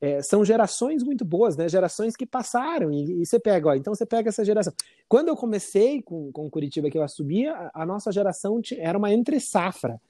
é, 0.00 0.22
são 0.22 0.44
gerações 0.44 1.02
muito 1.02 1.24
boas, 1.24 1.56
né? 1.56 1.68
Gerações 1.68 2.14
que 2.14 2.24
passaram 2.24 2.92
e, 2.92 3.22
e, 3.22 3.26
você 3.26 3.40
pega, 3.40 3.70
ó, 3.70 3.74
então 3.74 3.92
você 3.92 4.06
pega 4.06 4.28
essa 4.28 4.44
geração. 4.44 4.72
Quando 5.08 5.28
eu 5.28 5.36
comecei 5.36 6.00
com, 6.00 6.30
com 6.30 6.48
Curitiba 6.48 6.90
que 6.90 6.96
eu 6.98 7.02
assumia, 7.02 7.52
a, 7.54 7.82
a 7.82 7.86
nossa 7.86 8.12
geração 8.12 8.60
era 8.78 8.96
uma 8.96 9.12
entre 9.12 9.40
safra. 9.40 10.00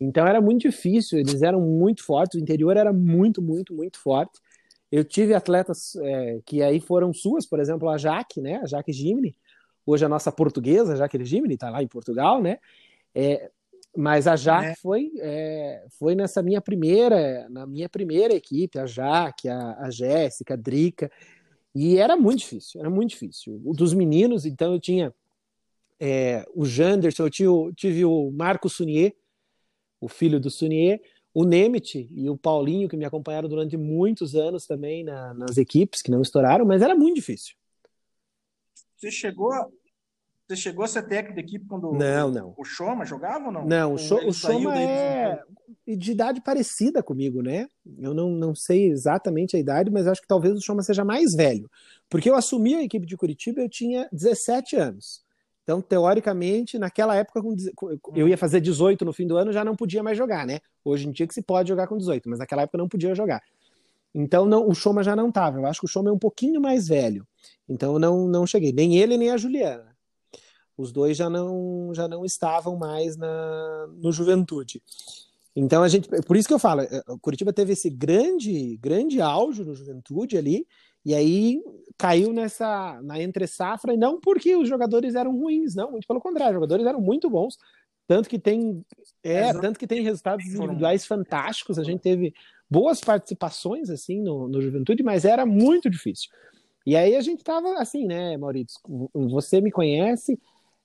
Então 0.00 0.26
era 0.26 0.40
muito 0.40 0.62
difícil, 0.62 1.20
eles 1.20 1.40
eram 1.40 1.60
muito 1.60 2.04
fortes, 2.04 2.40
o 2.40 2.42
interior 2.42 2.76
era 2.76 2.92
muito, 2.92 3.40
muito, 3.40 3.72
muito 3.72 4.00
forte. 4.00 4.40
Eu 4.90 5.04
tive 5.04 5.32
atletas 5.32 5.94
é, 5.94 6.40
que 6.44 6.60
aí 6.60 6.80
foram 6.80 7.12
suas, 7.12 7.46
por 7.46 7.60
exemplo, 7.60 7.88
a 7.88 7.96
Jaque, 7.96 8.40
né? 8.40 8.60
A 8.64 8.66
Jaque 8.66 8.92
Gimini, 8.92 9.36
hoje 9.86 10.04
a 10.04 10.08
nossa 10.08 10.32
portuguesa, 10.32 10.96
Jaque 10.96 11.24
Gimini, 11.24 11.54
está 11.54 11.70
lá 11.70 11.84
em 11.84 11.88
Portugal, 11.88 12.42
né? 12.42 12.58
É, 13.14 13.48
Mas 13.94 14.26
a 14.26 14.36
Jaque 14.36 14.68
é. 14.68 14.74
foi, 14.76 15.12
é, 15.18 15.86
foi 15.98 16.14
nessa 16.14 16.42
minha 16.42 16.60
primeira, 16.62 17.46
na 17.50 17.66
minha 17.66 17.88
primeira 17.88 18.34
equipe, 18.34 18.78
a 18.78 18.86
Jaque, 18.86 19.48
a, 19.48 19.76
a 19.78 19.90
Jéssica, 19.90 20.54
a 20.54 20.56
Drica, 20.56 21.10
e 21.74 21.98
era 21.98 22.16
muito 22.16 22.40
difícil, 22.40 22.80
era 22.80 22.88
muito 22.88 23.10
difícil. 23.10 23.60
O 23.64 23.74
dos 23.74 23.92
meninos, 23.92 24.46
então 24.46 24.72
eu 24.72 24.80
tinha 24.80 25.14
é, 26.00 26.44
o 26.54 26.64
Janderson, 26.64 27.24
eu 27.24 27.30
tive, 27.30 27.50
tive 27.76 28.04
o 28.04 28.30
Marco 28.30 28.68
Sunier, 28.68 29.14
o 30.00 30.08
filho 30.08 30.40
do 30.40 30.50
Sunier, 30.50 31.00
o 31.34 31.44
Nemeth 31.44 32.08
e 32.10 32.28
o 32.28 32.36
Paulinho, 32.36 32.88
que 32.88 32.96
me 32.96 33.04
acompanharam 33.04 33.48
durante 33.48 33.76
muitos 33.76 34.34
anos 34.34 34.66
também 34.66 35.04
na, 35.04 35.32
nas 35.34 35.56
equipes, 35.56 36.02
que 36.02 36.10
não 36.10 36.20
estouraram, 36.20 36.64
mas 36.64 36.82
era 36.82 36.94
muito 36.94 37.16
difícil. 37.16 37.54
Você 38.96 39.10
chegou, 39.10 39.52
você 40.52 40.56
chegou 40.56 40.84
a 40.84 40.88
ser 40.88 41.02
técnico 41.02 41.34
de 41.34 41.40
equipe 41.40 41.66
quando 41.66 41.92
não, 41.92 42.30
não. 42.30 42.54
o 42.56 42.64
Choma 42.64 43.04
jogava 43.04 43.46
ou 43.46 43.52
não? 43.52 43.66
Não, 43.66 43.94
o, 43.94 43.98
Cho, 43.98 44.16
o 44.16 44.32
Choma 44.32 44.78
é 44.78 45.42
de 45.86 46.12
idade 46.12 46.40
parecida 46.40 47.02
comigo, 47.02 47.42
né? 47.42 47.66
Eu 47.98 48.14
não, 48.14 48.30
não 48.30 48.54
sei 48.54 48.88
exatamente 48.88 49.56
a 49.56 49.58
idade, 49.58 49.90
mas 49.90 50.06
acho 50.06 50.20
que 50.20 50.28
talvez 50.28 50.54
o 50.54 50.60
Choma 50.60 50.82
seja 50.82 51.04
mais 51.04 51.34
velho. 51.34 51.70
Porque 52.08 52.28
eu 52.28 52.36
assumi 52.36 52.74
a 52.74 52.82
equipe 52.82 53.06
de 53.06 53.16
Curitiba, 53.16 53.60
eu 53.60 53.68
tinha 53.68 54.08
17 54.12 54.76
anos. 54.76 55.22
Então, 55.62 55.80
teoricamente, 55.80 56.78
naquela 56.78 57.14
época, 57.14 57.40
eu 58.14 58.28
ia 58.28 58.36
fazer 58.36 58.60
18 58.60 59.04
no 59.04 59.12
fim 59.12 59.26
do 59.26 59.36
ano, 59.36 59.52
já 59.52 59.64
não 59.64 59.76
podia 59.76 60.02
mais 60.02 60.18
jogar, 60.18 60.44
né? 60.44 60.58
Hoje 60.84 61.08
em 61.08 61.12
dia 61.12 61.26
que 61.26 61.34
se 61.34 61.42
pode 61.42 61.68
jogar 61.68 61.86
com 61.86 61.96
18, 61.96 62.28
mas 62.28 62.40
naquela 62.40 62.62
época 62.62 62.78
não 62.78 62.88
podia 62.88 63.14
jogar. 63.14 63.42
Então, 64.14 64.44
não, 64.44 64.68
o 64.68 64.74
Choma 64.74 65.02
já 65.02 65.16
não 65.16 65.28
estava. 65.28 65.58
Eu 65.58 65.66
acho 65.66 65.80
que 65.80 65.86
o 65.86 65.88
Choma 65.88 66.10
é 66.10 66.12
um 66.12 66.18
pouquinho 66.18 66.60
mais 66.60 66.88
velho. 66.88 67.26
Então, 67.68 67.94
eu 67.94 67.98
não, 67.98 68.26
não 68.26 68.46
cheguei. 68.46 68.72
Nem 68.72 68.96
ele, 68.98 69.16
nem 69.16 69.30
a 69.30 69.36
Juliana. 69.36 69.91
Os 70.76 70.92
dois 70.92 71.16
já 71.16 71.28
não, 71.28 71.92
já 71.94 72.08
não 72.08 72.24
estavam 72.24 72.76
mais 72.76 73.16
na, 73.16 73.88
no 73.96 74.12
Juventude. 74.12 74.82
Então, 75.54 75.82
a 75.82 75.88
gente. 75.88 76.08
Por 76.26 76.36
isso 76.36 76.48
que 76.48 76.54
eu 76.54 76.58
falo, 76.58 76.82
o 77.08 77.18
Curitiba 77.18 77.52
teve 77.52 77.74
esse 77.74 77.90
grande, 77.90 78.76
grande 78.78 79.20
auge 79.20 79.62
no 79.64 79.74
Juventude 79.74 80.38
ali, 80.38 80.66
e 81.04 81.14
aí 81.14 81.62
caiu 81.98 82.32
nessa 82.32 83.00
na 83.02 83.20
entre 83.20 83.46
safra 83.46 83.92
e 83.92 83.96
não 83.96 84.20
porque 84.20 84.56
os 84.56 84.68
jogadores 84.68 85.14
eram 85.14 85.36
ruins, 85.36 85.74
não, 85.74 85.90
muito 85.92 86.06
pelo 86.06 86.20
contrário, 86.20 86.52
os 86.52 86.56
jogadores 86.56 86.86
eram 86.86 87.00
muito 87.00 87.28
bons, 87.28 87.58
tanto 88.06 88.28
que 88.28 88.38
tem 88.38 88.84
é, 89.22 89.52
tanto 89.52 89.78
que 89.78 89.86
tem 89.86 90.02
resultados 90.02 90.46
individuais 90.46 91.04
fantásticos, 91.04 91.78
a 91.78 91.84
gente 91.84 92.00
teve 92.00 92.32
boas 92.70 93.00
participações 93.00 93.90
assim 93.90 94.22
no, 94.22 94.48
no 94.48 94.62
Juventude, 94.62 95.02
mas 95.02 95.24
era 95.24 95.44
muito 95.44 95.90
difícil. 95.90 96.30
E 96.86 96.96
aí 96.96 97.14
a 97.14 97.20
gente 97.20 97.44
tava 97.44 97.74
assim, 97.78 98.06
né, 98.06 98.36
Maurício, 98.36 98.80
você 99.14 99.60
me 99.60 99.70
conhece, 99.70 100.38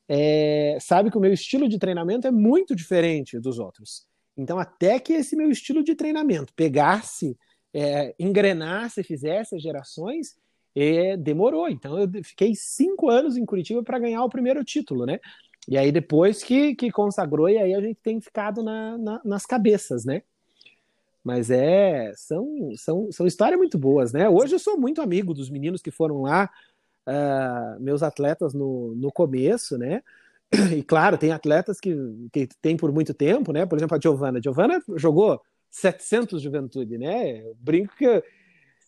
é, 0.09 0.77
sabe 0.79 1.11
que 1.11 1.17
o 1.17 1.21
meu 1.21 1.33
estilo 1.33 1.67
de 1.67 1.77
treinamento 1.77 2.27
é 2.27 2.31
muito 2.31 2.75
diferente 2.75 3.39
dos 3.39 3.59
outros. 3.59 4.05
Então, 4.35 4.59
até 4.59 4.99
que 4.99 5.13
esse 5.13 5.35
meu 5.35 5.49
estilo 5.49 5.83
de 5.83 5.95
treinamento 5.95 6.53
pegasse 6.53 7.37
é, 7.73 8.15
engrenasse, 8.17 9.03
fizesse 9.03 9.55
as 9.55 9.61
gerações, 9.61 10.35
é, 10.75 11.15
demorou. 11.17 11.69
Então 11.69 11.99
eu 11.99 12.09
fiquei 12.23 12.53
cinco 12.55 13.09
anos 13.09 13.37
em 13.37 13.45
Curitiba 13.45 13.83
para 13.83 13.99
ganhar 13.99 14.23
o 14.23 14.29
primeiro 14.29 14.63
título, 14.63 15.05
né? 15.05 15.19
E 15.67 15.77
aí 15.77 15.91
depois 15.91 16.43
que, 16.43 16.75
que 16.75 16.91
consagrou, 16.91 17.49
e 17.49 17.57
aí 17.57 17.73
a 17.73 17.81
gente 17.81 17.99
tem 18.01 18.21
ficado 18.21 18.63
na, 18.63 18.97
na, 18.97 19.21
nas 19.23 19.45
cabeças, 19.45 20.05
né? 20.05 20.23
Mas 21.23 21.51
é, 21.51 22.13
são, 22.15 22.71
são, 22.77 23.11
são 23.11 23.27
histórias 23.27 23.59
muito 23.59 23.77
boas, 23.77 24.13
né? 24.13 24.29
Hoje 24.29 24.55
eu 24.55 24.59
sou 24.59 24.79
muito 24.79 25.01
amigo 25.01 25.33
dos 25.33 25.49
meninos 25.49 25.81
que 25.81 25.91
foram 25.91 26.21
lá, 26.21 26.49
uh, 27.07 27.79
meus 27.79 28.03
atletas 28.03 28.53
no, 28.53 28.93
no 28.95 29.11
começo, 29.11 29.77
né? 29.77 30.03
E 30.75 30.83
claro, 30.83 31.17
tem 31.17 31.31
atletas 31.31 31.79
que, 31.79 31.95
que 32.31 32.47
tem 32.61 32.77
por 32.77 32.91
muito 32.91 33.13
tempo, 33.13 33.51
né? 33.51 33.65
Por 33.65 33.77
exemplo, 33.77 33.97
a 33.97 33.99
Giovana. 33.99 34.39
A 34.39 34.41
Giovana 34.41 34.81
jogou 34.95 35.41
700 35.69 36.41
Juventude, 36.41 36.97
né? 36.97 37.41
Eu 37.41 37.55
brinco 37.59 37.95
que 37.95 38.23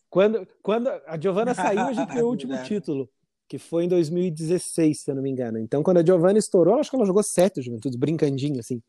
quando, 0.09 0.47
quando 0.61 0.87
a 0.87 1.19
Giovana 1.19 1.53
saiu, 1.53 1.81
a 1.81 1.93
gente 1.93 2.07
ganhou 2.13 2.27
o 2.27 2.31
último 2.31 2.57
título, 2.63 3.09
que 3.47 3.57
foi 3.57 3.85
em 3.85 3.87
2016, 3.87 5.01
se 5.01 5.11
eu 5.11 5.15
não 5.15 5.21
me 5.21 5.29
engano. 5.29 5.59
Então, 5.59 5.83
quando 5.83 5.97
a 5.97 6.05
Giovana 6.05 6.39
estourou, 6.39 6.79
acho 6.79 6.89
que 6.89 6.95
ela 6.95 7.05
jogou 7.05 7.23
sete 7.23 7.61
Juventude, 7.61 7.97
brincandinho, 7.97 8.59
assim. 8.59 8.81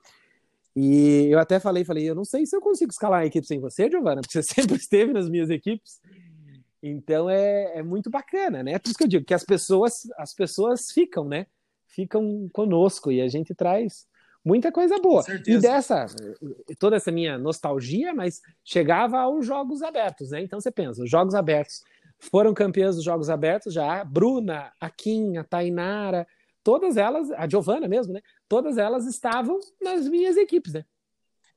E 0.74 1.26
eu 1.28 1.39
até 1.39 1.59
falei, 1.59 1.85
falei, 1.85 2.09
eu 2.09 2.14
não 2.14 2.24
sei 2.24 2.47
se 2.47 2.55
eu 2.55 2.61
consigo 2.61 2.93
escalar 2.93 3.22
a 3.22 3.26
equipe 3.26 3.47
sem 3.47 3.59
você, 3.59 3.91
Giovana, 3.91 4.20
porque 4.22 4.41
você 4.41 4.43
sempre 4.43 4.76
esteve 4.76 5.12
nas 5.12 5.28
minhas 5.28 5.51
equipes. 5.51 6.01
Então 6.83 7.28
é, 7.28 7.78
é 7.78 7.83
muito 7.83 8.09
bacana, 8.09 8.62
né? 8.62 8.72
É 8.72 8.78
por 8.78 8.89
isso 8.89 8.99
que 8.99 9.05
eu 9.05 9.09
digo 9.09 9.24
que 9.24 9.35
as 9.35 9.45
pessoas, 9.45 10.09
as 10.16 10.33
pessoas 10.33 10.91
ficam, 10.91 11.28
né? 11.28 11.47
Ficam 11.87 12.49
conosco 12.53 13.12
e 13.12 13.20
a 13.20 13.28
gente 13.28 13.55
traz 13.55 14.07
muita 14.45 14.72
coisa 14.72 14.99
boa. 14.99 15.22
E 15.47 15.59
dessa, 15.59 16.07
toda 16.78 16.97
essa 16.97 17.11
minha 17.11 17.37
nostalgia, 17.37 18.14
mas 18.14 18.41
chegava 18.64 19.18
aos 19.18 19.45
jogos 19.47 19.83
abertos, 19.83 20.31
né? 20.31 20.43
Então 20.43 20.61
você 20.61 20.70
pensa, 20.70 21.03
os 21.03 21.11
jogos 21.11 21.35
abertos 21.35 21.83
foram 22.18 22.55
campeãs 22.55 22.97
dos 22.97 23.05
jogos 23.05 23.31
abertos 23.31 23.72
já, 23.72 24.05
Bruna, 24.05 24.72
a 24.81 24.91
Kim, 24.91 25.37
a 25.37 25.45
Tainara, 25.45 26.26
todas 26.62 26.97
elas, 26.97 27.31
a 27.33 27.49
Giovana 27.49 27.89
mesmo, 27.89 28.12
né? 28.12 28.20
Todas 28.49 28.78
elas 28.78 29.07
estavam 29.07 29.59
nas 29.81 30.09
minhas 30.09 30.37
equipes, 30.37 30.72
né? 30.72 30.85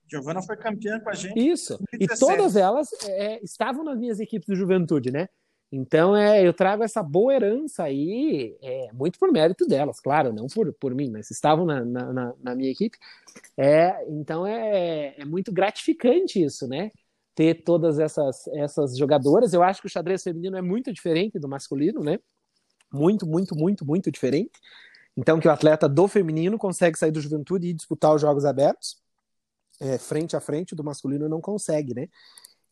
Giovana 0.08 0.42
foi 0.42 0.58
campeã 0.58 1.00
com 1.00 1.10
a 1.10 1.14
gente. 1.14 1.40
Isso. 1.40 1.80
E 2.00 2.08
todas 2.08 2.56
elas 2.56 2.90
é, 3.08 3.44
estavam 3.44 3.84
nas 3.84 3.98
minhas 3.98 4.20
equipes 4.20 4.48
de 4.48 4.56
juventude, 4.56 5.12
né? 5.12 5.28
Então, 5.76 6.16
é, 6.16 6.46
eu 6.46 6.54
trago 6.54 6.84
essa 6.84 7.02
boa 7.02 7.34
herança 7.34 7.86
aí, 7.86 8.56
é, 8.62 8.92
muito 8.94 9.18
por 9.18 9.32
mérito 9.32 9.66
delas, 9.66 10.00
claro, 10.00 10.32
não 10.32 10.46
por, 10.46 10.72
por 10.74 10.94
mim, 10.94 11.10
mas 11.10 11.32
estavam 11.32 11.66
na, 11.66 11.84
na, 11.84 12.34
na 12.40 12.56
minha 12.56 12.70
equipe. 12.70 12.96
É, 13.58 14.06
então, 14.08 14.46
é, 14.46 15.16
é 15.18 15.26
muito 15.26 15.52
gratificante 15.52 16.44
isso, 16.44 16.68
né? 16.68 16.92
Ter 17.34 17.64
todas 17.64 17.98
essas, 17.98 18.48
essas 18.50 18.96
jogadoras. 18.96 19.52
Eu 19.52 19.64
acho 19.64 19.82
que 19.82 19.88
o 19.88 19.90
xadrez 19.90 20.22
feminino 20.22 20.56
é 20.56 20.62
muito 20.62 20.94
diferente 20.94 21.40
do 21.40 21.50
masculino, 21.50 22.02
né? 22.02 22.20
Muito, 22.94 23.26
muito, 23.26 23.56
muito, 23.56 23.84
muito 23.84 24.12
diferente. 24.12 24.52
Então, 25.18 25.40
que 25.40 25.48
o 25.48 25.52
atleta 25.52 25.90
do 25.90 26.08
feminino 26.08 26.56
consegue 26.60 27.00
sair 27.00 27.12
do 27.12 27.20
juventude 27.20 27.68
e 27.68 27.74
disputar 27.74 28.14
os 28.14 28.22
jogos 28.22 28.46
abertos, 28.46 29.02
é, 29.80 29.98
frente 29.98 30.36
a 30.36 30.40
frente, 30.40 30.76
do 30.76 30.84
masculino 30.84 31.30
não 31.30 31.42
consegue, 31.42 31.94
né? 31.94 32.08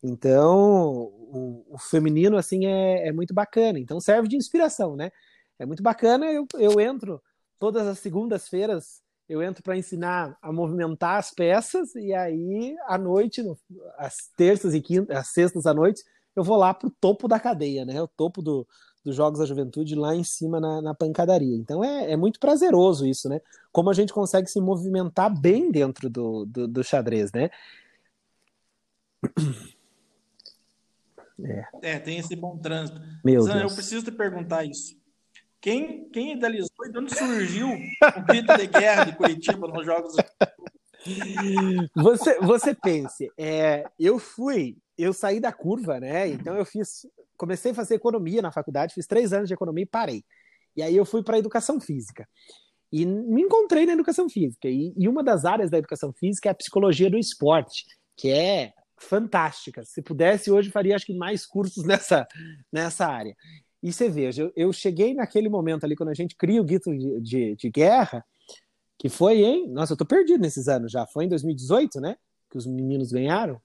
Então, 0.02 0.90
o, 0.90 1.64
o 1.70 1.78
feminino, 1.78 2.36
assim, 2.36 2.66
é, 2.66 3.08
é, 3.08 3.12
muito 3.12 3.32
bacana. 3.32 3.78
Então, 3.78 4.00
serve 4.00 4.28
de 4.28 4.36
inspiração, 4.36 4.96
né? 4.96 5.12
É 5.58 5.64
muito 5.64 5.82
bacana. 5.82 6.26
Eu, 6.26 6.46
eu 6.58 6.80
entro 6.80 7.22
todas 7.58 7.86
as 7.86 8.00
segundas-feiras, 8.00 9.00
eu 9.28 9.40
entro 9.40 9.62
para 9.62 9.76
ensinar 9.76 10.36
a 10.42 10.52
movimentar 10.52 11.18
as 11.18 11.30
peças, 11.30 11.94
e 11.94 12.12
aí, 12.12 12.74
à 12.86 12.98
noite, 12.98 13.42
no, 13.42 13.56
às 13.96 14.28
terças 14.36 14.74
e 14.74 14.80
quintas, 14.80 15.16
às 15.16 15.28
sextas 15.28 15.66
à 15.66 15.72
noite, 15.72 16.02
eu 16.34 16.42
vou 16.42 16.56
lá 16.56 16.74
para 16.74 16.88
o 16.88 16.94
topo 17.00 17.28
da 17.28 17.38
cadeia, 17.38 17.84
né? 17.84 18.02
O 18.02 18.08
topo 18.08 18.42
do, 18.42 18.66
dos 19.04 19.16
Jogos 19.16 19.38
da 19.38 19.46
Juventude, 19.46 19.94
lá 19.94 20.14
em 20.14 20.24
cima 20.24 20.60
na, 20.60 20.80
na 20.80 20.94
pancadaria. 20.94 21.56
Então, 21.56 21.82
é, 21.82 22.12
é 22.12 22.16
muito 22.16 22.38
prazeroso 22.38 23.06
isso, 23.06 23.28
né? 23.28 23.40
Como 23.70 23.90
a 23.90 23.92
gente 23.92 24.12
consegue 24.12 24.48
se 24.48 24.60
movimentar 24.60 25.34
bem 25.36 25.70
dentro 25.70 26.08
do, 26.08 26.44
do, 26.44 26.68
do 26.68 26.84
xadrez, 26.84 27.32
né? 27.32 27.50
É. 31.44 31.64
é, 31.82 31.98
tem 31.98 32.18
esse 32.18 32.36
bom 32.36 32.56
trânsito. 32.56 33.00
Meu 33.24 33.42
Zan, 33.42 33.58
Deus. 33.58 33.72
eu 33.72 33.76
preciso 33.76 34.04
te 34.04 34.12
perguntar 34.12 34.64
isso. 34.64 34.96
Quem, 35.60 36.08
quem 36.10 36.32
idealizou 36.34 36.86
e 36.86 36.92
de 36.92 36.98
onde 36.98 37.16
surgiu 37.16 37.68
o 37.68 38.22
grito 38.26 38.56
de 38.56 38.66
guerra 38.66 39.04
de 39.04 39.16
Curitiba 39.16 39.66
nos 39.66 39.84
Jogos 39.84 40.14
você, 41.94 42.38
você 42.40 42.74
pense, 42.74 43.30
é, 43.36 43.84
eu 43.98 44.18
fui, 44.18 44.76
eu 44.96 45.12
saí 45.12 45.40
da 45.40 45.52
curva, 45.52 45.98
né? 45.98 46.28
Então 46.28 46.56
eu 46.56 46.64
fiz, 46.64 47.06
comecei 47.42 47.72
a 47.72 47.74
fazer 47.74 47.96
economia 47.96 48.40
na 48.40 48.52
faculdade, 48.52 48.94
fiz 48.94 49.04
três 49.04 49.32
anos 49.32 49.48
de 49.48 49.54
economia 49.54 49.82
e 49.82 49.86
parei. 49.86 50.24
E 50.76 50.82
aí 50.82 50.96
eu 50.96 51.04
fui 51.04 51.24
para 51.24 51.40
educação 51.40 51.80
física. 51.80 52.24
E 52.92 53.04
me 53.04 53.42
encontrei 53.42 53.84
na 53.84 53.94
educação 53.94 54.28
física. 54.28 54.68
E, 54.68 54.94
e 54.96 55.08
uma 55.08 55.24
das 55.24 55.44
áreas 55.44 55.68
da 55.68 55.76
educação 55.76 56.12
física 56.12 56.48
é 56.48 56.52
a 56.52 56.54
psicologia 56.54 57.10
do 57.10 57.18
esporte, 57.18 57.84
que 58.16 58.30
é 58.30 58.72
fantástica. 58.96 59.84
Se 59.84 60.00
pudesse, 60.00 60.52
hoje 60.52 60.70
faria 60.70 60.94
acho 60.94 61.06
que 61.06 61.14
mais 61.16 61.44
cursos 61.44 61.82
nessa, 61.84 62.28
nessa 62.72 63.08
área. 63.08 63.34
E 63.82 63.92
você 63.92 64.08
veja, 64.08 64.42
eu, 64.44 64.52
eu 64.54 64.72
cheguei 64.72 65.12
naquele 65.12 65.48
momento 65.48 65.82
ali, 65.82 65.96
quando 65.96 66.10
a 66.10 66.14
gente 66.14 66.36
cria 66.36 66.60
o 66.60 66.64
grito 66.64 66.96
de, 66.96 67.20
de, 67.20 67.56
de, 67.56 67.70
guerra, 67.70 68.24
que 68.96 69.08
foi 69.08 69.42
em. 69.42 69.68
Nossa, 69.68 69.94
eu 69.94 69.96
tô 69.96 70.06
perdido 70.06 70.40
nesses 70.40 70.68
anos 70.68 70.92
já. 70.92 71.04
Foi 71.08 71.24
em 71.24 71.28
2018, 71.28 72.00
né? 72.00 72.14
Que 72.48 72.56
os 72.56 72.68
meninos 72.68 73.10
ganharam. 73.10 73.60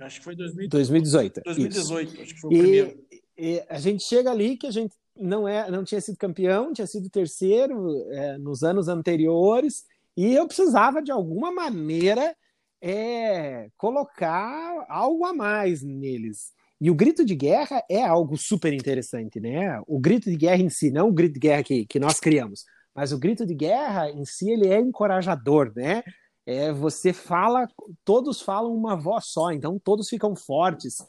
Acho 0.00 0.18
que 0.18 0.24
foi 0.24 0.36
2018. 0.36 1.42
2018. 1.44 1.44
2018, 1.44 2.22
acho 2.22 2.34
que 2.34 2.40
foi 2.40 2.50
o 2.50 2.52
e, 2.52 2.58
primeiro. 2.58 3.06
E 3.38 3.62
a 3.68 3.78
gente 3.78 4.02
chega 4.04 4.30
ali 4.30 4.56
que 4.56 4.66
a 4.66 4.70
gente 4.70 4.94
não, 5.16 5.46
é, 5.46 5.70
não 5.70 5.84
tinha 5.84 6.00
sido 6.00 6.16
campeão, 6.16 6.72
tinha 6.72 6.86
sido 6.86 7.10
terceiro 7.10 8.10
é, 8.10 8.38
nos 8.38 8.62
anos 8.62 8.88
anteriores, 8.88 9.84
e 10.16 10.34
eu 10.34 10.46
precisava, 10.46 11.02
de 11.02 11.10
alguma 11.10 11.52
maneira, 11.52 12.34
é 12.82 13.68
colocar 13.76 14.86
algo 14.88 15.24
a 15.24 15.32
mais 15.32 15.82
neles. 15.82 16.52
E 16.80 16.90
o 16.90 16.94
grito 16.94 17.24
de 17.24 17.34
guerra 17.34 17.82
é 17.90 18.02
algo 18.02 18.36
super 18.38 18.72
interessante, 18.72 19.38
né? 19.38 19.80
O 19.86 19.98
grito 19.98 20.30
de 20.30 20.36
guerra 20.36 20.62
em 20.62 20.70
si, 20.70 20.90
não 20.90 21.08
o 21.08 21.12
grito 21.12 21.34
de 21.34 21.40
guerra 21.40 21.62
que, 21.62 21.84
que 21.84 22.00
nós 22.00 22.18
criamos, 22.18 22.64
mas 22.94 23.12
o 23.12 23.18
grito 23.18 23.44
de 23.44 23.54
guerra 23.54 24.10
em 24.10 24.24
si 24.24 24.50
ele 24.50 24.68
é 24.68 24.80
encorajador, 24.80 25.72
né? 25.76 26.02
É, 26.46 26.72
você 26.72 27.12
fala, 27.12 27.68
todos 28.04 28.40
falam 28.40 28.74
uma 28.74 28.96
voz 28.96 29.26
só, 29.26 29.52
então 29.52 29.78
todos 29.78 30.08
ficam 30.08 30.34
fortes. 30.34 31.04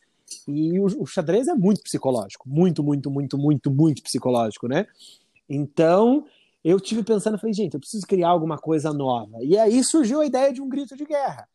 E 0.48 0.80
o, 0.80 0.86
o 1.02 1.06
xadrez 1.06 1.48
é 1.48 1.54
muito 1.54 1.82
psicológico, 1.82 2.48
muito, 2.48 2.84
muito, 2.84 3.10
muito, 3.10 3.38
muito, 3.38 3.72
muito 3.72 4.04
psicológico, 4.04 4.68
né? 4.68 4.86
Então, 5.50 6.26
eu 6.64 6.80
tive 6.80 7.04
pensando, 7.04 7.38
falei, 7.38 7.54
gente, 7.54 7.74
eu 7.74 7.80
preciso 7.80 8.06
criar 8.06 8.30
alguma 8.30 8.58
coisa 8.58 8.94
nova. 8.94 9.38
E 9.42 9.58
aí 9.58 9.84
surgiu 9.84 10.22
a 10.22 10.26
ideia 10.26 10.54
de 10.54 10.62
um 10.62 10.70
grito 10.70 10.96
de 10.96 11.06
guerra. 11.06 11.48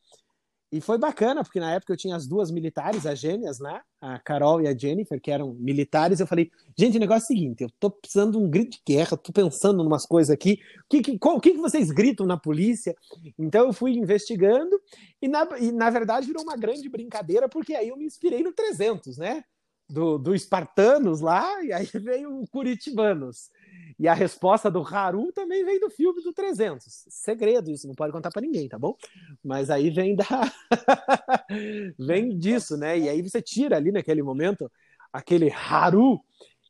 E 0.70 0.80
foi 0.80 0.98
bacana, 0.98 1.44
porque 1.44 1.60
na 1.60 1.72
época 1.72 1.92
eu 1.92 1.96
tinha 1.96 2.16
as 2.16 2.26
duas 2.26 2.50
militares, 2.50 3.06
as 3.06 3.18
gêmeas, 3.18 3.60
né? 3.60 3.80
A 4.00 4.18
Carol 4.18 4.60
e 4.60 4.66
a 4.66 4.76
Jennifer, 4.76 5.20
que 5.20 5.30
eram 5.30 5.54
militares. 5.54 6.18
Eu 6.18 6.26
falei, 6.26 6.50
gente, 6.76 6.96
o 6.96 7.00
negócio 7.00 7.22
é 7.22 7.24
o 7.24 7.38
seguinte: 7.38 7.62
eu 7.62 7.70
tô 7.78 7.88
precisando 7.88 8.32
de 8.32 8.38
um 8.38 8.50
grito 8.50 8.72
de 8.72 8.82
guerra, 8.94 9.16
tô 9.16 9.32
pensando 9.32 9.82
em 9.82 9.86
umas 9.86 10.04
coisas 10.04 10.30
aqui. 10.30 10.58
O 10.84 10.88
que, 10.88 11.02
que, 11.02 11.18
qual, 11.18 11.36
o 11.36 11.40
que, 11.40 11.52
que 11.52 11.58
vocês 11.58 11.90
gritam 11.92 12.26
na 12.26 12.36
polícia? 12.36 12.96
Então 13.38 13.66
eu 13.66 13.72
fui 13.72 13.92
investigando 13.92 14.80
e 15.22 15.28
na, 15.28 15.46
e, 15.60 15.70
na 15.70 15.88
verdade, 15.88 16.26
virou 16.26 16.42
uma 16.42 16.56
grande 16.56 16.88
brincadeira, 16.88 17.48
porque 17.48 17.74
aí 17.74 17.88
eu 17.88 17.96
me 17.96 18.04
inspirei 18.04 18.42
no 18.42 18.52
300, 18.52 19.18
né? 19.18 19.44
Do, 19.88 20.18
do 20.18 20.34
Espartanos 20.34 21.20
lá, 21.20 21.62
e 21.62 21.72
aí 21.72 21.86
veio 21.94 22.40
o 22.40 22.48
Curitibanos. 22.48 23.50
E 23.98 24.06
a 24.06 24.14
resposta 24.14 24.70
do 24.70 24.82
Haru 24.82 25.32
também 25.32 25.64
vem 25.64 25.80
do 25.80 25.88
filme 25.88 26.22
do 26.22 26.32
300. 26.32 27.06
Segredo, 27.08 27.70
isso 27.70 27.86
não 27.86 27.94
pode 27.94 28.12
contar 28.12 28.30
para 28.30 28.42
ninguém, 28.42 28.68
tá 28.68 28.78
bom? 28.78 28.94
Mas 29.42 29.70
aí 29.70 29.90
vem 29.90 30.14
da 30.14 30.26
vem 31.98 32.36
disso, 32.36 32.76
né? 32.76 32.98
E 32.98 33.08
aí 33.08 33.22
você 33.22 33.40
tira 33.40 33.76
ali 33.76 33.90
naquele 33.90 34.22
momento 34.22 34.70
aquele 35.12 35.50
Haru 35.50 36.20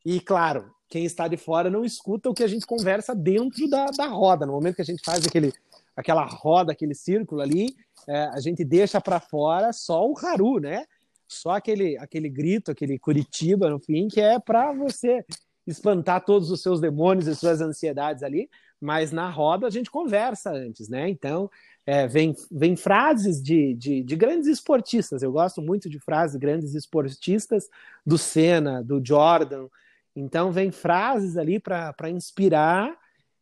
e 0.04 0.20
claro, 0.20 0.72
quem 0.88 1.04
está 1.04 1.26
de 1.26 1.36
fora 1.36 1.68
não 1.68 1.84
escuta 1.84 2.30
o 2.30 2.34
que 2.34 2.44
a 2.44 2.48
gente 2.48 2.64
conversa 2.64 3.14
dentro 3.14 3.68
da, 3.68 3.86
da 3.86 4.07
roda. 4.07 4.46
No 4.46 4.52
momento 4.52 4.76
que 4.76 4.82
a 4.82 4.84
gente 4.86 5.02
faz 5.04 5.26
aquele 5.26 5.52
aquela 5.96 6.24
roda, 6.26 6.72
aquele 6.72 6.94
círculo 6.94 7.40
ali, 7.40 7.74
é, 8.07 8.24
a 8.26 8.38
gente 8.38 8.62
deixa 8.64 9.00
para 9.00 9.18
fora 9.18 9.72
só 9.72 10.07
o 10.07 10.14
Haru, 10.16 10.61
né? 10.61 10.84
Só 11.26 11.50
aquele, 11.50 11.98
aquele 11.98 12.28
grito, 12.28 12.70
aquele 12.70 12.98
Curitiba 12.98 13.68
no 13.68 13.80
fim, 13.80 14.07
que 14.07 14.20
é 14.20 14.38
para 14.38 14.72
você 14.72 15.24
espantar 15.66 16.24
todos 16.24 16.50
os 16.50 16.62
seus 16.62 16.80
demônios 16.80 17.26
e 17.26 17.34
suas 17.34 17.60
ansiedades 17.60 18.22
ali, 18.22 18.48
mas 18.80 19.10
na 19.10 19.28
roda 19.30 19.66
a 19.66 19.70
gente 19.70 19.90
conversa 19.90 20.50
antes, 20.50 20.88
né? 20.88 21.08
Então, 21.08 21.50
é, 21.86 22.06
vem, 22.06 22.34
vem 22.50 22.76
frases 22.76 23.42
de, 23.42 23.74
de, 23.74 24.02
de, 24.02 24.16
grandes 24.16 24.48
esportistas. 24.48 25.22
Eu 25.22 25.32
gosto 25.32 25.62
muito 25.62 25.88
de 25.88 25.98
frases 25.98 26.32
de 26.32 26.40
grandes 26.40 26.74
esportistas, 26.74 27.68
do 28.04 28.18
Senna, 28.18 28.82
do 28.82 29.00
Jordan. 29.04 29.68
Então, 30.14 30.50
vem 30.50 30.70
frases 30.72 31.36
ali 31.36 31.60
para 31.60 32.10
inspirar, 32.10 32.96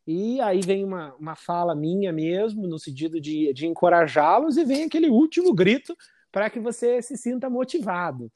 e 0.06 0.40
aí 0.40 0.60
vem 0.60 0.84
uma, 0.84 1.14
uma 1.14 1.34
fala 1.34 1.74
minha 1.74 2.12
mesmo, 2.12 2.66
no 2.66 2.78
sentido 2.78 3.20
de, 3.20 3.52
de 3.54 3.66
encorajá-los, 3.66 4.56
e 4.56 4.64
vem 4.64 4.84
aquele 4.84 5.08
último 5.08 5.54
grito 5.54 5.96
para 6.30 6.50
que 6.50 6.60
você 6.60 7.00
se 7.00 7.16
sinta 7.16 7.48
motivado. 7.48 8.30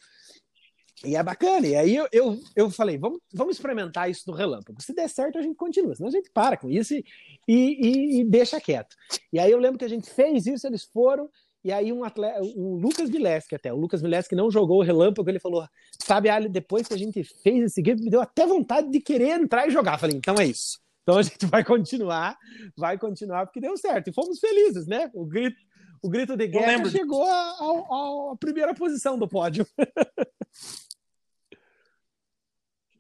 E 1.05 1.17
é 1.17 1.23
bacana. 1.23 1.67
E 1.67 1.77
aí 1.77 1.95
eu, 1.95 2.09
eu, 2.13 2.41
eu 2.57 2.71
falei, 2.71 2.99
vamos, 2.99 3.21
vamos 3.33 3.57
experimentar 3.57 4.11
isso 4.11 4.27
do 4.27 4.33
relâmpago. 4.33 4.83
Se 4.83 4.95
der 4.95 5.09
certo, 5.09 5.39
a 5.39 5.43
gente 5.43 5.57
continua. 5.57 5.95
Senão 5.95 6.09
a 6.09 6.13
gente 6.13 6.31
para 6.31 6.57
com 6.57 6.69
isso 6.69 6.95
e, 6.95 7.05
e, 7.47 8.21
e 8.21 8.25
deixa 8.25 8.61
quieto. 8.61 8.97
E 9.33 9.39
aí 9.39 9.51
eu 9.51 9.59
lembro 9.59 9.79
que 9.79 9.85
a 9.85 9.89
gente 9.89 10.11
fez 10.11 10.47
isso, 10.47 10.67
eles 10.67 10.85
foram. 10.85 11.29
E 11.65 11.73
aí 11.73 11.93
um 11.93 12.05
atleta, 12.05 12.41
o 12.43 12.77
Lucas 12.77 13.11
Mileski 13.11 13.55
até, 13.55 13.73
o 13.73 13.77
Lucas 13.77 14.01
Mileski 14.01 14.35
não 14.35 14.51
jogou 14.51 14.79
o 14.79 14.83
relâmpago, 14.83 15.29
ele 15.29 15.41
falou, 15.41 15.67
sabe, 16.03 16.29
Ali, 16.29 16.49
depois 16.49 16.87
que 16.87 16.95
a 16.95 16.99
gente 16.99 17.23
fez 17.43 17.65
esse 17.65 17.83
game, 17.83 18.01
me 18.01 18.11
deu 18.11 18.21
até 18.21 18.47
vontade 18.47 18.91
de 18.91 19.01
querer 19.01 19.41
entrar 19.41 19.67
e 19.67 19.71
jogar. 19.71 19.99
falei, 19.99 20.17
então 20.17 20.37
é 20.37 20.47
isso. 20.47 20.79
Então 21.03 21.19
a 21.19 21.23
gente 21.23 21.47
vai 21.47 21.65
continuar, 21.65 22.37
vai 22.77 22.99
continuar, 22.99 23.47
porque 23.47 23.61
deu 23.61 23.77
certo. 23.77 24.09
E 24.09 24.13
fomos 24.13 24.39
felizes, 24.39 24.87
né? 24.87 25.11
O 25.15 25.25
grito, 25.25 25.57
o 26.03 26.09
grito 26.09 26.37
de 26.37 26.47
guerra 26.47 26.89
chegou 26.91 27.25
à 27.25 28.37
primeira 28.39 28.75
posição 28.75 29.19
do 29.19 29.29
pódio. 29.29 29.67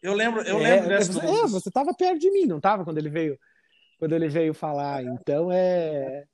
Eu 0.03 0.15
lembro, 0.15 0.43
eu 0.43 0.59
é, 0.59 0.63
lembro 0.63 0.89
dessa. 0.89 1.19
É, 1.19 1.47
você 1.47 1.69
estava 1.69 1.93
perto 1.93 2.19
de 2.19 2.31
mim, 2.31 2.47
não 2.47 2.59
estava 2.59 2.85
quando 2.85 2.99
ele 2.99 3.09
veio, 3.09 3.39
quando 3.99 4.13
ele 4.13 4.29
veio 4.29 4.55
falar. 4.55 5.03
Então 5.05 5.51
é. 5.51 6.25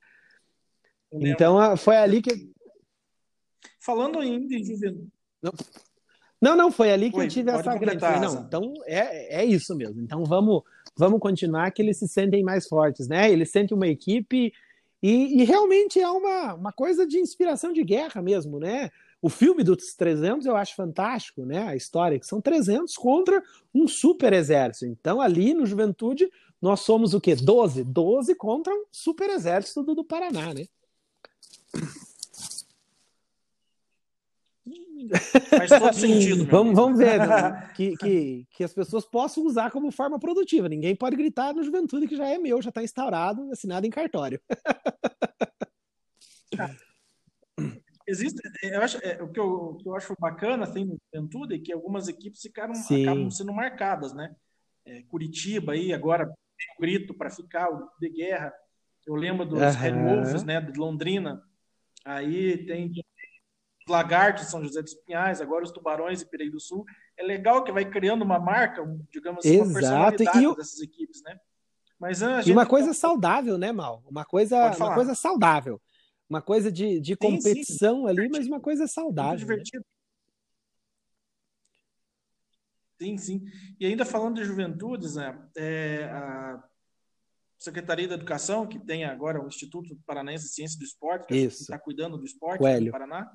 Então 1.11 1.77
foi 1.77 1.97
ali 1.97 2.21
que. 2.21 2.51
Falando 3.79 4.19
ainda 4.19 4.57
juventude. 4.57 5.09
Não, 6.41 6.55
não, 6.55 6.71
foi 6.71 6.91
ali 6.91 7.09
que 7.09 7.15
foi, 7.15 7.25
eu 7.25 7.29
tive 7.29 7.49
essa 7.49 7.75
grande. 7.75 7.99
Falei, 7.99 8.19
não, 8.19 8.41
então 8.41 8.73
é, 8.85 9.41
é 9.41 9.45
isso 9.45 9.75
mesmo. 9.75 10.01
Então 10.01 10.23
vamos, 10.25 10.63
vamos 10.95 11.19
continuar 11.19 11.71
que 11.71 11.81
eles 11.81 11.97
se 11.97 12.07
sentem 12.07 12.43
mais 12.43 12.67
fortes, 12.67 13.07
né? 13.07 13.31
Eles 13.31 13.49
sentem 13.51 13.75
uma 13.75 13.87
equipe 13.87 14.53
e, 15.01 15.41
e 15.41 15.43
realmente 15.43 15.99
é 15.99 16.09
uma, 16.09 16.53
uma 16.53 16.71
coisa 16.71 17.05
de 17.07 17.17
inspiração 17.17 17.71
de 17.71 17.83
guerra 17.83 18.21
mesmo, 18.21 18.59
né? 18.59 18.91
O 19.25 19.29
filme 19.29 19.63
dos 19.63 19.95
300 19.95 20.45
eu 20.45 20.55
acho 20.55 20.75
fantástico, 20.75 21.43
né? 21.47 21.67
A 21.67 21.75
história, 21.75 22.19
que 22.19 22.27
são 22.27 22.39
300 22.39 22.95
contra 22.95 23.41
um 23.73 23.87
super 23.87 24.31
exército. 24.31 24.85
Então, 24.85 25.19
ali 25.19 25.51
no 25.51 25.65
Juventude, 25.65 26.29
nós 26.61 26.81
somos 26.81 27.15
o 27.15 27.19
quê? 27.19 27.35
12? 27.35 27.83
12 27.85 28.35
contra 28.35 28.71
um 28.71 28.85
super 28.91 29.31
exército 29.31 29.81
do, 29.81 29.95
do 29.95 30.03
Paraná, 30.03 30.53
né? 30.53 30.67
Faz 35.49 35.71
todo 35.71 35.93
sentido. 35.97 36.45
vamos, 36.45 36.75
vamos 36.75 36.99
ver 36.99 37.17
né? 37.17 37.67
que, 37.75 37.97
que, 37.97 38.47
que 38.51 38.63
as 38.63 38.75
pessoas 38.75 39.05
possam 39.05 39.43
usar 39.43 39.71
como 39.71 39.89
forma 39.89 40.19
produtiva. 40.19 40.69
Ninguém 40.69 40.95
pode 40.95 41.15
gritar 41.15 41.51
no 41.51 41.63
Juventude 41.63 42.07
que 42.07 42.15
já 42.15 42.27
é 42.27 42.37
meu, 42.37 42.61
já 42.61 42.69
está 42.69 42.83
instaurado, 42.83 43.51
assinado 43.51 43.87
em 43.87 43.89
cartório. 43.89 44.39
Existe, 48.07 48.39
eu 48.63 48.81
acho, 48.81 48.97
é, 49.03 49.21
o, 49.21 49.29
que 49.29 49.39
eu, 49.39 49.45
o 49.45 49.77
que 49.77 49.87
eu 49.87 49.95
acho 49.95 50.15
bacana 50.19 50.63
assim, 50.63 50.85
no 50.85 50.97
Juventude 51.13 51.55
é 51.55 51.59
que 51.59 51.73
algumas 51.73 52.07
equipes 52.07 52.41
ficaram, 52.41 52.73
acabam 52.73 53.29
sendo 53.29 53.53
marcadas, 53.53 54.13
né? 54.13 54.35
É, 54.85 55.01
Curitiba 55.03 55.73
aí, 55.73 55.93
agora 55.93 56.25
tem 56.25 56.67
o 56.77 56.81
grito 56.81 57.13
para 57.13 57.29
ficar, 57.29 57.69
o 57.69 57.89
de 57.99 58.09
guerra. 58.09 58.53
Eu 59.05 59.15
lembro 59.15 59.45
dos 59.45 59.59
uhum. 59.59 59.71
Red 59.71 59.93
Wolves, 59.93 60.43
né, 60.43 60.61
de 60.61 60.79
Londrina. 60.79 61.41
Aí 62.03 62.65
tem 62.65 62.91
os 62.91 63.91
Lagartos, 63.91 64.47
São 64.47 64.63
José 64.63 64.81
dos 64.81 64.93
Pinhais, 64.93 65.41
agora 65.41 65.63
os 65.63 65.71
Tubarões 65.71 66.21
e 66.21 66.29
Pirei 66.29 66.49
do 66.49 66.59
Sul. 66.59 66.85
É 67.17 67.23
legal 67.23 67.63
que 67.63 67.71
vai 67.71 67.85
criando 67.85 68.23
uma 68.23 68.39
marca, 68.39 68.83
digamos 69.11 69.45
assim, 69.45 69.55
Exato. 69.55 69.69
uma 69.69 69.73
personalidade 69.73 70.45
e 70.45 70.55
dessas 70.55 70.81
equipes, 70.81 71.21
né? 71.23 71.39
Mas, 71.99 72.21
e 72.45 72.51
uma 72.51 72.65
coisa 72.65 72.93
saudável, 72.93 73.57
né, 73.57 73.71
Mal? 73.71 74.03
Uma 74.05 74.25
coisa, 74.25 74.75
uma 74.75 74.93
coisa 74.93 75.15
saudável 75.15 75.81
uma 76.29 76.41
coisa 76.41 76.71
de, 76.71 76.99
de 76.99 77.15
competição 77.15 78.01
sim, 78.01 78.09
ali, 78.09 78.29
mas 78.29 78.47
uma 78.47 78.59
coisa 78.59 78.87
saudável. 78.87 79.47
Né? 79.47 79.63
Sim, 83.01 83.17
sim. 83.17 83.45
E 83.79 83.85
ainda 83.85 84.05
falando 84.05 84.35
de 84.35 84.45
juventudes, 84.45 85.15
né, 85.15 85.37
é, 85.55 86.05
a 86.05 86.63
Secretaria 87.57 88.07
da 88.07 88.15
Educação, 88.15 88.67
que 88.67 88.79
tem 88.79 89.05
agora 89.05 89.43
o 89.43 89.47
Instituto 89.47 89.97
Paranaense 90.05 90.45
de 90.45 90.53
Ciência 90.53 90.79
do 90.79 90.85
Esporte, 90.85 91.27
que 91.27 91.35
está 91.35 91.77
cuidando 91.77 92.17
do 92.17 92.25
esporte 92.25 92.61
no 92.61 92.91
Paraná, 92.91 93.29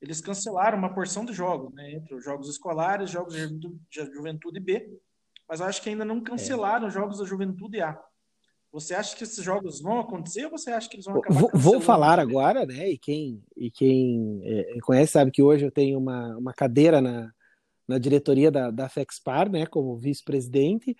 eles 0.00 0.20
cancelaram 0.20 0.78
uma 0.78 0.94
porção 0.94 1.24
de 1.24 1.32
jogos, 1.32 1.72
né, 1.74 1.92
entre 1.92 2.14
os 2.14 2.24
jogos 2.24 2.48
escolares, 2.48 3.10
jogos 3.10 3.34
de 3.34 4.04
juventude 4.12 4.60
B, 4.60 5.00
mas 5.48 5.60
acho 5.60 5.82
que 5.82 5.88
ainda 5.88 6.04
não 6.04 6.22
cancelaram 6.22 6.88
é. 6.88 6.90
jogos 6.90 7.18
da 7.18 7.24
juventude 7.24 7.80
A. 7.80 7.98
Você 8.76 8.94
acha 8.94 9.16
que 9.16 9.24
esses 9.24 9.42
jogos 9.42 9.80
vão 9.80 10.00
acontecer 10.00 10.44
ou 10.44 10.50
você 10.50 10.70
acha 10.70 10.86
que 10.86 10.96
eles 10.96 11.06
vão 11.06 11.16
acabar 11.16 11.40
Vou, 11.40 11.50
vou 11.54 11.80
falar 11.80 12.18
agora, 12.18 12.66
né? 12.66 12.90
E 12.90 12.98
quem, 12.98 13.42
e 13.56 13.70
quem 13.70 14.42
é, 14.44 14.78
conhece 14.82 15.12
sabe 15.12 15.30
que 15.30 15.42
hoje 15.42 15.64
eu 15.64 15.70
tenho 15.70 15.98
uma, 15.98 16.36
uma 16.36 16.52
cadeira 16.52 17.00
na, 17.00 17.32
na 17.88 17.96
diretoria 17.96 18.50
da, 18.50 18.70
da 18.70 18.86
FEXPAR, 18.86 19.50
né? 19.50 19.64
Como 19.64 19.96
vice-presidente, 19.96 20.94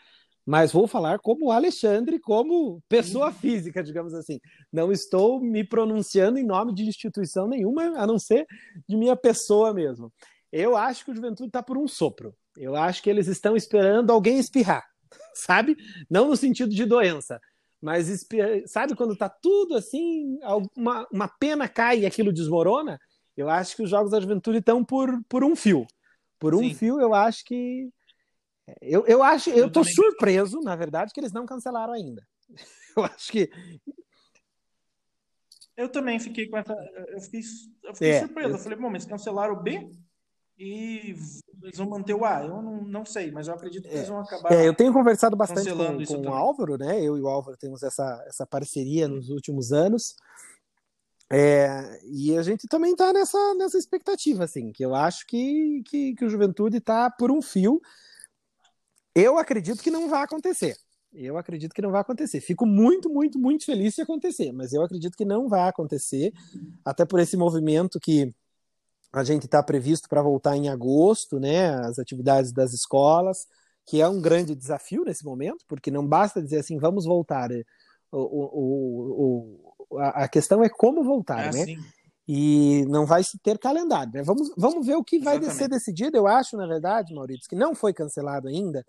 mas 0.46 0.72
vou 0.72 0.86
falar 0.86 1.18
como 1.18 1.50
Alexandre, 1.50 2.18
como 2.18 2.82
pessoa 2.88 3.26
uhum. 3.26 3.34
física, 3.34 3.82
digamos 3.82 4.14
assim. 4.14 4.40
Não 4.72 4.90
estou 4.90 5.38
me 5.38 5.62
pronunciando 5.62 6.38
em 6.38 6.46
nome 6.46 6.74
de 6.74 6.82
instituição 6.82 7.46
nenhuma, 7.46 7.92
a 7.98 8.06
não 8.06 8.18
ser 8.18 8.46
de 8.88 8.96
minha 8.96 9.14
pessoa 9.14 9.74
mesmo. 9.74 10.10
Eu 10.50 10.78
acho 10.78 11.04
que 11.04 11.10
o 11.10 11.14
Juventude 11.14 11.50
está 11.50 11.62
por 11.62 11.76
um 11.76 11.86
sopro. 11.86 12.34
Eu 12.56 12.74
acho 12.74 13.02
que 13.02 13.10
eles 13.10 13.26
estão 13.26 13.54
esperando 13.54 14.10
alguém 14.10 14.38
espirrar, 14.38 14.82
sabe? 15.34 15.76
Não 16.08 16.28
no 16.28 16.36
sentido 16.38 16.70
de 16.70 16.86
doença, 16.86 17.38
mas 17.86 18.26
sabe 18.66 18.96
quando 18.96 19.14
tá 19.16 19.28
tudo 19.28 19.76
assim, 19.76 20.40
uma, 20.76 21.06
uma 21.12 21.28
pena 21.28 21.68
cai 21.68 22.00
e 22.00 22.06
aquilo 22.06 22.32
desmorona? 22.32 22.98
Eu 23.36 23.48
acho 23.48 23.76
que 23.76 23.82
os 23.84 23.88
jogos 23.88 24.10
da 24.10 24.18
juventude 24.18 24.58
estão 24.58 24.84
por, 24.84 25.22
por 25.28 25.44
um 25.44 25.54
fio. 25.54 25.86
Por 26.36 26.52
um 26.52 26.58
Sim. 26.58 26.74
fio, 26.74 27.00
eu 27.00 27.14
acho 27.14 27.44
que. 27.44 27.88
Eu, 28.82 29.06
eu 29.06 29.22
acho, 29.22 29.50
eu, 29.50 29.58
eu 29.58 29.70
tô 29.70 29.84
surpreso, 29.84 30.58
na 30.62 30.74
verdade, 30.74 31.12
que 31.14 31.20
eles 31.20 31.30
não 31.30 31.46
cancelaram 31.46 31.92
ainda. 31.92 32.26
Eu 32.96 33.04
acho 33.04 33.30
que. 33.30 33.50
Eu 35.76 35.90
também 35.90 36.18
fiquei 36.18 36.48
com 36.48 36.56
essa. 36.56 36.72
Eu 36.72 37.20
fiquei, 37.20 37.40
eu 37.84 37.92
fiquei 37.92 38.10
é, 38.10 38.20
surpreso. 38.20 38.48
Eu... 38.48 38.56
eu 38.56 38.58
falei, 38.58 38.78
bom, 38.78 38.88
mas 38.88 39.04
cancelaram 39.04 39.52
o 39.54 39.62
B? 39.62 39.86
E 40.58 41.14
eles 41.62 41.76
vão 41.76 41.88
manter 41.88 42.14
o 42.14 42.24
A. 42.24 42.42
Eu 42.42 42.62
não, 42.62 42.82
não 42.82 43.04
sei, 43.04 43.30
mas 43.30 43.48
eu 43.48 43.54
acredito 43.54 43.82
que 43.82 43.94
é. 43.94 43.98
eles 43.98 44.08
vão 44.08 44.20
acabar. 44.20 44.52
É, 44.52 44.66
eu 44.66 44.74
tenho 44.74 44.92
conversado 44.92 45.36
bastante 45.36 45.70
com, 45.70 46.22
com 46.22 46.28
o 46.28 46.32
Álvaro, 46.32 46.78
né? 46.78 46.98
Eu 47.02 47.18
e 47.18 47.20
o 47.20 47.28
Álvaro 47.28 47.56
temos 47.58 47.82
essa, 47.82 48.24
essa 48.26 48.46
parceria 48.46 49.06
nos 49.06 49.28
últimos 49.28 49.72
anos. 49.72 50.16
É, 51.30 52.00
e 52.04 52.36
a 52.38 52.42
gente 52.42 52.68
também 52.68 52.92
está 52.92 53.12
nessa, 53.12 53.54
nessa 53.54 53.76
expectativa, 53.76 54.44
assim, 54.44 54.72
que 54.72 54.84
eu 54.84 54.94
acho 54.94 55.26
que, 55.26 55.82
que, 55.86 56.14
que 56.14 56.24
o 56.24 56.28
Juventude 56.28 56.78
está 56.78 57.10
por 57.10 57.30
um 57.30 57.42
fio. 57.42 57.80
Eu 59.14 59.38
acredito 59.38 59.82
que 59.82 59.90
não 59.90 60.08
vai 60.08 60.22
acontecer. 60.22 60.76
Eu 61.12 61.36
acredito 61.36 61.74
que 61.74 61.82
não 61.82 61.90
vai 61.90 62.00
acontecer. 62.00 62.40
Fico 62.40 62.64
muito, 62.64 63.10
muito, 63.10 63.38
muito 63.38 63.64
feliz 63.64 63.94
se 63.94 64.02
acontecer, 64.02 64.52
mas 64.52 64.72
eu 64.72 64.82
acredito 64.82 65.16
que 65.16 65.24
não 65.24 65.48
vai 65.48 65.68
acontecer, 65.68 66.32
até 66.84 67.04
por 67.04 67.18
esse 67.18 67.36
movimento 67.36 67.98
que 67.98 68.32
a 69.12 69.24
gente 69.24 69.46
está 69.46 69.62
previsto 69.62 70.08
para 70.08 70.22
voltar 70.22 70.56
em 70.56 70.68
agosto, 70.68 71.38
né? 71.38 71.68
As 71.68 71.98
atividades 71.98 72.52
das 72.52 72.72
escolas, 72.72 73.46
que 73.86 74.00
é 74.00 74.08
um 74.08 74.20
grande 74.20 74.54
desafio 74.54 75.04
nesse 75.04 75.24
momento, 75.24 75.64
porque 75.68 75.90
não 75.90 76.06
basta 76.06 76.42
dizer 76.42 76.58
assim, 76.58 76.78
vamos 76.78 77.04
voltar. 77.04 77.48
O, 78.10 78.18
o, 78.18 79.58
o, 79.90 79.98
a 79.98 80.28
questão 80.28 80.62
é 80.62 80.68
como 80.68 81.04
voltar, 81.04 81.46
é 81.46 81.52
né? 81.52 81.62
Assim. 81.62 81.78
E 82.28 82.84
não 82.88 83.06
vai 83.06 83.22
se 83.22 83.38
ter 83.38 83.56
calendário. 83.56 84.12
Né? 84.12 84.22
Vamos, 84.22 84.50
vamos 84.56 84.84
ver 84.84 84.96
o 84.96 85.04
que 85.04 85.20
vai 85.20 85.40
ser 85.42 85.68
decidido. 85.68 86.16
Eu 86.16 86.26
acho, 86.26 86.56
na 86.56 86.66
verdade, 86.66 87.14
Maurício, 87.14 87.48
que 87.48 87.54
não 87.54 87.72
foi 87.72 87.92
cancelado 87.94 88.48
ainda, 88.48 88.84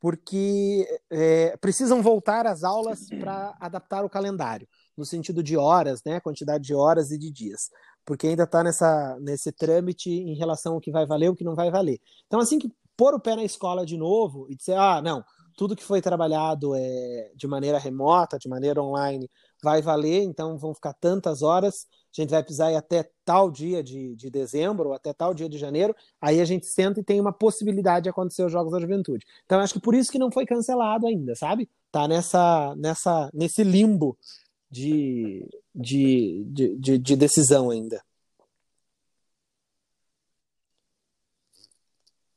porque 0.00 0.88
é, 1.10 1.54
precisam 1.58 2.00
voltar 2.00 2.46
às 2.46 2.64
aulas 2.64 3.06
para 3.10 3.54
adaptar 3.60 4.02
o 4.02 4.08
calendário, 4.08 4.66
no 4.96 5.04
sentido 5.04 5.42
de 5.42 5.58
horas, 5.58 6.00
né, 6.04 6.18
quantidade 6.20 6.64
de 6.64 6.74
horas 6.74 7.10
e 7.10 7.18
de 7.18 7.30
dias, 7.30 7.68
porque 8.10 8.26
ainda 8.26 8.42
está 8.42 9.16
nesse 9.20 9.52
trâmite 9.52 10.10
em 10.10 10.34
relação 10.34 10.74
ao 10.74 10.80
que 10.80 10.90
vai 10.90 11.06
valer 11.06 11.30
o 11.30 11.36
que 11.36 11.44
não 11.44 11.54
vai 11.54 11.70
valer. 11.70 12.00
Então, 12.26 12.40
assim 12.40 12.58
que 12.58 12.68
pôr 12.96 13.14
o 13.14 13.20
pé 13.20 13.36
na 13.36 13.44
escola 13.44 13.86
de 13.86 13.96
novo 13.96 14.48
e 14.50 14.56
dizer, 14.56 14.74
ah, 14.74 15.00
não, 15.00 15.24
tudo 15.56 15.76
que 15.76 15.84
foi 15.84 16.02
trabalhado 16.02 16.74
é, 16.74 17.30
de 17.36 17.46
maneira 17.46 17.78
remota, 17.78 18.36
de 18.36 18.48
maneira 18.48 18.82
online, 18.82 19.30
vai 19.62 19.80
valer, 19.80 20.24
então 20.24 20.58
vão 20.58 20.74
ficar 20.74 20.92
tantas 20.94 21.40
horas, 21.40 21.86
a 22.12 22.20
gente 22.20 22.30
vai 22.30 22.42
precisar 22.42 22.72
ir 22.72 22.76
até 22.76 23.08
tal 23.24 23.48
dia 23.48 23.80
de, 23.80 24.16
de 24.16 24.28
dezembro, 24.28 24.88
ou 24.88 24.94
até 24.94 25.12
tal 25.12 25.32
dia 25.32 25.48
de 25.48 25.56
janeiro, 25.56 25.94
aí 26.20 26.40
a 26.40 26.44
gente 26.44 26.66
senta 26.66 26.98
e 26.98 27.04
tem 27.04 27.20
uma 27.20 27.32
possibilidade 27.32 28.02
de 28.04 28.10
acontecer 28.10 28.44
os 28.44 28.50
Jogos 28.50 28.72
da 28.72 28.80
Juventude. 28.80 29.24
Então 29.44 29.60
acho 29.60 29.74
que 29.74 29.80
por 29.80 29.94
isso 29.94 30.10
que 30.10 30.18
não 30.18 30.32
foi 30.32 30.44
cancelado 30.44 31.06
ainda, 31.06 31.36
sabe? 31.36 31.70
Tá 31.92 32.08
nessa, 32.08 32.74
nessa, 32.74 33.30
nesse 33.32 33.62
limbo 33.62 34.18
de, 34.70 35.48
de, 35.74 36.44
de, 36.46 36.76
de, 36.76 36.98
de 36.98 37.16
decisão 37.16 37.70
ainda. 37.70 38.02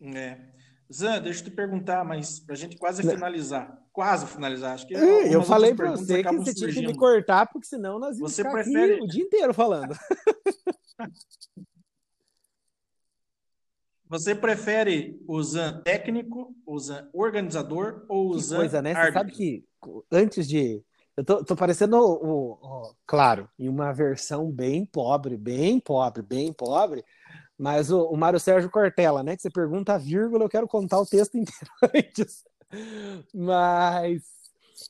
É. 0.01 0.53
Zan, 0.91 1.21
deixa 1.21 1.39
eu 1.39 1.45
te 1.45 1.51
perguntar, 1.51 2.03
mas 2.03 2.39
para 2.39 2.53
a 2.53 2.57
gente 2.57 2.77
quase 2.77 3.01
finalizar, 3.01 3.81
quase 3.91 4.27
finalizar, 4.27 4.73
acho 4.73 4.85
que 4.85 4.93
eu 4.93 5.41
falei 5.41 5.73
para 5.73 5.91
você 5.91 6.23
que 6.23 6.35
você 6.35 6.53
tinha 6.53 6.71
que 6.71 6.85
me 6.85 6.95
cortar, 6.95 7.47
porque 7.47 7.67
senão 7.67 7.97
nós 7.97 8.17
íamos 8.17 8.31
você 8.31 8.43
ficar 8.43 8.63
prefere... 8.63 9.01
o 9.01 9.07
dia 9.07 9.23
inteiro 9.23 9.53
falando. 9.53 9.95
Você 14.09 14.35
prefere 14.35 15.19
o 15.27 15.41
Zan 15.41 15.81
técnico, 15.81 16.55
o 16.67 16.77
Zan 16.77 17.09
organizador 17.11 18.05
ou 18.07 18.29
o 18.29 18.39
Zan 18.39 18.57
coisa, 18.57 18.79
né? 18.79 18.93
Você 18.93 19.11
sabe 19.11 19.31
que 19.31 19.65
antes 20.11 20.47
de 20.47 20.83
eu 21.15 21.23
tô, 21.23 21.43
tô 21.43 21.55
parecendo 21.55 21.97
o, 21.97 22.11
o, 22.13 22.51
o, 22.53 22.95
claro, 23.05 23.49
em 23.57 23.69
uma 23.69 23.93
versão 23.93 24.51
bem 24.51 24.85
pobre, 24.85 25.37
bem 25.37 25.79
pobre, 25.79 26.21
bem 26.21 26.51
pobre 26.51 27.03
mas 27.57 27.91
o, 27.91 28.03
o 28.05 28.17
Mário 28.17 28.39
Sérgio 28.39 28.69
Cortella, 28.69 29.23
né? 29.23 29.35
Que 29.35 29.41
você 29.41 29.49
pergunta 29.49 29.93
a 29.93 29.97
vírgula, 29.97 30.43
eu 30.43 30.49
quero 30.49 30.67
contar 30.67 30.99
o 30.99 31.05
texto 31.05 31.35
inteiro 31.39 31.71
antes. 31.95 32.43
Mas 33.33 34.21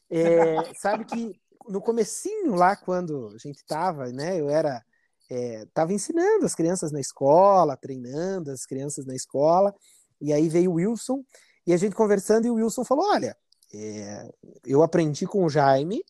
é, 0.09 0.73
sabe 0.75 1.05
que 1.05 1.39
no 1.67 1.81
comecinho 1.81 2.55
lá, 2.55 2.75
quando 2.75 3.27
a 3.27 3.37
gente 3.37 3.57
estava, 3.57 4.07
né? 4.11 4.39
Eu 4.39 4.49
era 4.49 4.83
é, 5.29 5.67
ensinando 5.89 6.45
as 6.45 6.55
crianças 6.55 6.91
na 6.91 6.99
escola, 6.99 7.77
treinando 7.77 8.51
as 8.51 8.65
crianças 8.65 9.05
na 9.05 9.15
escola, 9.15 9.73
e 10.21 10.31
aí 10.31 10.47
veio 10.49 10.71
o 10.71 10.75
Wilson, 10.75 11.23
e 11.67 11.73
a 11.73 11.77
gente 11.77 11.95
conversando, 11.95 12.47
e 12.47 12.49
o 12.49 12.55
Wilson 12.55 12.83
falou: 12.83 13.05
Olha, 13.05 13.35
é, 13.73 14.29
eu 14.65 14.81
aprendi 14.83 15.27
com 15.27 15.43
o 15.43 15.49
Jaime 15.49 16.03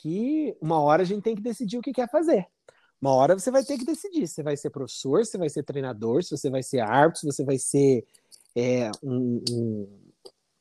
que 0.00 0.56
uma 0.60 0.80
hora 0.80 1.02
a 1.02 1.04
gente 1.04 1.22
tem 1.22 1.34
que 1.34 1.42
decidir 1.42 1.78
o 1.78 1.82
que 1.82 1.92
quer 1.92 2.08
fazer. 2.08 2.46
Uma 3.00 3.12
hora 3.14 3.38
você 3.38 3.50
vai 3.50 3.64
ter 3.64 3.78
que 3.78 3.84
decidir 3.84 4.26
se 4.26 4.42
vai 4.42 4.56
ser 4.56 4.70
professor, 4.70 5.24
se 5.24 5.38
vai 5.38 5.48
ser 5.48 5.62
treinador, 5.62 6.22
se 6.22 6.36
você 6.36 6.50
vai 6.50 6.62
ser 6.62 6.80
árbitro, 6.80 7.20
se 7.20 7.26
você 7.26 7.44
vai 7.44 7.58
ser 7.58 8.04
é, 8.56 8.90
um, 9.02 9.42
um, 9.50 9.88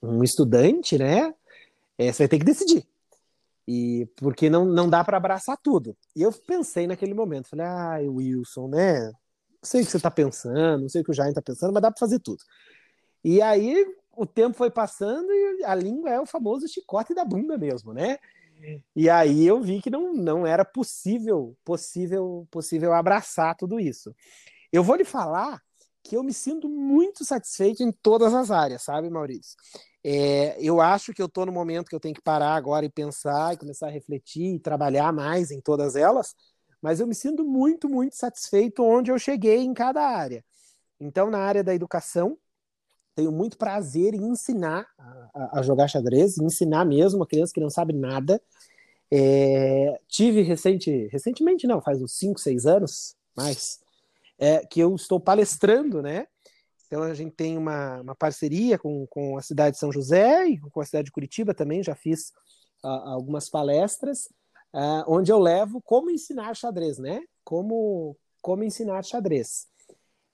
um, 0.04 0.24
estudante, 0.24 0.98
né? 0.98 1.34
É, 1.98 2.12
você 2.12 2.24
vai 2.24 2.28
ter 2.28 2.40
que 2.40 2.46
decidir. 2.46 2.86
E 3.68 4.08
porque 4.16 4.50
não, 4.50 4.66
não 4.66 4.90
dá 4.90 5.04
para 5.04 5.18
abraçar 5.18 5.58
tudo. 5.58 5.96
E 6.16 6.22
eu 6.22 6.32
pensei 6.32 6.88
naquele 6.88 7.14
momento, 7.14 7.50
falei, 7.50 7.66
ah, 7.66 8.00
Wilson, 8.02 8.68
né? 8.70 9.06
Não 9.08 9.14
sei 9.64 9.82
o 9.82 9.86
que 9.86 9.92
você 9.92 9.98
está 9.98 10.12
pensando, 10.12 10.82
não 10.82 10.90
sei 10.90 11.02
o 11.02 11.04
que 11.04 11.12
o 11.12 11.14
Jaime 11.14 11.32
está 11.32 11.42
pensando, 11.42 11.74
mas 11.74 11.82
dá 11.82 11.92
para 11.92 12.00
fazer 12.00 12.20
tudo. 12.20 12.44
E 13.24 13.42
aí 13.42 13.86
o 14.16 14.26
tempo 14.26 14.56
foi 14.56 14.70
passando 14.70 15.32
e 15.32 15.64
a 15.64 15.74
língua 15.74 16.10
é 16.10 16.20
o 16.20 16.26
famoso 16.26 16.68
chicote 16.68 17.14
da 17.14 17.26
bunda 17.26 17.58
mesmo, 17.58 17.94
né? 17.94 18.20
E 18.96 19.10
aí 19.10 19.46
eu 19.46 19.62
vi 19.62 19.82
que 19.82 19.90
não, 19.90 20.14
não 20.14 20.46
era 20.46 20.66
possível, 20.66 21.56
possível, 21.64 22.48
possível 22.50 22.94
abraçar 22.94 23.56
tudo 23.56 23.80
isso. 23.80 24.16
Eu 24.72 24.84
vou 24.84 24.96
lhe 24.96 25.06
falar 25.06 25.62
que 26.04 26.16
eu 26.16 26.24
me 26.24 26.34
sinto 26.34 26.70
muito 26.70 27.26
satisfeito 27.26 27.84
em 27.84 27.92
todas 27.92 28.34
as 28.34 28.50
áreas, 28.50 28.84
sabe, 28.84 29.10
Maurício? 29.10 29.56
É, 30.04 30.58
eu 30.62 30.80
acho 30.80 31.14
que 31.14 31.22
eu 31.22 31.26
estou 31.26 31.46
no 31.46 31.52
momento 31.52 31.88
que 31.90 31.96
eu 31.96 32.00
tenho 32.00 32.16
que 32.16 32.22
parar 32.22 32.56
agora 32.56 32.86
e 32.86 32.90
pensar 32.90 33.54
e 33.54 33.58
começar 33.58 33.88
a 33.88 33.92
refletir 33.92 34.56
e 34.56 34.60
trabalhar 34.60 35.12
mais 35.12 35.52
em 35.52 35.60
todas 35.60 35.96
elas, 35.96 36.34
mas 36.82 37.00
eu 37.00 37.08
me 37.08 37.16
sinto 37.16 37.44
muito, 37.44 37.90
muito 37.90 38.16
satisfeito 38.16 38.84
onde 38.84 39.12
eu 39.12 39.20
cheguei 39.20 39.58
em 39.58 39.74
cada 39.74 40.02
área. 40.02 40.44
Então, 41.00 41.30
na 41.30 41.40
área 41.40 41.64
da 41.64 41.76
educação, 41.76 42.38
tenho 43.18 43.32
muito 43.32 43.58
prazer 43.58 44.14
em 44.14 44.28
ensinar 44.28 44.88
a, 45.34 45.60
a 45.60 45.62
jogar 45.64 45.88
xadrez, 45.88 46.38
ensinar 46.38 46.86
mesmo 46.86 47.20
uma 47.20 47.26
criança 47.26 47.52
que 47.52 47.60
não 47.60 47.70
sabe 47.70 47.92
nada. 47.92 48.40
É, 49.10 50.00
tive 50.08 50.44
recente, 50.44 51.08
recentemente, 51.12 51.66
não, 51.66 51.82
faz 51.82 52.00
uns 52.00 52.12
5, 52.12 52.40
6 52.40 52.68
anos, 52.68 53.16
mais, 53.36 53.80
é, 54.38 54.60
que 54.68 54.80
eu 54.80 54.94
estou 54.96 55.20
palestrando, 55.20 56.00
né? 56.00 56.28
Então 56.86 57.02
a 57.02 57.14
gente 57.16 57.32
tem 57.32 57.58
uma, 57.58 58.02
uma 58.02 58.16
parceria 58.16 58.78
com, 58.78 59.08
com 59.08 59.36
a 59.36 59.42
cidade 59.42 59.74
de 59.74 59.80
São 59.80 59.92
José 59.92 60.50
e 60.50 60.60
com 60.60 60.80
a 60.80 60.86
cidade 60.86 61.06
de 61.06 61.12
Curitiba 61.12 61.56
também, 61.56 61.82
já 61.82 61.96
fiz 61.96 62.32
uh, 62.84 62.88
algumas 62.88 63.50
palestras, 63.50 64.26
uh, 64.76 65.04
onde 65.08 65.32
eu 65.32 65.40
levo 65.40 65.82
como 65.82 66.12
ensinar 66.12 66.56
xadrez, 66.56 67.00
né? 67.00 67.20
Como, 67.44 68.16
como 68.44 68.64
ensinar 68.64 69.04
xadrez. 69.04 69.66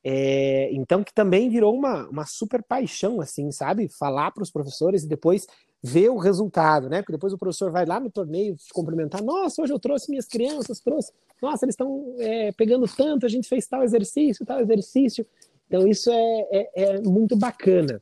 É, 0.04 0.70
então, 0.74 1.04
que 1.04 1.14
também 1.14 1.50
virou 1.50 1.74
uma, 1.74 2.08
uma 2.10 2.26
super 2.26 2.62
paixão, 2.62 3.22
assim, 3.22 3.52
sabe? 3.52 3.88
Falar 3.88 4.32
para 4.32 4.44
os 4.44 4.52
professores 4.52 5.04
e 5.04 5.08
depois 5.08 5.48
ver 5.82 6.10
o 6.10 6.18
resultado, 6.18 6.90
né? 6.90 7.02
Porque 7.02 7.14
depois 7.14 7.32
o 7.32 7.38
professor 7.38 7.72
vai 7.72 7.86
lá 7.86 8.00
no 8.00 8.10
torneio 8.10 8.56
te 8.56 8.74
cumprimentar. 8.74 9.24
Nossa, 9.24 9.62
hoje 9.62 9.72
eu 9.72 9.80
trouxe 9.80 10.10
minhas 10.10 10.28
crianças, 10.28 10.82
trouxe. 10.82 11.14
Nossa, 11.42 11.66
eles 11.66 11.74
estão 11.74 12.16
é, 12.20 12.52
pegando 12.52 12.86
tanto, 12.88 13.26
a 13.26 13.30
gente 13.30 13.48
fez 13.48 13.66
tal 13.66 13.84
exercício, 13.84 14.46
tal 14.46 14.60
exercício. 14.60 15.26
Então, 15.68 15.88
isso 15.88 16.12
é, 16.12 16.48
é, 16.52 16.70
é 16.76 17.02
muito 17.02 17.38
bacana. 17.38 18.02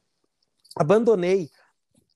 Abandonei 0.75 1.49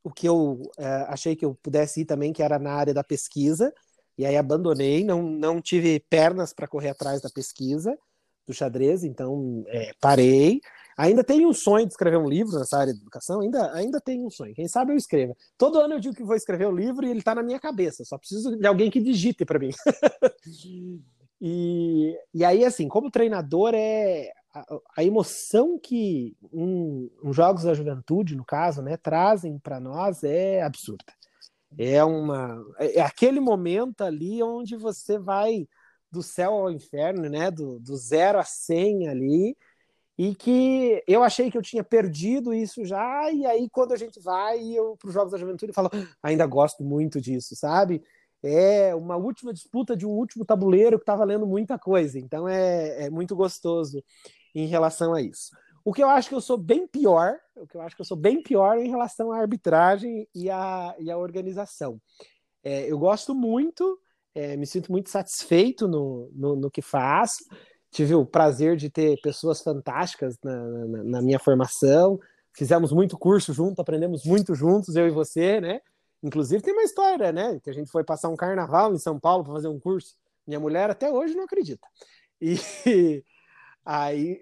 o 0.04 0.12
que 0.12 0.28
eu 0.28 0.62
é, 0.78 0.86
achei 1.08 1.36
que 1.36 1.46
eu 1.46 1.56
pudesse 1.62 2.02
ir 2.02 2.06
também, 2.06 2.34
que 2.34 2.44
era 2.44 2.58
na 2.58 2.74
área 2.74 2.94
da 2.94 3.04
pesquisa, 3.04 3.74
e 4.18 4.26
aí 4.26 4.38
abandonei, 4.38 5.04
não, 5.04 5.22
não 5.24 5.62
tive 5.62 6.00
pernas 6.00 6.54
para 6.54 6.68
correr 6.68 6.90
atrás 6.90 7.22
da 7.22 7.30
pesquisa 7.30 7.98
do 8.46 8.54
xadrez, 8.54 9.04
então 9.04 9.64
é, 9.68 9.92
parei. 10.00 10.60
Ainda 10.98 11.24
tenho 11.24 11.50
um 11.50 11.54
sonho 11.54 11.86
de 11.86 11.92
escrever 11.92 12.18
um 12.18 12.30
livro 12.30 12.58
nessa 12.58 12.78
área 12.78 12.94
de 12.94 13.02
educação, 13.02 13.42
ainda, 13.42 13.74
ainda 13.74 14.00
tenho 14.00 14.26
um 14.26 14.30
sonho. 14.30 14.56
Quem 14.56 14.68
sabe 14.68 14.94
eu 14.94 14.98
escreva. 14.98 15.36
Todo 15.58 15.80
ano 15.80 15.96
eu 15.96 16.00
digo 16.00 16.16
que 16.16 16.24
vou 16.24 16.36
escrever 16.36 16.68
o 16.68 16.70
um 16.70 16.76
livro 16.76 17.06
e 17.06 17.10
ele 17.10 17.20
está 17.20 17.36
na 17.36 17.44
minha 17.44 17.60
cabeça, 17.60 18.06
só 18.06 18.18
preciso 18.18 18.56
de 18.58 18.66
alguém 18.66 18.90
que 18.90 19.02
digite 19.02 19.44
para 19.44 19.60
mim. 19.60 19.72
e, 21.42 22.18
e 22.34 22.46
aí, 22.46 22.64
assim, 22.64 22.88
como 22.88 23.12
treinador, 23.12 23.74
é 23.76 24.32
a, 24.54 24.66
a 24.98 25.04
emoção 25.04 25.78
que 25.78 26.34
um, 26.54 27.10
um, 27.22 27.34
Jogos 27.34 27.64
da 27.64 27.74
Juventude, 27.74 28.36
no 28.36 28.46
caso, 28.46 28.82
né, 28.82 28.96
trazem 28.96 29.60
para 29.60 29.82
nós 29.82 30.24
é 30.24 30.62
absurda. 30.62 31.04
É, 31.78 32.02
uma, 32.06 32.64
é 32.80 33.02
aquele 33.02 33.42
momento 33.42 34.02
ali 34.02 34.42
onde 34.42 34.78
você 34.78 35.20
vai 35.20 35.68
do 36.16 36.24
céu 36.24 36.54
ao 36.54 36.72
inferno, 36.72 37.30
né? 37.30 37.52
Do, 37.52 37.80
do 37.80 37.96
zero 37.96 38.40
a 38.40 38.44
cem 38.44 39.08
ali. 39.08 39.56
E 40.18 40.34
que 40.34 41.04
eu 41.06 41.24
achei 41.24 41.52
que 41.52 41.58
eu 41.58 41.62
tinha 41.62 41.84
perdido 41.84 42.54
isso 42.54 42.86
já, 42.86 43.30
e 43.32 43.46
aí 43.46 43.70
quando 43.70 43.92
a 43.92 43.98
gente 43.98 44.18
vai 44.22 44.58
para 44.98 45.10
os 45.10 45.14
Jogos 45.14 45.34
da 45.34 45.38
Juventude 45.38 45.72
eu 45.72 45.74
falo, 45.74 45.90
ah, 45.92 46.08
ainda 46.24 46.46
gosto 46.46 46.86
muito 46.86 47.20
disso, 47.20 47.54
sabe? 47.54 48.02
É 48.42 48.96
uma 48.96 49.18
última 49.18 49.52
disputa 49.52 49.94
de 49.94 50.06
um 50.06 50.12
último 50.12 50.46
tabuleiro 50.46 50.98
que 50.98 51.04
está 51.04 51.18
valendo 51.18 51.46
muita 51.46 51.78
coisa, 51.78 52.18
então 52.18 52.48
é, 52.48 53.08
é 53.08 53.10
muito 53.10 53.36
gostoso 53.36 54.02
em 54.54 54.68
relação 54.68 55.14
a 55.14 55.22
isso. 55.22 55.52
O 55.84 55.92
que 55.92 56.02
eu 56.02 56.08
acho 56.08 56.30
que 56.30 56.36
eu 56.36 56.42
sou 56.42 56.58
bem 56.58 56.88
pior, 56.88 57.38
o 57.54 57.68
que 57.68 57.76
eu 57.76 57.82
acho 57.82 57.94
que 57.94 58.02
eu 58.02 58.06
sou 58.06 58.16
bem 58.18 58.42
pior 58.42 58.78
em 58.78 58.90
relação 58.90 59.34
à 59.34 59.38
arbitragem 59.38 60.26
e 60.34 60.50
à, 60.50 60.96
e 60.98 61.12
à 61.12 61.18
organização. 61.18 62.00
É, 62.64 62.90
eu 62.90 62.98
gosto 62.98 63.36
muito, 63.36 64.00
é, 64.36 64.58
me 64.58 64.68
sinto 64.68 64.92
muito 64.92 65.10
satisfeito 65.10 65.88
no, 65.88 66.30
no, 66.34 66.56
no, 66.58 66.70
que 66.70 66.82
faço. 66.82 67.46
Tive 67.90 68.14
o 68.14 68.26
prazer 68.26 68.76
de 68.76 68.90
ter 68.90 69.18
pessoas 69.22 69.62
fantásticas 69.62 70.38
na, 70.44 70.56
na, 70.64 71.04
na 71.04 71.22
minha 71.22 71.40
formação. 71.40 72.20
Fizemos 72.54 72.92
muito 72.92 73.18
curso 73.18 73.54
junto, 73.54 73.82
aprendemos 73.82 74.26
muito 74.26 74.54
juntos, 74.54 74.96
eu 74.96 75.08
e 75.08 75.12
você, 75.12 75.62
né? 75.62 75.80
Inclusive 76.22 76.62
tem 76.62 76.74
uma 76.74 76.84
história, 76.84 77.32
né? 77.32 77.60
Que 77.64 77.70
a 77.70 77.74
gente 77.74 77.90
foi 77.90 78.04
passar 78.04 78.30
um 78.30 78.36
carnaval 78.36 78.94
em 78.94 79.00
São 79.00 79.18
Paulo 79.18 79.44
para 79.44 79.54
fazer 79.54 79.70
um 79.70 79.80
curso. 79.80 80.16
Minha 80.46 80.60
mulher 80.60 80.90
até 80.90 81.10
hoje 81.10 81.34
não 81.34 81.46
acredita. 81.46 81.88
E 82.42 82.56
aí 83.86 84.38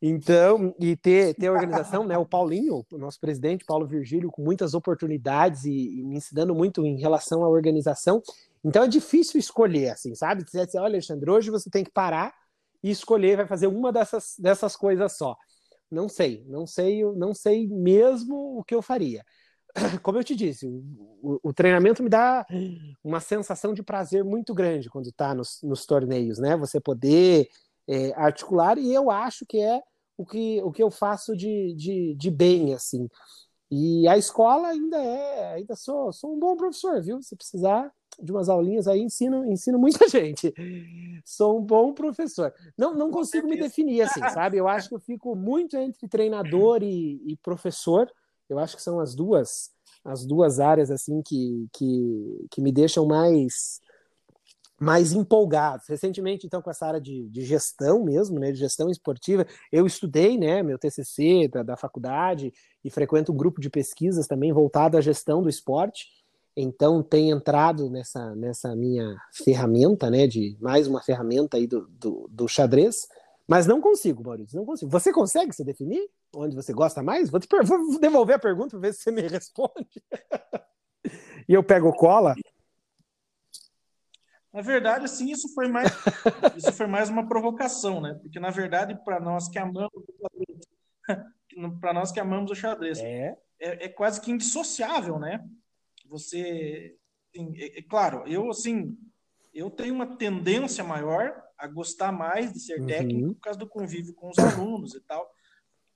então, 0.00 0.74
e 0.78 0.94
ter, 0.94 1.34
ter 1.34 1.46
a 1.46 1.52
organização, 1.52 2.04
né? 2.04 2.18
O 2.18 2.26
Paulinho, 2.26 2.84
o 2.92 2.98
nosso 2.98 3.18
presidente, 3.18 3.64
Paulo 3.64 3.86
Virgílio, 3.86 4.30
com 4.30 4.42
muitas 4.42 4.74
oportunidades 4.74 5.64
e, 5.64 6.00
e, 6.00 6.02
me 6.02 6.16
ensinando 6.16 6.54
muito 6.54 6.84
em 6.84 6.98
relação 7.00 7.42
à 7.42 7.48
organização. 7.48 8.22
Então 8.64 8.82
é 8.84 8.88
difícil 8.88 9.38
escolher, 9.38 9.90
assim, 9.90 10.14
sabe? 10.14 10.44
Dizer 10.44 10.62
assim, 10.62 10.78
olha, 10.78 10.86
Alexandre, 10.88 11.30
hoje 11.30 11.50
você 11.50 11.70
tem 11.70 11.84
que 11.84 11.90
parar 11.90 12.34
e 12.82 12.90
escolher, 12.90 13.36
vai 13.36 13.46
fazer 13.46 13.66
uma 13.66 13.92
dessas, 13.92 14.34
dessas 14.38 14.76
coisas 14.76 15.16
só. 15.16 15.36
Não 15.90 16.08
sei, 16.08 16.44
não 16.48 16.66
sei, 16.66 17.04
não 17.14 17.32
sei 17.32 17.68
mesmo 17.68 18.58
o 18.58 18.64
que 18.64 18.74
eu 18.74 18.82
faria. 18.82 19.24
Como 20.02 20.18
eu 20.18 20.24
te 20.24 20.34
disse, 20.34 20.66
o, 20.66 21.38
o 21.42 21.52
treinamento 21.52 22.02
me 22.02 22.08
dá 22.08 22.44
uma 23.04 23.20
sensação 23.20 23.72
de 23.72 23.82
prazer 23.82 24.24
muito 24.24 24.54
grande 24.54 24.90
quando 24.90 25.08
está 25.08 25.34
nos, 25.34 25.60
nos 25.62 25.86
torneios, 25.86 26.38
né? 26.38 26.56
Você 26.56 26.80
poder 26.80 27.48
é, 27.88 28.12
articular, 28.14 28.78
e 28.78 28.92
eu 28.92 29.10
acho 29.10 29.46
que 29.46 29.60
é 29.60 29.80
o 30.16 30.24
que, 30.24 30.60
o 30.62 30.72
que 30.72 30.82
eu 30.82 30.90
faço 30.90 31.36
de, 31.36 31.74
de, 31.74 32.14
de 32.14 32.30
bem, 32.30 32.74
assim. 32.74 33.08
E 33.70 34.08
a 34.08 34.16
escola 34.16 34.68
ainda 34.68 34.96
é, 34.96 35.54
ainda 35.54 35.76
sou, 35.76 36.12
sou 36.12 36.34
um 36.34 36.38
bom 36.38 36.56
professor, 36.56 37.02
viu? 37.02 37.20
Se 37.22 37.36
precisar 37.36 37.92
de 38.22 38.32
umas 38.32 38.48
aulinhas 38.48 38.88
aí, 38.88 39.00
ensino, 39.00 39.44
ensino 39.44 39.78
muita 39.78 40.06
gente. 40.08 40.52
Sou 41.24 41.58
um 41.58 41.62
bom 41.62 41.92
professor. 41.92 42.52
Não, 42.76 42.94
não 42.94 43.10
consigo 43.10 43.48
me 43.48 43.58
definir 43.58 44.02
assim, 44.02 44.20
sabe? 44.30 44.56
Eu 44.56 44.68
acho 44.68 44.88
que 44.88 44.94
eu 44.94 45.00
fico 45.00 45.34
muito 45.34 45.76
entre 45.76 46.08
treinador 46.08 46.82
e, 46.82 47.22
e 47.26 47.36
professor. 47.36 48.10
Eu 48.48 48.58
acho 48.58 48.76
que 48.76 48.82
são 48.82 49.00
as 49.00 49.14
duas 49.14 49.74
as 50.04 50.24
duas 50.24 50.60
áreas 50.60 50.88
assim 50.88 51.20
que, 51.20 51.66
que, 51.72 52.46
que 52.50 52.60
me 52.60 52.70
deixam 52.70 53.04
mais 53.04 53.80
mais 54.78 55.12
empolgados. 55.12 55.88
Recentemente, 55.88 56.46
então, 56.46 56.60
com 56.60 56.70
essa 56.70 56.86
área 56.86 57.00
de, 57.00 57.28
de, 57.30 57.42
gestão 57.44 58.04
mesmo, 58.04 58.38
né, 58.38 58.52
de 58.52 58.58
gestão 58.58 58.90
esportiva, 58.90 59.46
eu 59.72 59.86
estudei, 59.86 60.36
né, 60.36 60.62
meu 60.62 60.78
TCC 60.78 61.48
da, 61.48 61.62
da 61.62 61.76
faculdade 61.76 62.52
e 62.84 62.90
frequento 62.90 63.32
um 63.32 63.36
grupo 63.36 63.60
de 63.60 63.70
pesquisas 63.70 64.26
também 64.26 64.52
voltado 64.52 64.98
à 64.98 65.00
gestão 65.00 65.42
do 65.42 65.48
esporte. 65.48 66.08
Então, 66.56 67.02
tem 67.02 67.30
entrado 67.30 67.90
nessa, 67.90 68.34
nessa 68.34 68.74
minha 68.74 69.14
ferramenta, 69.30 70.10
né, 70.10 70.26
de 70.26 70.56
mais 70.60 70.86
uma 70.86 71.02
ferramenta 71.02 71.58
aí 71.58 71.66
do, 71.66 71.86
do, 71.88 72.26
do 72.30 72.48
xadrez, 72.48 73.06
mas 73.46 73.66
não 73.66 73.80
consigo, 73.80 74.24
Maurício, 74.24 74.56
não 74.58 74.64
consigo. 74.64 74.90
Você 74.90 75.12
consegue 75.12 75.52
se 75.52 75.62
definir 75.62 76.08
onde 76.34 76.56
você 76.56 76.72
gosta 76.72 77.02
mais? 77.02 77.30
Vou, 77.30 77.38
te, 77.38 77.46
vou 77.62 78.00
devolver 78.00 78.36
a 78.36 78.40
pergunta 78.40 78.70
para 78.70 78.80
ver 78.80 78.94
se 78.94 79.02
você 79.02 79.10
me 79.10 79.22
responde. 79.28 80.02
e 81.48 81.54
eu 81.54 81.62
pego 81.62 81.92
cola. 81.92 82.34
Na 84.52 84.62
verdade, 84.62 85.04
assim, 85.04 85.30
isso 85.30 85.52
foi 85.54 85.68
mais 85.68 85.88
isso 86.56 86.72
foi 86.72 86.86
mais 86.86 87.10
uma 87.10 87.28
provocação, 87.28 88.00
né? 88.00 88.14
Porque 88.14 88.40
na 88.40 88.50
verdade, 88.50 88.98
para 89.04 89.20
nós 89.20 89.48
que 89.48 89.58
amamos 89.58 89.90
para 91.80 91.92
nós 91.92 92.10
que 92.10 92.18
amamos 92.18 92.50
o 92.50 92.54
xadrez, 92.54 92.98
é. 92.98 93.36
é. 93.60 93.84
É, 93.84 93.88
quase 93.88 94.20
que 94.20 94.30
indissociável, 94.30 95.18
né? 95.18 95.44
Você, 96.08 96.96
assim, 97.34 97.54
é, 97.56 97.78
é, 97.78 97.82
claro, 97.82 98.26
eu 98.26 98.50
assim, 98.50 98.96
eu 99.52 99.70
tenho 99.70 99.94
uma 99.94 100.16
tendência 100.16 100.82
maior 100.84 101.42
a 101.58 101.66
gostar 101.66 102.12
mais 102.12 102.52
de 102.52 102.60
ser 102.60 102.80
uhum. 102.80 102.86
técnico 102.86 103.34
por 103.34 103.40
causa 103.40 103.58
do 103.58 103.68
convívio 103.68 104.14
com 104.14 104.28
os 104.28 104.38
alunos 104.38 104.94
e 104.94 105.00
tal. 105.00 105.30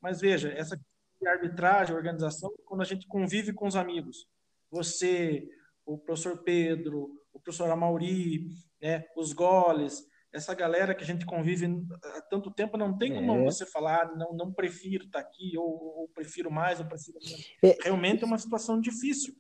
Mas 0.01 0.21
veja, 0.21 0.51
essa 0.51 0.81
arbitragem, 1.27 1.95
organização, 1.95 2.51
quando 2.65 2.81
a 2.81 2.87
gente 2.87 3.07
convive 3.07 3.53
com 3.53 3.67
os 3.67 3.77
amigos, 3.77 4.27
você, 4.71 5.47
o 5.85 5.99
professor 5.99 6.39
Pedro, 6.39 7.11
o 7.33 7.41
professor 7.41 7.71
Amauri, 7.71 8.49
né, 8.81 9.05
os 9.17 9.33
goles, 9.33 10.07
essa 10.33 10.55
galera 10.55 10.95
que 10.95 11.03
a 11.03 11.07
gente 11.07 11.27
convive 11.27 11.67
há 12.03 12.23
tanto 12.23 12.51
tempo, 12.51 12.77
não 12.77 12.97
tem 12.97 13.13
como 13.13 13.33
é. 13.33 13.45
você 13.45 13.67
falar, 13.67 14.15
não, 14.17 14.33
não 14.33 14.53
prefiro 14.53 15.05
estar 15.05 15.19
aqui, 15.19 15.59
ou, 15.59 15.67
ou 15.67 16.09
prefiro 16.09 16.51
mais, 16.51 16.79
ou 16.79 16.87
prefiro 16.87 17.19
menos. 17.23 17.53
É. 17.63 17.77
Realmente 17.83 18.23
é 18.23 18.27
uma 18.27 18.39
situação 18.39 18.81
difícil. 18.81 19.35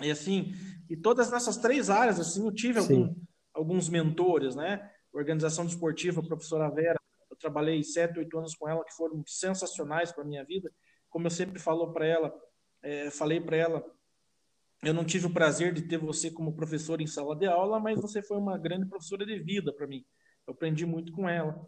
E 0.00 0.10
assim, 0.10 0.52
e 0.88 0.96
todas 0.96 1.30
nessas 1.30 1.56
três 1.56 1.90
áreas, 1.90 2.18
assim, 2.18 2.44
eu 2.44 2.52
tive 2.52 2.78
algum, 2.78 3.14
alguns 3.52 3.88
mentores, 3.88 4.56
né? 4.56 4.90
Organização 5.12 5.66
desportiva, 5.66 6.22
professora 6.22 6.70
Vera, 6.70 6.98
eu 7.30 7.36
trabalhei 7.36 7.82
sete, 7.82 8.18
oito 8.18 8.38
anos 8.38 8.54
com 8.54 8.68
ela, 8.68 8.84
que 8.84 8.94
foram 8.94 9.22
sensacionais 9.26 10.12
para 10.12 10.24
minha 10.24 10.44
vida. 10.44 10.72
Como 11.08 11.26
eu 11.26 11.30
sempre 11.30 11.58
falou 11.58 11.92
para 11.92 12.06
ela, 12.06 12.34
é, 12.82 13.10
falei 13.10 13.40
para 13.40 13.56
ela, 13.56 13.84
eu 14.82 14.94
não 14.94 15.04
tive 15.04 15.26
o 15.26 15.32
prazer 15.32 15.74
de 15.74 15.82
ter 15.82 15.98
você 15.98 16.30
como 16.30 16.56
professor 16.56 17.00
em 17.00 17.06
sala 17.06 17.36
de 17.36 17.46
aula, 17.46 17.78
mas 17.78 18.00
você 18.00 18.22
foi 18.22 18.38
uma 18.38 18.56
grande 18.56 18.86
professora 18.86 19.26
de 19.26 19.38
vida 19.38 19.72
para 19.72 19.86
mim. 19.86 20.04
Eu 20.46 20.54
aprendi 20.54 20.86
muito 20.86 21.12
com 21.12 21.28
ela. 21.28 21.66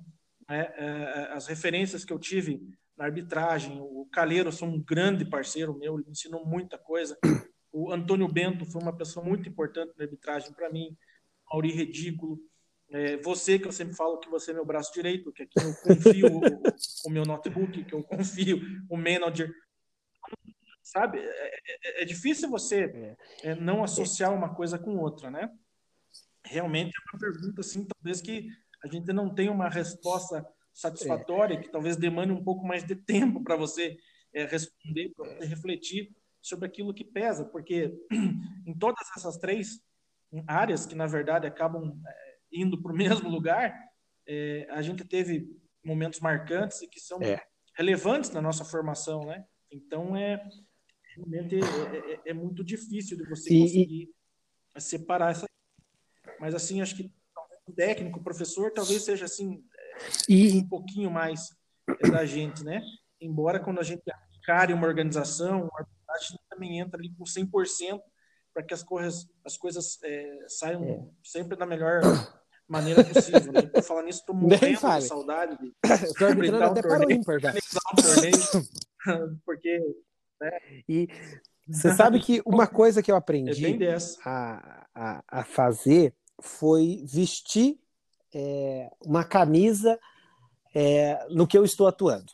É, 0.48 0.58
é, 0.58 1.32
as 1.32 1.46
referências 1.46 2.04
que 2.04 2.12
eu 2.12 2.18
tive 2.18 2.60
na 2.96 3.04
arbitragem, 3.04 3.78
o 3.80 4.08
Calheiro, 4.10 4.50
sou 4.50 4.68
um 4.68 4.82
grande 4.82 5.24
parceiro 5.24 5.78
meu, 5.78 5.94
ele 5.94 6.04
me 6.04 6.12
ensinou 6.12 6.46
muita 6.46 6.78
coisa. 6.78 7.16
O 7.72 7.92
Antônio 7.92 8.28
Bento 8.28 8.64
foi 8.66 8.82
uma 8.82 8.94
pessoa 8.96 9.24
muito 9.24 9.48
importante 9.48 9.94
na 9.96 10.04
arbitragem 10.04 10.52
para 10.52 10.70
mim. 10.70 10.96
Mauri 11.50 11.72
Redículo, 11.72 12.38
é, 12.90 13.16
você 13.18 13.58
que 13.58 13.66
eu 13.66 13.72
sempre 13.72 13.94
falo 13.94 14.18
que 14.18 14.28
você 14.28 14.50
é 14.50 14.54
meu 14.54 14.64
braço 14.64 14.92
direito, 14.92 15.32
que 15.32 15.44
aqui 15.44 15.58
eu 15.58 15.74
confio 15.82 16.26
o, 16.26 16.40
o 17.06 17.10
meu 17.10 17.24
notebook, 17.24 17.84
que 17.84 17.94
eu 17.94 18.02
confio 18.02 18.60
o 18.88 18.96
manager 18.96 19.50
sabe? 20.82 21.18
É, 21.18 21.22
é, 21.22 22.00
é, 22.00 22.02
é 22.02 22.04
difícil 22.04 22.50
você 22.50 22.84
é. 22.84 23.50
é, 23.50 23.54
não 23.54 23.82
associar 23.82 24.32
uma 24.32 24.54
coisa 24.54 24.78
com 24.78 24.96
outra, 24.98 25.30
né? 25.30 25.48
Realmente 26.44 26.92
é 26.94 27.10
uma 27.12 27.20
pergunta, 27.20 27.60
assim, 27.60 27.86
talvez 27.86 28.20
que 28.20 28.48
a 28.84 28.88
gente 28.88 29.12
não 29.12 29.32
tenha 29.32 29.52
uma 29.52 29.68
resposta 29.68 30.44
satisfatória, 30.74 31.60
que 31.60 31.70
talvez 31.70 31.96
demande 31.96 32.32
um 32.32 32.42
pouco 32.42 32.66
mais 32.66 32.84
de 32.84 32.96
tempo 32.96 33.42
para 33.42 33.56
você 33.56 33.96
responder, 34.34 35.12
para 35.14 35.28
você 35.28 35.44
refletir 35.44 36.10
sobre 36.42 36.66
aquilo 36.66 36.92
que 36.92 37.04
pesa, 37.04 37.44
porque 37.44 37.94
em 38.66 38.76
todas 38.76 39.06
essas 39.16 39.38
três 39.38 39.80
áreas 40.46 40.84
que, 40.84 40.94
na 40.94 41.06
verdade, 41.06 41.46
acabam 41.46 41.98
indo 42.52 42.80
para 42.82 42.92
o 42.92 42.96
mesmo 42.96 43.30
lugar, 43.30 43.74
a 44.70 44.82
gente 44.82 45.04
teve 45.04 45.48
momentos 45.84 46.20
marcantes 46.20 46.82
e 46.82 46.88
que 46.88 47.00
são 47.00 47.18
relevantes 47.74 48.30
na 48.30 48.40
nossa 48.40 48.64
formação, 48.64 49.20
né? 49.24 49.44
Então, 49.70 50.16
é, 50.16 50.42
realmente 51.16 51.56
é, 51.56 51.58
é, 51.60 52.14
é, 52.14 52.20
é, 52.26 52.34
muito 52.34 52.62
difícil 52.64 53.16
de 53.16 53.24
você 53.24 53.48
conseguir 53.48 54.10
e... 54.76 54.80
separar 54.80 55.32
essa. 55.32 55.46
Mas 56.38 56.54
assim, 56.54 56.80
acho 56.80 56.96
que 56.96 57.12
o 57.66 57.72
técnico, 57.72 58.18
o 58.18 58.22
professor, 58.22 58.70
talvez 58.72 59.02
seja 59.02 59.24
assim 59.24 59.64
e... 60.28 60.58
um 60.58 60.68
pouquinho 60.68 61.10
mais 61.10 61.54
da 62.10 62.24
gente, 62.24 62.64
né? 62.64 62.82
Embora 63.20 63.60
quando 63.60 63.80
a 63.80 63.84
gente 63.84 64.02
care 64.44 64.72
uma 64.72 64.86
organização, 64.86 65.68
a 65.78 65.84
gente 66.22 66.40
também 66.48 66.78
entra 66.78 66.98
ali 66.98 67.14
com 67.14 67.24
100% 67.24 68.00
para 68.52 68.62
que 68.62 68.74
as 68.74 68.82
coisas, 68.82 69.26
as 69.44 69.56
coisas 69.56 69.98
é, 70.02 70.44
saiam 70.48 70.84
é. 70.84 71.02
sempre 71.22 71.56
da 71.56 71.66
melhor 71.66 72.02
maneira 72.68 73.04
possível. 73.04 73.52
Né? 73.52 73.62
Tô 73.62 73.82
falando 73.82 74.08
isso, 74.08 74.20
estou 74.26 74.34
morrendo 74.34 74.98
de 74.98 75.02
saudade 75.02 75.56
de 75.58 75.74
arbitrando 76.24 76.64
até 76.64 76.82
para 76.82 77.06
o 77.06 77.10
ímpar, 77.10 77.40
porque 79.44 79.78
né? 80.42 80.58
E 80.88 81.08
você 81.68 81.94
sabe 81.94 82.18
que 82.18 82.42
uma 82.44 82.66
coisa 82.66 83.02
que 83.02 83.10
eu 83.10 83.16
aprendi 83.16 83.84
é 83.84 83.96
a, 84.24 84.86
a, 84.94 85.24
a, 85.28 85.44
fazer 85.44 86.14
foi 86.40 87.04
vestir 87.06 87.78
é, 88.34 88.90
uma 89.06 89.24
camisa 89.24 89.98
é, 90.74 91.24
no 91.30 91.46
que 91.46 91.56
eu 91.56 91.64
estou 91.64 91.86
atuando. 91.86 92.32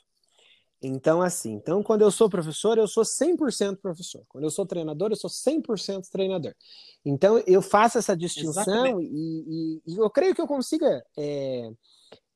Então, 0.81 1.21
assim, 1.21 1.55
então 1.55 1.83
quando 1.83 2.03
eu 2.03 2.11
sou 2.11 2.31
professor, 2.31 2.79
eu 2.79 2.87
sou 2.87 3.03
100% 3.03 3.79
professor. 3.79 4.23
Quando 4.29 4.45
eu 4.45 4.51
sou 4.51 4.65
treinador, 4.65 5.11
eu 5.11 5.17
sou 5.17 5.31
100% 5.31 6.09
treinador. 6.11 6.55
Então, 7.05 7.43
eu 7.47 7.61
faço 7.61 7.99
essa 7.99 8.17
distinção 8.17 9.01
e, 9.01 9.07
e, 9.07 9.83
e, 9.87 9.97
eu 9.97 10.11
creio 10.11 10.35
que 10.35 10.41
eu 10.41 10.47
consiga 10.47 11.05
é, 11.17 11.71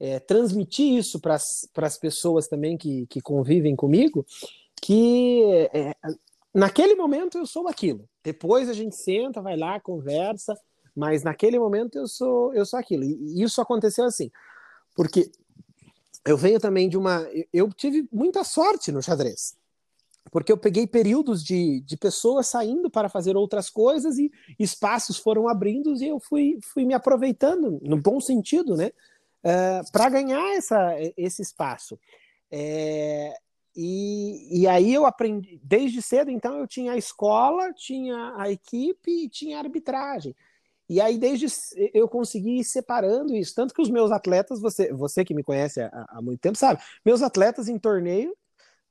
é, 0.00 0.18
transmitir 0.18 0.92
isso 0.96 1.20
para 1.20 1.36
as 1.36 1.98
pessoas 1.98 2.48
também 2.48 2.76
que, 2.76 3.06
que 3.06 3.20
convivem 3.20 3.76
comigo, 3.76 4.26
que 4.80 5.42
é, 5.72 5.94
naquele 6.52 6.96
momento 6.96 7.38
eu 7.38 7.46
sou 7.46 7.68
aquilo. 7.68 8.08
Depois 8.24 8.68
a 8.68 8.72
gente 8.72 8.96
senta, 8.96 9.40
vai 9.40 9.56
lá, 9.56 9.78
conversa, 9.78 10.58
mas 10.94 11.22
naquele 11.22 11.58
momento 11.58 11.96
eu 11.96 12.08
sou 12.08 12.52
eu 12.54 12.66
sou 12.66 12.78
aquilo. 12.78 13.04
E 13.04 13.42
isso 13.42 13.60
aconteceu 13.60 14.04
assim, 14.04 14.30
porque 14.96 15.30
eu 16.24 16.36
venho 16.36 16.60
também 16.60 16.88
de 16.88 16.96
uma. 16.96 17.26
Eu 17.52 17.72
tive 17.72 18.08
muita 18.12 18.44
sorte 18.44 18.92
no 18.92 19.02
xadrez, 19.02 19.56
porque 20.30 20.52
eu 20.52 20.56
peguei 20.56 20.86
períodos 20.86 21.42
de, 21.42 21.80
de 21.80 21.96
pessoas 21.96 22.46
saindo 22.46 22.90
para 22.90 23.08
fazer 23.08 23.36
outras 23.36 23.68
coisas 23.68 24.18
e 24.18 24.30
espaços 24.58 25.18
foram 25.18 25.48
abrindo 25.48 25.94
e 25.96 26.06
eu 26.06 26.20
fui, 26.20 26.58
fui 26.62 26.84
me 26.84 26.94
aproveitando, 26.94 27.80
no 27.82 27.96
bom 27.96 28.20
sentido, 28.20 28.76
né? 28.76 28.92
Uh, 29.44 29.90
para 29.90 30.08
ganhar 30.08 30.54
essa, 30.54 30.94
esse 31.16 31.42
espaço. 31.42 31.98
É, 32.50 33.34
e, 33.74 34.60
e 34.60 34.68
aí 34.68 34.92
eu 34.92 35.06
aprendi, 35.06 35.58
desde 35.62 36.02
cedo, 36.02 36.30
então 36.30 36.58
eu 36.58 36.66
tinha 36.66 36.92
a 36.92 36.96
escola, 36.96 37.72
tinha 37.72 38.34
a 38.36 38.50
equipe 38.50 39.24
e 39.24 39.28
tinha 39.28 39.56
a 39.56 39.60
arbitragem. 39.60 40.36
E 40.88 41.00
aí, 41.00 41.18
desde 41.18 41.46
eu 41.94 42.08
consegui 42.08 42.60
ir 42.60 42.64
separando 42.64 43.34
isso. 43.34 43.54
Tanto 43.54 43.72
que 43.72 43.80
os 43.80 43.90
meus 43.90 44.10
atletas, 44.10 44.60
você, 44.60 44.92
você 44.92 45.24
que 45.24 45.34
me 45.34 45.42
conhece 45.42 45.80
há, 45.80 46.06
há 46.08 46.22
muito 46.22 46.40
tempo, 46.40 46.58
sabe? 46.58 46.82
Meus 47.04 47.22
atletas 47.22 47.68
em 47.68 47.78
torneio, 47.78 48.36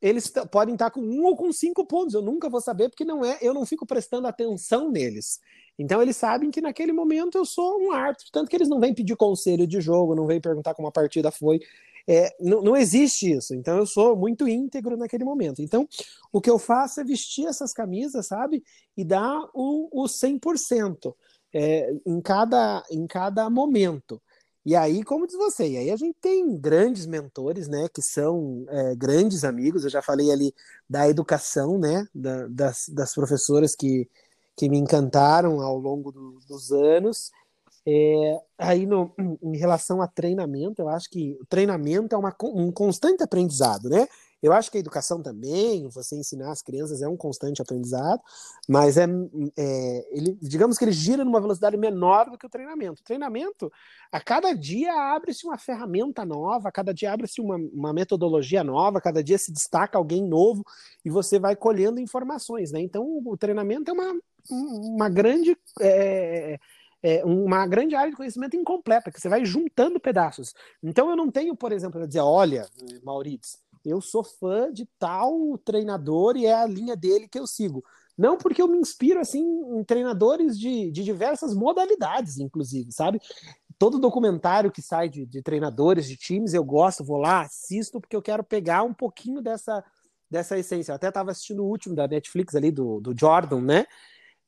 eles 0.01 0.31
podem 0.49 0.73
estar 0.73 0.89
com 0.89 1.01
um 1.01 1.23
ou 1.25 1.35
com 1.35 1.51
cinco 1.51 1.85
pontos. 1.85 2.15
Eu 2.15 2.21
nunca 2.21 2.49
vou 2.49 2.59
saber, 2.59 2.89
porque 2.89 3.05
não 3.05 3.23
é, 3.23 3.37
eu 3.41 3.53
não 3.53 3.65
fico 3.65 3.85
prestando 3.85 4.27
atenção 4.27 4.89
neles. 4.89 5.39
Então 5.77 6.01
eles 6.01 6.17
sabem 6.17 6.49
que 6.49 6.59
naquele 6.59 6.91
momento 6.91 7.37
eu 7.37 7.45
sou 7.45 7.79
um 7.79 7.91
árbitro, 7.91 8.27
tanto 8.31 8.49
que 8.49 8.55
eles 8.55 8.67
não 8.67 8.79
vêm 8.79 8.93
pedir 8.93 9.15
conselho 9.15 9.67
de 9.67 9.79
jogo, 9.79 10.15
não 10.15 10.25
vêm 10.25 10.41
perguntar 10.41 10.73
como 10.73 10.87
a 10.87 10.91
partida 10.91 11.31
foi. 11.31 11.59
É, 12.07 12.35
não, 12.39 12.63
não 12.63 12.75
existe 12.75 13.31
isso. 13.31 13.53
Então 13.53 13.77
eu 13.77 13.85
sou 13.85 14.15
muito 14.15 14.47
íntegro 14.47 14.97
naquele 14.97 15.23
momento. 15.23 15.61
Então 15.61 15.87
o 16.31 16.41
que 16.41 16.49
eu 16.49 16.57
faço 16.57 16.99
é 16.99 17.03
vestir 17.03 17.45
essas 17.45 17.71
camisas, 17.71 18.25
sabe? 18.25 18.63
E 18.97 19.03
dar 19.03 19.47
o, 19.53 20.03
o 20.03 20.07
100% 20.07 21.13
é, 21.53 21.93
em, 22.05 22.21
cada, 22.21 22.83
em 22.89 23.05
cada 23.07 23.49
momento. 23.49 24.21
E 24.63 24.75
aí, 24.75 25.03
como 25.03 25.25
diz 25.25 25.35
você, 25.35 25.69
e 25.69 25.77
aí 25.77 25.91
a 25.91 25.95
gente 25.95 26.15
tem 26.21 26.55
grandes 26.55 27.07
mentores, 27.07 27.67
né, 27.67 27.87
que 27.91 28.01
são 28.01 28.63
é, 28.69 28.95
grandes 28.95 29.43
amigos. 29.43 29.83
Eu 29.83 29.89
já 29.89 30.01
falei 30.01 30.31
ali 30.31 30.53
da 30.87 31.09
educação, 31.09 31.79
né, 31.79 32.07
da, 32.13 32.47
das, 32.47 32.87
das 32.89 33.13
professoras 33.13 33.75
que, 33.75 34.07
que 34.55 34.69
me 34.69 34.77
encantaram 34.77 35.61
ao 35.61 35.77
longo 35.77 36.11
do, 36.11 36.39
dos 36.47 36.71
anos. 36.71 37.31
É, 37.87 38.39
aí, 38.59 38.85
no, 38.85 39.11
em 39.41 39.57
relação 39.57 39.99
a 39.99 40.07
treinamento, 40.07 40.79
eu 40.81 40.89
acho 40.89 41.09
que 41.09 41.35
o 41.41 41.45
treinamento 41.47 42.13
é 42.13 42.17
uma, 42.17 42.35
um 42.43 42.71
constante 42.71 43.23
aprendizado, 43.23 43.89
né? 43.89 44.07
Eu 44.41 44.53
acho 44.53 44.71
que 44.71 44.77
a 44.77 44.79
educação 44.79 45.21
também, 45.21 45.87
você 45.87 46.15
ensinar 46.15 46.51
as 46.51 46.61
crianças 46.61 47.01
é 47.01 47.07
um 47.07 47.15
constante 47.15 47.61
aprendizado, 47.61 48.21
mas 48.67 48.97
é, 48.97 49.05
é, 49.57 50.07
ele, 50.11 50.37
digamos 50.41 50.77
que 50.77 50.85
ele 50.85 50.91
gira 50.91 51.23
numa 51.23 51.39
velocidade 51.39 51.77
menor 51.77 52.29
do 52.29 52.37
que 52.37 52.45
o 52.45 52.49
treinamento. 52.49 53.01
O 53.01 53.05
treinamento, 53.05 53.71
a 54.11 54.19
cada 54.19 54.53
dia 54.53 54.93
abre-se 55.13 55.45
uma 55.45 55.57
ferramenta 55.57 56.25
nova, 56.25 56.69
a 56.69 56.71
cada 56.71 56.93
dia 56.93 57.13
abre-se 57.13 57.39
uma, 57.39 57.55
uma 57.55 57.93
metodologia 57.93 58.63
nova, 58.63 58.97
a 58.97 59.01
cada 59.01 59.23
dia 59.23 59.37
se 59.37 59.51
destaca 59.51 59.97
alguém 59.97 60.25
novo 60.25 60.63
e 61.05 61.09
você 61.09 61.37
vai 61.37 61.55
colhendo 61.55 61.99
informações, 61.99 62.71
né? 62.71 62.81
Então, 62.81 63.21
o 63.25 63.37
treinamento 63.37 63.91
é 63.91 63.93
uma, 63.93 64.19
uma 64.49 65.09
grande 65.09 65.55
é, 65.79 66.59
é, 67.03 67.25
uma 67.25 67.65
grande 67.65 67.95
área 67.95 68.11
de 68.11 68.17
conhecimento 68.17 68.55
incompleta, 68.55 69.11
que 69.11 69.19
você 69.19 69.27
vai 69.27 69.43
juntando 69.43 69.99
pedaços. 69.99 70.53
Então 70.83 71.09
eu 71.09 71.15
não 71.15 71.31
tenho, 71.31 71.55
por 71.55 71.71
exemplo, 71.71 72.05
dizer, 72.07 72.19
olha, 72.19 72.67
Maurício, 73.03 73.59
eu 73.85 74.01
sou 74.01 74.23
fã 74.23 74.71
de 74.71 74.87
tal 74.99 75.57
treinador 75.59 76.37
e 76.37 76.45
é 76.45 76.53
a 76.53 76.65
linha 76.65 76.95
dele 76.95 77.27
que 77.27 77.39
eu 77.39 77.47
sigo. 77.47 77.83
Não 78.17 78.37
porque 78.37 78.61
eu 78.61 78.67
me 78.67 78.77
inspiro 78.77 79.19
assim 79.19 79.41
em 79.41 79.83
treinadores 79.83 80.59
de, 80.59 80.91
de 80.91 81.03
diversas 81.03 81.55
modalidades, 81.55 82.37
inclusive, 82.37 82.91
sabe? 82.91 83.19
Todo 83.79 83.99
documentário 83.99 84.71
que 84.71 84.81
sai 84.81 85.09
de, 85.09 85.25
de 85.25 85.41
treinadores 85.41 86.07
de 86.07 86.15
times 86.15 86.53
eu 86.53 86.63
gosto, 86.63 87.03
vou 87.03 87.17
lá, 87.17 87.41
assisto, 87.41 87.99
porque 87.99 88.15
eu 88.15 88.21
quero 88.21 88.43
pegar 88.43 88.83
um 88.83 88.93
pouquinho 88.93 89.41
dessa, 89.41 89.83
dessa 90.29 90.57
essência. 90.57 90.91
Eu 90.91 90.95
até 90.95 91.07
estava 91.07 91.31
assistindo 91.31 91.63
o 91.63 91.67
último 91.67 91.95
da 91.95 92.07
Netflix 92.07 92.55
ali, 92.55 92.71
do, 92.71 92.99
do 92.99 93.17
Jordan, 93.17 93.61
né? 93.61 93.85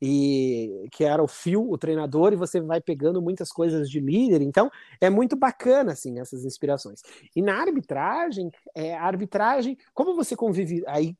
E 0.00 0.88
que 0.92 1.04
era 1.04 1.22
o 1.22 1.28
Phil, 1.28 1.70
o 1.70 1.78
treinador, 1.78 2.32
e 2.32 2.36
você 2.36 2.60
vai 2.60 2.80
pegando 2.80 3.22
muitas 3.22 3.50
coisas 3.50 3.88
de 3.88 4.00
líder. 4.00 4.42
Então, 4.42 4.70
é 5.00 5.08
muito 5.08 5.36
bacana 5.36 5.92
assim 5.92 6.18
essas 6.18 6.44
inspirações. 6.44 7.02
E 7.34 7.40
na 7.40 7.60
arbitragem, 7.60 8.50
é, 8.74 8.94
a 8.94 9.04
arbitragem, 9.04 9.78
como 9.92 10.14
você 10.14 10.36
convive 10.36 10.82
aí 10.86 11.16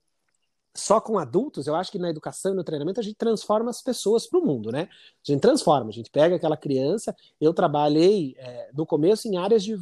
só 0.77 1.01
com 1.01 1.19
adultos, 1.19 1.69
eu 1.69 1.77
acho 1.77 1.93
que 1.93 1.99
na 1.99 2.11
educação 2.11 2.53
e 2.53 2.57
no 2.57 2.65
treinamento 2.65 2.99
a 2.99 3.03
gente 3.03 3.15
transforma 3.15 3.71
as 3.71 3.81
pessoas 3.81 4.27
para 4.27 4.41
o 4.41 4.45
mundo, 4.45 4.73
né? 4.73 4.89
A 4.91 5.33
gente 5.33 5.41
transforma, 5.41 5.89
a 5.89 5.93
gente 5.93 6.11
pega 6.11 6.35
aquela 6.35 6.57
criança. 6.57 7.15
Eu 7.41 7.55
trabalhei 7.55 8.35
é, 8.37 8.71
no 8.75 8.85
começo 8.85 9.29
em 9.29 9.37
áreas 9.37 9.63
de 9.63 9.77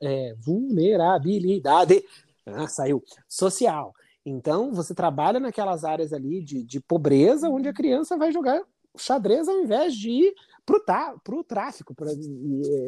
é, 0.00 0.34
vulnerabilidade, 0.38 2.04
ah, 2.46 2.68
saiu, 2.68 3.02
social. 3.28 3.92
Então, 4.28 4.72
você 4.72 4.94
trabalha 4.94 5.40
naquelas 5.40 5.84
áreas 5.84 6.12
ali 6.12 6.42
de, 6.42 6.62
de 6.62 6.80
pobreza, 6.80 7.48
onde 7.48 7.68
a 7.68 7.72
criança 7.72 8.16
vai 8.16 8.32
jogar 8.32 8.62
xadrez 8.96 9.48
ao 9.48 9.60
invés 9.60 9.94
de 9.94 10.10
ir 10.10 10.34
para 10.66 11.36
o 11.36 11.44
tráfico, 11.44 11.94
pra, 11.94 12.10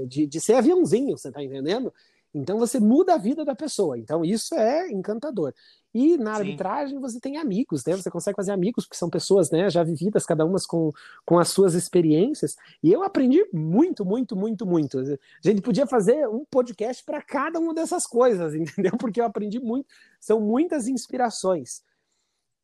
de, 0.07 0.27
de 0.27 0.41
ser 0.41 0.55
aviãozinho, 0.55 1.17
você 1.17 1.29
está 1.29 1.43
entendendo? 1.43 1.93
Então 2.35 2.59
você 2.59 2.79
muda 2.79 3.15
a 3.15 3.19
vida 3.19 3.45
da 3.45 3.55
pessoa. 3.55 3.99
Então 3.99 4.25
isso 4.25 4.55
é 4.55 4.91
encantador. 4.91 5.55
E 5.93 6.17
na 6.17 6.35
Sim. 6.35 6.41
arbitragem 6.41 6.99
você 7.01 7.19
tem 7.19 7.37
amigos, 7.37 7.85
né? 7.85 7.97
Você 7.97 8.11
consegue 8.11 8.37
fazer 8.37 8.53
amigos, 8.53 8.85
porque 8.85 8.97
são 8.97 9.11
pessoas, 9.11 9.51
né, 9.51 9.69
já 9.69 9.83
vividas, 9.83 10.25
cada 10.25 10.45
uma 10.45 10.59
com, 10.69 10.93
com 11.25 11.39
as 11.39 11.49
suas 11.49 11.75
experiências. 11.75 12.57
E 12.83 12.93
eu 12.93 13.03
aprendi 13.03 13.45
muito, 13.53 14.05
muito, 14.05 14.37
muito, 14.37 14.65
muito. 14.65 14.99
A 14.99 15.05
gente 15.43 15.61
podia 15.61 15.87
fazer 15.87 16.29
um 16.29 16.45
podcast 16.45 17.05
para 17.05 17.21
cada 17.21 17.59
uma 17.59 17.75
dessas 17.75 18.07
coisas, 18.07 18.55
entendeu? 18.55 18.97
Porque 18.99 19.21
eu 19.21 19.25
aprendi 19.25 19.59
muito. 19.59 19.87
São 20.21 20.41
muitas 20.41 20.87
inspirações. 20.87 21.83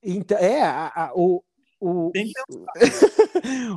Então, 0.03 0.39
é, 0.39 0.62
a, 0.62 0.87
a, 0.87 1.12
o, 1.14 1.43
o, 1.81 2.12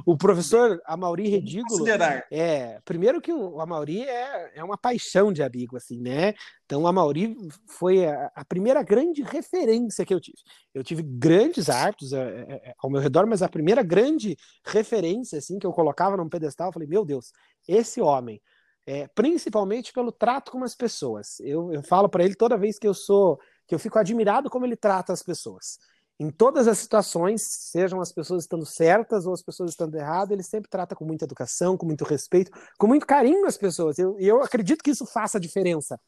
o 0.05 0.17
professor 0.17 0.81
Amauri 0.85 1.27
Redígulo. 1.27 1.83
É, 2.31 2.79
primeiro 2.85 3.21
que 3.21 3.31
o 3.31 3.59
Amauri 3.59 4.03
é, 4.03 4.59
é 4.59 4.63
uma 4.63 4.77
paixão 4.77 5.31
de 5.31 5.43
amigo, 5.43 5.77
assim, 5.77 5.99
né? 5.99 6.33
Então, 6.65 6.83
o 6.83 6.87
Amauri 6.87 7.35
foi 7.67 8.05
a, 8.05 8.31
a, 8.35 8.45
primeira 8.45 8.83
grande 8.83 9.21
referência 9.21 10.05
que 10.05 10.13
eu 10.13 10.19
tive. 10.19 10.37
Eu 10.73 10.83
tive 10.83 11.01
grandes 11.03 11.69
árbitros 11.69 12.13
é, 12.13 12.19
é, 12.19 12.69
é, 12.69 12.73
ao 12.79 12.89
meu 12.89 13.01
redor, 13.01 13.25
mas 13.25 13.41
a 13.41 13.49
primeira 13.49 13.83
grande 13.83 14.37
referência, 14.65 15.39
assim, 15.39 15.57
que 15.57 15.65
eu 15.65 15.73
colocava 15.73 16.17
num 16.17 16.29
pedestal, 16.29 16.69
eu 16.69 16.73
falei, 16.73 16.87
meu 16.87 17.05
Deus, 17.05 17.31
esse 17.67 18.01
homem, 18.01 18.41
é, 18.85 19.07
principalmente 19.13 19.93
pelo 19.93 20.11
trato 20.11 20.51
com 20.51 20.63
as 20.63 20.75
pessoas. 20.75 21.39
Eu, 21.39 21.71
eu 21.73 21.83
falo 21.83 22.09
para 22.09 22.23
ele 22.23 22.35
toda 22.35 22.57
vez 22.57 22.77
que 22.77 22.87
eu 22.87 22.93
sou, 22.93 23.39
que 23.67 23.75
eu 23.75 23.79
fico 23.79 23.99
admirado 23.99 24.49
como 24.49 24.65
ele 24.65 24.75
trata 24.75 25.13
as 25.13 25.23
pessoas 25.23 25.77
em 26.19 26.29
todas 26.29 26.67
as 26.67 26.77
situações, 26.77 27.41
sejam 27.41 28.01
as 28.01 28.11
pessoas 28.11 28.43
estando 28.43 28.65
certas 28.65 29.25
ou 29.25 29.33
as 29.33 29.41
pessoas 29.41 29.69
estando 29.69 29.95
erradas, 29.95 30.31
ele 30.31 30.43
sempre 30.43 30.69
trata 30.69 30.93
com 30.93 31.05
muita 31.05 31.23
educação, 31.23 31.77
com 31.77 31.85
muito 31.85 32.03
respeito, 32.03 32.51
com 32.77 32.87
muito 32.87 33.07
carinho 33.07 33.45
as 33.45 33.55
pessoas. 33.55 33.97
E 33.97 34.01
eu, 34.01 34.19
eu, 34.19 34.43
acredito 34.43 34.83
que 34.83 34.91
isso 34.91 35.05
faça 35.05 35.39
diferença 35.39 35.99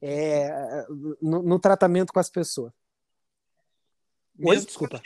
é, 0.00 0.86
no, 1.20 1.42
no, 1.42 1.58
tratamento 1.58 2.14
com 2.14 2.18
as 2.18 2.30
pessoas. 2.30 2.72
Oi, 4.42 4.56
desculpa. 4.56 5.02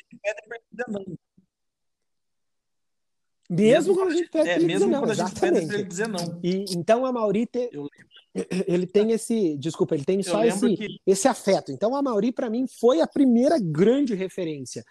Mesmo 3.50 3.96
quando 3.96 4.12
a 4.12 4.14
gente 4.14 4.30
pede 4.30 4.48
é, 4.48 4.56
ele 4.56 4.66
mesmo 4.66 4.86
dizer 4.86 4.92
não, 4.92 5.00
quando 5.00 5.10
a 5.10 5.14
gente 5.14 5.40
pede 5.40 5.74
ele 5.74 5.82
dizer 5.82 6.08
não. 6.08 6.40
E, 6.40 6.64
então 6.76 7.04
a 7.04 7.12
Mauri 7.12 7.46
te, 7.46 7.68
ele 8.66 8.86
tem 8.86 9.12
esse, 9.12 9.56
desculpa, 9.56 9.94
ele 9.94 10.04
tem 10.04 10.22
só 10.22 10.44
esse, 10.44 10.76
que... 10.76 11.00
esse 11.06 11.28
afeto. 11.28 11.72
Então 11.72 11.94
a 11.94 12.02
Mauri 12.02 12.32
para 12.32 12.50
mim 12.50 12.66
foi 12.66 13.00
a 13.00 13.06
primeira 13.06 13.58
grande 13.58 14.14
referência. 14.14 14.84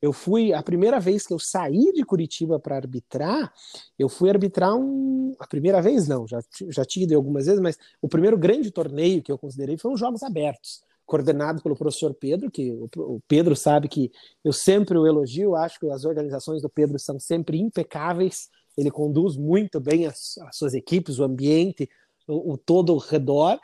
Eu 0.00 0.12
fui 0.12 0.52
a 0.52 0.62
primeira 0.62 0.98
vez 0.98 1.24
que 1.24 1.32
eu 1.32 1.38
saí 1.38 1.92
de 1.92 2.04
Curitiba 2.04 2.58
para 2.58 2.74
arbitrar, 2.74 3.52
eu 3.96 4.08
fui 4.08 4.28
arbitrar 4.30 4.74
um 4.74 5.32
a 5.38 5.46
primeira 5.46 5.80
vez 5.80 6.08
não, 6.08 6.26
já 6.26 6.40
já 6.68 6.84
tinha 6.84 7.04
ido 7.04 7.14
algumas 7.14 7.46
vezes, 7.46 7.60
mas 7.60 7.78
o 8.00 8.08
primeiro 8.08 8.36
grande 8.36 8.70
torneio 8.70 9.22
que 9.22 9.30
eu 9.30 9.38
considerei 9.38 9.76
foi 9.76 9.92
os 9.92 10.00
Jogos 10.00 10.22
Abertos 10.22 10.82
coordenado 11.04 11.62
pelo 11.62 11.76
professor 11.76 12.14
Pedro, 12.14 12.50
que 12.50 12.72
o 12.96 13.20
Pedro 13.28 13.54
sabe 13.54 13.88
que 13.88 14.10
eu 14.42 14.52
sempre 14.52 14.96
o 14.96 15.06
elogio, 15.06 15.54
acho 15.54 15.78
que 15.78 15.90
as 15.90 16.04
organizações 16.04 16.62
do 16.62 16.70
Pedro 16.70 16.98
são 16.98 17.20
sempre 17.20 17.58
impecáveis, 17.58 18.48
ele 18.76 18.90
conduz 18.90 19.36
muito 19.36 19.78
bem 19.78 20.06
as, 20.06 20.38
as 20.38 20.56
suas 20.56 20.72
equipes, 20.72 21.18
o 21.18 21.24
ambiente, 21.24 21.88
o, 22.32 22.52
o 22.52 22.58
todo 22.58 22.94
o 22.94 22.98
redor. 22.98 23.58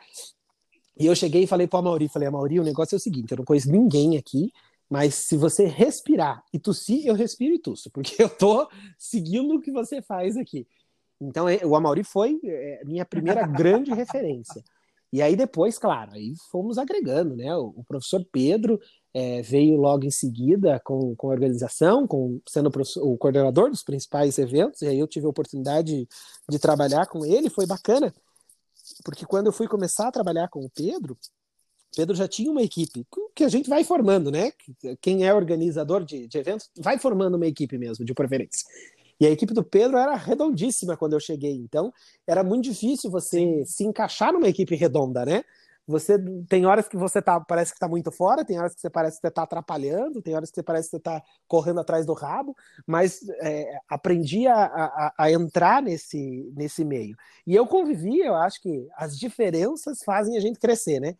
E 0.99 1.05
eu 1.05 1.15
cheguei 1.15 1.43
e 1.43 1.47
falei 1.47 1.67
para 1.67 1.79
a 1.79 1.81
Mauri, 1.81 2.09
falei, 2.09 2.27
a 2.27 2.31
Mauri, 2.31 2.59
o 2.59 2.63
negócio 2.63 2.95
é 2.95 2.97
o 2.97 2.99
seguinte, 2.99 3.31
eu 3.31 3.37
não 3.37 3.45
conheço 3.45 3.71
ninguém 3.71 4.17
aqui, 4.17 4.51
mas 4.89 5.15
se 5.15 5.37
você 5.37 5.65
respirar 5.65 6.43
e 6.51 6.59
tossir, 6.59 7.05
eu 7.05 7.13
respiro 7.13 7.53
e 7.53 7.59
tusso, 7.59 7.89
porque 7.91 8.15
eu 8.21 8.29
tô 8.29 8.67
seguindo 8.97 9.55
o 9.55 9.61
que 9.61 9.71
você 9.71 10.01
faz 10.01 10.35
aqui. 10.35 10.67
Então, 11.21 11.47
é, 11.47 11.65
o 11.65 11.75
Amauri 11.75 12.03
foi 12.03 12.39
é, 12.43 12.81
minha 12.85 13.05
primeira 13.05 13.45
grande 13.47 13.93
referência. 13.93 14.63
E 15.11 15.21
aí 15.21 15.35
depois, 15.35 15.79
claro, 15.79 16.11
aí 16.13 16.33
fomos 16.51 16.77
agregando, 16.77 17.35
né? 17.35 17.55
O, 17.55 17.83
professor 17.87 18.23
Pedro 18.31 18.79
é, 19.11 19.41
veio 19.41 19.75
logo 19.75 20.05
em 20.05 20.11
seguida 20.11 20.79
com, 20.79 21.15
com 21.15 21.27
a 21.27 21.31
organização, 21.31 22.05
com, 22.05 22.39
sendo 22.47 22.69
o, 22.69 23.13
o, 23.13 23.17
coordenador 23.17 23.71
dos 23.71 23.83
principais 23.83 24.37
eventos, 24.37 24.83
e 24.83 24.87
aí 24.87 24.99
eu 24.99 25.07
tive 25.07 25.25
a 25.25 25.29
oportunidade 25.29 25.87
de, 25.87 26.07
de 26.47 26.59
trabalhar 26.59 27.07
com 27.07 27.25
ele, 27.25 27.49
foi 27.49 27.65
bacana. 27.65 28.13
Porque 29.03 29.25
quando 29.25 29.47
eu 29.47 29.53
fui 29.53 29.67
começar 29.67 30.07
a 30.07 30.11
trabalhar 30.11 30.47
com 30.49 30.63
o 30.63 30.69
Pedro, 30.69 31.17
Pedro 31.95 32.15
já 32.15 32.27
tinha 32.27 32.51
uma 32.51 32.61
equipe 32.61 33.05
que 33.35 33.43
a 33.43 33.49
gente 33.49 33.69
vai 33.69 33.83
formando, 33.83 34.31
né? 34.31 34.51
Quem 35.01 35.25
é 35.25 35.33
organizador 35.33 36.03
de, 36.03 36.27
de 36.27 36.37
eventos 36.37 36.69
vai 36.77 36.99
formando 36.99 37.35
uma 37.35 37.47
equipe 37.47 37.77
mesmo, 37.77 38.05
de 38.05 38.13
preferência. 38.13 38.65
E 39.19 39.25
a 39.25 39.29
equipe 39.29 39.53
do 39.53 39.63
Pedro 39.63 39.97
era 39.97 40.15
redondíssima 40.15 40.95
quando 40.95 41.13
eu 41.13 41.19
cheguei, 41.19 41.55
então 41.55 41.91
era 42.25 42.43
muito 42.43 42.63
difícil 42.65 43.11
você 43.11 43.63
se 43.65 43.83
encaixar 43.83 44.31
numa 44.31 44.47
equipe 44.47 44.75
redonda, 44.75 45.25
né? 45.25 45.43
Você 45.89 46.19
tem 46.47 46.67
horas 46.67 46.87
que 46.87 46.95
você 46.95 47.19
tá, 47.19 47.39
parece 47.39 47.71
que 47.71 47.77
está 47.77 47.87
muito 47.87 48.11
fora, 48.11 48.45
tem 48.45 48.59
horas 48.59 48.75
que 48.75 48.79
você 48.79 48.91
parece 48.91 49.17
que 49.17 49.21
você 49.21 49.27
está 49.29 49.41
atrapalhando, 49.41 50.21
tem 50.21 50.35
horas 50.35 50.51
que 50.51 50.55
você 50.55 50.61
parece 50.61 50.87
que 50.87 50.91
você 50.91 50.97
está 50.97 51.23
correndo 51.47 51.79
atrás 51.79 52.05
do 52.05 52.13
rabo, 52.13 52.55
mas 52.85 53.27
é, 53.41 53.75
aprendi 53.89 54.45
a, 54.45 54.65
a, 54.65 55.13
a, 55.17 55.31
entrar 55.31 55.81
nesse, 55.81 56.53
nesse 56.55 56.85
meio. 56.85 57.17
E 57.47 57.55
eu 57.55 57.65
convivi, 57.65 58.19
eu 58.19 58.35
acho 58.35 58.61
que 58.61 58.87
as 58.95 59.17
diferenças 59.17 60.03
fazem 60.05 60.37
a 60.37 60.39
gente 60.39 60.59
crescer, 60.59 60.99
né? 60.99 61.15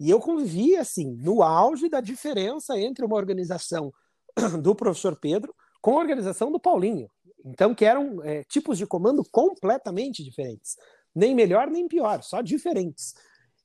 E 0.00 0.10
eu 0.10 0.18
convivi, 0.18 0.74
assim, 0.76 1.12
no 1.22 1.40
auge 1.40 1.88
da 1.88 2.00
diferença 2.00 2.76
entre 2.76 3.04
uma 3.04 3.14
organização 3.14 3.92
do 4.60 4.74
professor 4.74 5.14
Pedro 5.14 5.54
com 5.80 5.96
a 5.96 6.00
organização 6.00 6.50
do 6.50 6.58
Paulinho. 6.58 7.08
Então, 7.44 7.72
que 7.72 7.84
eram 7.84 8.20
é, 8.24 8.42
tipos 8.42 8.78
de 8.78 8.84
comando 8.84 9.22
completamente 9.30 10.24
diferentes. 10.24 10.76
Nem 11.14 11.36
melhor, 11.36 11.70
nem 11.70 11.86
pior, 11.86 12.20
só 12.24 12.42
diferentes. 12.42 13.14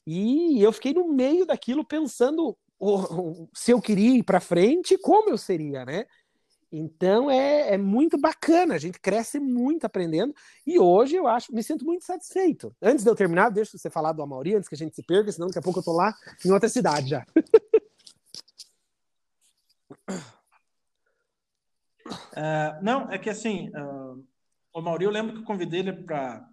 E 0.06 0.62
eu 0.62 0.72
fiquei 0.74 0.94
no 0.94 1.08
meio 1.08 1.46
daquilo 1.46 1.86
pensando 1.86 2.58
se 3.54 3.72
eu 3.72 3.82
queria 3.82 4.18
ir 4.18 4.24
para 4.24 4.42
frente, 4.42 4.98
como 4.98 5.30
eu 5.30 5.38
seria, 5.38 5.86
né? 5.86 6.06
Então 6.76 7.30
é, 7.30 7.76
é, 7.76 7.78
muito 7.78 8.18
bacana, 8.18 8.74
a 8.74 8.78
gente 8.80 9.00
cresce 9.00 9.40
muito 9.40 9.86
aprendendo 9.86 10.34
e 10.66 10.80
hoje 10.80 11.16
eu 11.16 11.28
acho, 11.28 11.54
me 11.54 11.62
sinto 11.62 11.86
muito 11.86 12.04
satisfeito. 12.04 12.76
Antes 12.82 13.04
de 13.04 13.10
eu 13.12 13.16
terminar, 13.16 13.50
deixa 13.50 13.78
você 13.78 13.92
falar 13.92 14.12
do 14.12 14.24
Amauri 14.24 14.56
antes 14.56 14.68
que 14.68 14.74
a 14.74 14.78
gente 14.78 14.96
se 14.96 15.04
perca, 15.04 15.32
senão 15.32 15.48
daqui 15.48 15.60
a 15.60 15.62
pouco 15.62 15.80
eu 15.80 15.84
tô 15.84 15.94
lá 15.94 16.16
em 16.44 16.52
outra 16.52 16.68
cidade 16.68 17.10
já. 17.10 17.24
Uh, 22.32 22.74
não, 22.82 23.12
é 23.12 23.20
que 23.20 23.30
assim, 23.30 23.70
uh, 23.70 24.26
o 24.74 24.82
Mauri, 24.82 25.06
eu 25.06 25.12
lembro 25.12 25.34
que 25.34 25.42
eu 25.42 25.46
convidei 25.46 25.82
ele 25.82 25.94
para 25.94 26.44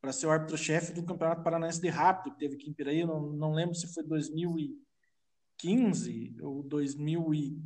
para 0.00 0.12
ser 0.12 0.26
o 0.26 0.30
árbitro-chefe 0.30 0.92
do 0.92 1.04
Campeonato 1.04 1.42
Paranaense 1.42 1.80
de 1.80 1.88
Rápido, 1.88 2.32
que 2.32 2.38
teve 2.38 2.54
aqui 2.54 2.70
em 2.70 2.72
Piraí, 2.72 3.00
eu 3.00 3.06
não, 3.06 3.20
não 3.32 3.52
lembro 3.52 3.74
se 3.74 3.92
foi 3.92 4.02
2015 4.04 6.36
ou 6.40 6.62
2000 6.62 7.34
e... 7.34 7.60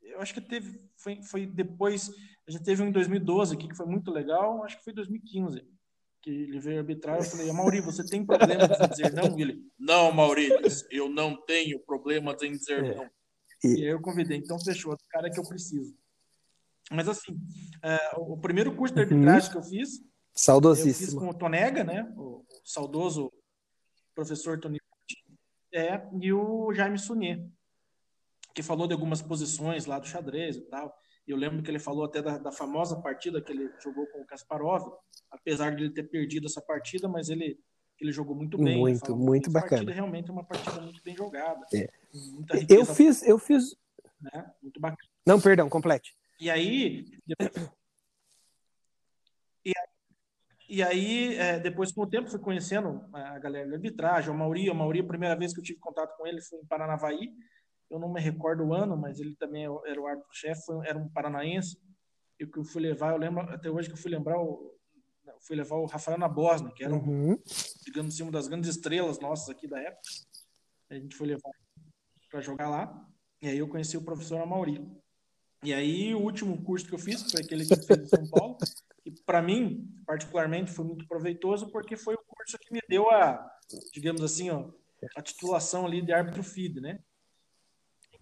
Eu 0.00 0.20
acho 0.20 0.32
que 0.34 0.40
teve, 0.40 0.80
foi, 0.96 1.22
foi 1.22 1.46
depois, 1.46 2.10
a 2.46 2.50
gente 2.50 2.64
teve 2.64 2.82
um 2.82 2.88
em 2.88 2.92
2012 2.92 3.54
aqui, 3.54 3.68
que 3.68 3.76
foi 3.76 3.86
muito 3.86 4.10
legal, 4.10 4.64
acho 4.64 4.78
que 4.78 4.84
foi 4.84 4.92
2015, 4.92 5.64
que 6.20 6.30
ele 6.30 6.60
veio 6.60 6.78
arbitrar, 6.78 7.18
eu 7.18 7.24
falei, 7.24 7.52
Mauri, 7.52 7.80
você 7.80 8.04
tem 8.04 8.24
problema 8.24 8.68
de 8.68 8.88
dizer 8.88 9.12
não? 9.12 9.38
E 9.38 9.42
ele, 9.42 9.64
não, 9.78 10.12
Mauri, 10.12 10.50
eu 10.90 11.08
não 11.08 11.36
tenho 11.46 11.78
problema 11.80 12.36
em 12.42 12.52
dizer 12.52 12.84
é. 12.84 12.94
não. 12.94 13.08
E 13.64 13.84
aí 13.84 13.84
eu 13.84 14.00
convidei, 14.00 14.38
então 14.38 14.58
fechou, 14.58 14.92
o 14.92 14.98
cara 15.08 15.30
que 15.30 15.38
eu 15.38 15.48
preciso. 15.48 15.96
Mas 16.90 17.08
assim, 17.08 17.32
uh, 17.32 18.32
o 18.32 18.36
primeiro 18.36 18.74
curso 18.74 18.94
de 18.94 19.00
uhum. 19.00 19.06
arbitragem 19.06 19.48
uhum. 19.48 19.52
que 19.52 19.58
eu 19.58 19.62
fiz, 19.62 20.02
Saudosíssimo. 20.34 21.06
Eu 21.06 21.10
fiz 21.10 21.14
com 21.14 21.28
o 21.28 21.34
Tonega, 21.34 21.84
né? 21.84 22.12
O, 22.16 22.44
saudoso 22.64 23.32
professor 24.14 24.58
Tony 24.58 24.78
é, 25.72 26.02
e 26.20 26.32
o 26.32 26.72
Jaime 26.74 26.98
Sunier, 26.98 27.46
que 28.54 28.62
falou 28.62 28.86
de 28.86 28.92
algumas 28.92 29.22
posições 29.22 29.86
lá 29.86 29.98
do 29.98 30.06
xadrez 30.06 30.56
e 30.56 30.62
tal. 30.62 30.94
Eu 31.26 31.36
lembro 31.36 31.62
que 31.62 31.70
ele 31.70 31.78
falou 31.78 32.04
até 32.04 32.20
da, 32.20 32.36
da 32.36 32.52
famosa 32.52 33.00
partida 33.00 33.40
que 33.40 33.52
ele 33.52 33.70
jogou 33.82 34.06
com 34.08 34.20
o 34.20 34.26
Kasparov, 34.26 34.92
apesar 35.30 35.74
de 35.74 35.84
ele 35.84 35.92
ter 35.92 36.02
perdido 36.02 36.46
essa 36.46 36.60
partida, 36.60 37.08
mas 37.08 37.30
ele, 37.30 37.58
ele 37.98 38.12
jogou 38.12 38.36
muito 38.36 38.58
bem. 38.58 38.78
Muito, 38.78 39.16
muito 39.16 39.50
bacana. 39.50 39.70
partida 39.70 39.92
realmente 39.92 40.28
é 40.28 40.32
uma 40.32 40.44
partida 40.44 40.80
muito 40.80 41.02
bem 41.02 41.16
jogada. 41.16 41.64
É. 41.74 41.88
eu 42.68 42.84
fiz, 42.84 43.22
eu 43.22 43.38
fiz. 43.38 43.74
Né? 44.20 44.52
Muito 44.60 44.80
bacana. 44.80 45.08
Não, 45.26 45.40
perdão, 45.40 45.68
complete. 45.68 46.14
E 46.38 46.50
aí, 46.50 47.06
depois, 47.24 47.70
e 50.72 50.82
aí, 50.82 51.36
é, 51.36 51.60
depois, 51.60 51.92
com 51.92 52.00
o 52.00 52.06
tempo, 52.06 52.30
fui 52.30 52.38
conhecendo 52.38 53.04
a 53.12 53.38
galera 53.38 53.68
de 53.68 53.74
arbitragem, 53.74 54.30
o 54.30 54.34
Mauri. 54.34 54.70
O 54.70 54.74
Mauri, 54.74 55.00
a 55.00 55.06
primeira 55.06 55.36
vez 55.36 55.52
que 55.52 55.60
eu 55.60 55.62
tive 55.62 55.78
contato 55.78 56.16
com 56.16 56.26
ele 56.26 56.40
foi 56.40 56.60
em 56.60 56.64
Paranavaí. 56.64 57.30
Eu 57.90 57.98
não 57.98 58.10
me 58.10 58.18
recordo 58.18 58.64
o 58.64 58.72
ano, 58.72 58.96
mas 58.96 59.20
ele 59.20 59.36
também 59.36 59.64
era 59.84 60.00
o 60.00 60.06
árbitro-chefe, 60.06 60.62
era 60.86 60.98
um 60.98 61.10
paranaense. 61.10 61.76
E 62.40 62.46
que 62.46 62.58
eu 62.58 62.64
fui 62.64 62.80
levar, 62.80 63.12
eu 63.12 63.18
lembro 63.18 63.42
até 63.42 63.68
hoje 63.68 63.88
que 63.88 63.92
eu 63.92 63.98
fui 63.98 64.10
lembrar, 64.10 64.40
o, 64.40 64.74
fui 65.46 65.56
levar 65.56 65.76
o 65.76 65.84
Rafael 65.84 66.16
Nabosna, 66.16 66.72
que 66.72 66.82
era, 66.82 66.94
uhum. 66.94 67.38
digamos 67.84 68.14
assim, 68.14 68.22
uma 68.22 68.32
das 68.32 68.48
grandes 68.48 68.70
estrelas 68.70 69.20
nossas 69.20 69.50
aqui 69.50 69.68
da 69.68 69.78
época. 69.78 70.08
A 70.88 70.94
gente 70.94 71.14
foi 71.14 71.26
levar 71.26 71.50
para 72.30 72.40
jogar 72.40 72.70
lá. 72.70 73.06
E 73.42 73.48
aí 73.48 73.58
eu 73.58 73.68
conheci 73.68 73.98
o 73.98 74.04
professor 74.04 74.40
Amauri. 74.40 74.90
E 75.62 75.74
aí, 75.74 76.14
o 76.14 76.20
último 76.20 76.64
curso 76.64 76.86
que 76.86 76.94
eu 76.94 76.98
fiz, 76.98 77.30
foi 77.30 77.42
aquele 77.42 77.66
que 77.66 77.74
eu 77.74 77.82
fiz 77.82 77.98
em 77.98 78.06
São 78.06 78.26
Paulo, 78.30 78.56
e 79.04 79.10
para 79.10 79.42
mim, 79.42 79.88
particularmente, 80.06 80.70
foi 80.70 80.84
muito 80.84 81.06
proveitoso 81.06 81.70
porque 81.70 81.96
foi 81.96 82.14
o 82.14 82.24
curso 82.26 82.58
que 82.58 82.72
me 82.72 82.80
deu 82.88 83.10
a, 83.10 83.44
digamos 83.92 84.22
assim, 84.22 84.50
ó, 84.50 84.70
a 85.16 85.22
titulação 85.22 85.84
ali 85.84 86.00
de 86.00 86.12
árbitro 86.12 86.42
FID, 86.42 86.80
né? 86.80 87.00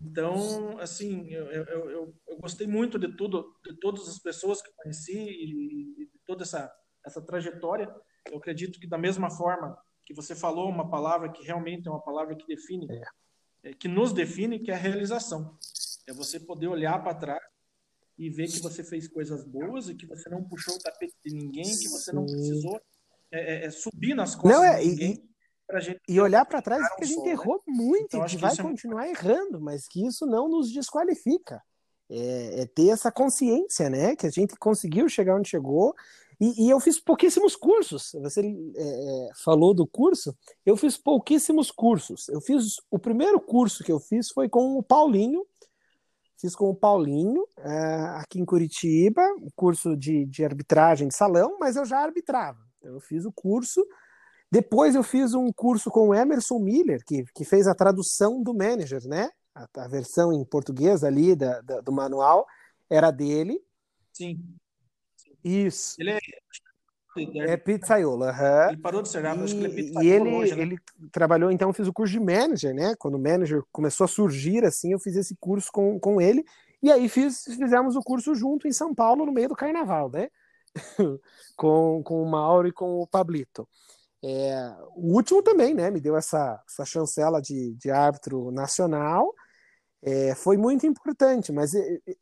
Então, 0.03 0.79
assim, 0.79 1.29
eu, 1.29 1.45
eu, 1.53 1.65
eu, 1.65 2.15
eu, 2.27 2.39
gostei 2.39 2.67
muito 2.67 2.99
de 2.99 3.15
tudo, 3.15 3.55
de 3.63 3.75
todas 3.79 4.09
as 4.09 4.19
pessoas 4.19 4.63
que 4.63 4.73
conheci 4.75 5.19
e, 5.19 6.07
de 6.07 6.19
toda 6.27 6.43
essa, 6.43 6.75
essa 7.05 7.21
trajetória. 7.21 7.95
Eu 8.31 8.39
acredito 8.39 8.81
que 8.81 8.87
da 8.87 8.97
mesma 8.97 9.31
forma 9.31 9.77
que 10.07 10.15
você 10.15 10.35
falou 10.35 10.71
uma 10.71 10.89
palavra 10.89 11.31
que 11.31 11.45
realmente 11.45 11.87
é 11.87 11.91
uma 11.91 12.03
palavra 12.03 12.35
que 12.35 12.47
define, 12.47 12.89
é. 13.63 13.75
que 13.75 13.89
nos 13.89 14.15
define, 14.15 14.59
que 14.59 14.71
é 14.71 14.75
a 14.75 14.79
realização. 14.79 15.59
É 16.09 16.15
você 16.15 16.41
poder 16.41 16.69
olhar 16.69 17.03
para 17.03 17.15
trás 17.15 17.43
e 18.21 18.29
ver 18.29 18.49
que 18.49 18.61
você 18.61 18.85
fez 18.85 19.09
coisas 19.09 19.43
boas 19.43 19.89
e 19.89 19.95
que 19.95 20.05
você 20.05 20.29
não 20.29 20.45
puxou 20.45 20.75
o 20.75 20.79
tapete 20.79 21.15
de 21.25 21.35
ninguém, 21.35 21.65
que 21.65 21.89
você 21.89 22.13
não 22.13 22.27
precisou 22.27 22.79
é, 23.33 23.65
é, 23.65 23.65
é 23.65 23.71
subir 23.71 24.15
nas 24.15 24.35
costas 24.35 24.61
não, 24.61 24.63
é, 24.63 24.79
de 24.79 24.89
ninguém. 24.89 25.31
E, 26.07 26.15
e 26.15 26.21
olhar 26.21 26.45
para 26.45 26.61
trás 26.61 26.87
que 26.97 27.05
a 27.05 27.07
gente 27.07 27.17
sol, 27.17 27.29
errou 27.29 27.63
né? 27.67 27.75
muito 27.75 28.17
então, 28.17 28.27
e 28.27 28.37
vai 28.37 28.55
continuar 28.59 29.07
é... 29.07 29.13
errando, 29.13 29.59
mas 29.59 29.89
que 29.89 30.07
isso 30.07 30.27
não 30.27 30.51
nos 30.51 30.71
desqualifica. 30.71 31.63
É, 32.11 32.63
é, 32.63 32.67
ter 32.67 32.89
essa 32.89 33.11
consciência, 33.11 33.89
né? 33.89 34.15
Que 34.17 34.27
a 34.27 34.31
gente 34.31 34.55
conseguiu 34.57 35.09
chegar 35.09 35.37
onde 35.37 35.49
chegou. 35.49 35.95
E, 36.39 36.67
e 36.67 36.69
eu 36.71 36.79
fiz 36.79 37.01
pouquíssimos 37.01 37.57
cursos. 37.57 38.11
Você 38.21 38.41
é, 38.77 39.29
falou 39.45 39.73
do 39.73 39.87
curso, 39.87 40.37
eu 40.67 40.77
fiz 40.77 40.99
pouquíssimos 40.99 41.71
cursos. 41.71 42.29
Eu 42.29 42.41
fiz 42.41 42.77
o 42.91 42.99
primeiro 42.99 43.41
curso 43.41 43.85
que 43.85 43.93
eu 43.93 44.01
fiz 44.01 44.29
foi 44.31 44.49
com 44.49 44.77
o 44.77 44.83
Paulinho, 44.83 45.47
Fiz 46.41 46.57
com 46.57 46.71
o 46.71 46.75
Paulinho, 46.75 47.47
é, 47.59 47.95
aqui 48.17 48.41
em 48.41 48.47
Curitiba, 48.47 49.23
o 49.43 49.51
curso 49.55 49.95
de, 49.95 50.25
de 50.25 50.43
arbitragem 50.43 51.09
de 51.09 51.15
salão, 51.15 51.59
mas 51.61 51.77
eu 51.77 51.85
já 51.85 51.99
arbitrava. 51.99 52.59
Então, 52.79 52.95
eu 52.95 53.01
fiz 53.01 53.27
o 53.27 53.33
curso. 53.33 53.87
Depois 54.51 54.95
eu 54.95 55.03
fiz 55.03 55.35
um 55.35 55.53
curso 55.53 55.91
com 55.91 56.09
o 56.09 56.15
Emerson 56.15 56.59
Miller, 56.59 57.05
que, 57.05 57.25
que 57.35 57.45
fez 57.45 57.67
a 57.67 57.75
tradução 57.75 58.43
do 58.43 58.55
manager, 58.55 59.07
né? 59.07 59.29
A, 59.55 59.67
a 59.85 59.89
versão 59.89 60.33
em 60.33 60.43
português 60.43 61.05
ali 61.05 61.37
da, 61.37 61.61
da, 61.61 61.81
do 61.83 61.93
manual 61.93 62.47
era 62.89 63.11
dele. 63.11 63.63
Sim. 64.13 64.43
Isso. 65.45 65.97
Ele 65.99 66.13
é 66.13 66.19
é 67.17 67.57
pizzaiolo, 67.57 68.25
uhum. 68.25 68.69
Ele 68.69 68.77
parou 68.77 69.03
de 69.03 69.09
ser 69.09 69.27
árbitro, 69.27 69.45
acho 69.45 69.55
que 69.55 69.65
ele 69.65 69.73
é 69.73 69.77
pizzaiolo 69.77 70.05
E 70.05 70.09
ele, 70.09 70.35
hoje, 70.35 70.55
né? 70.55 70.63
ele 70.63 70.79
trabalhou, 71.11 71.51
então, 71.51 71.69
eu 71.71 71.73
fiz 71.73 71.89
o 71.89 71.93
curso 71.93 72.13
de 72.13 72.21
manager, 72.21 72.75
né? 72.75 72.95
Quando 72.99 73.15
o 73.15 73.19
manager 73.19 73.63
começou 73.73 74.05
a 74.05 74.09
surgir, 74.09 74.65
assim, 74.65 74.93
eu 74.93 74.99
fiz 74.99 75.17
esse 75.17 75.37
curso 75.37 75.71
com, 75.73 75.99
com 75.99 76.21
ele. 76.21 76.45
E 76.83 76.91
aí 76.91 77.09
fiz, 77.09 77.45
fizemos 77.45 77.97
o 77.97 78.01
curso 78.01 78.35
junto 78.35 78.67
em 78.67 78.73
São 78.73 78.95
Paulo, 78.95 79.27
no 79.27 79.33
meio 79.33 79.49
do 79.49 79.57
carnaval, 79.57 80.11
né? 80.11 80.29
com, 81.57 82.03
com 82.03 82.23
o 82.23 82.31
Mauro 82.31 82.69
e 82.69 82.73
com 82.73 83.01
o 83.01 83.07
Pablito. 83.07 83.69
É, 84.23 84.75
o 84.95 85.15
último 85.15 85.43
também, 85.43 85.75
né? 85.75 85.91
Me 85.91 86.01
deu 86.01 86.17
essa, 86.17 86.63
essa 86.69 86.85
chancela 86.85 87.41
de, 87.41 87.75
de 87.75 87.91
árbitro 87.91 88.51
nacional. 88.51 89.35
É, 90.03 90.35
foi 90.35 90.57
muito 90.57 90.87
importante, 90.87 91.53
mas 91.53 91.73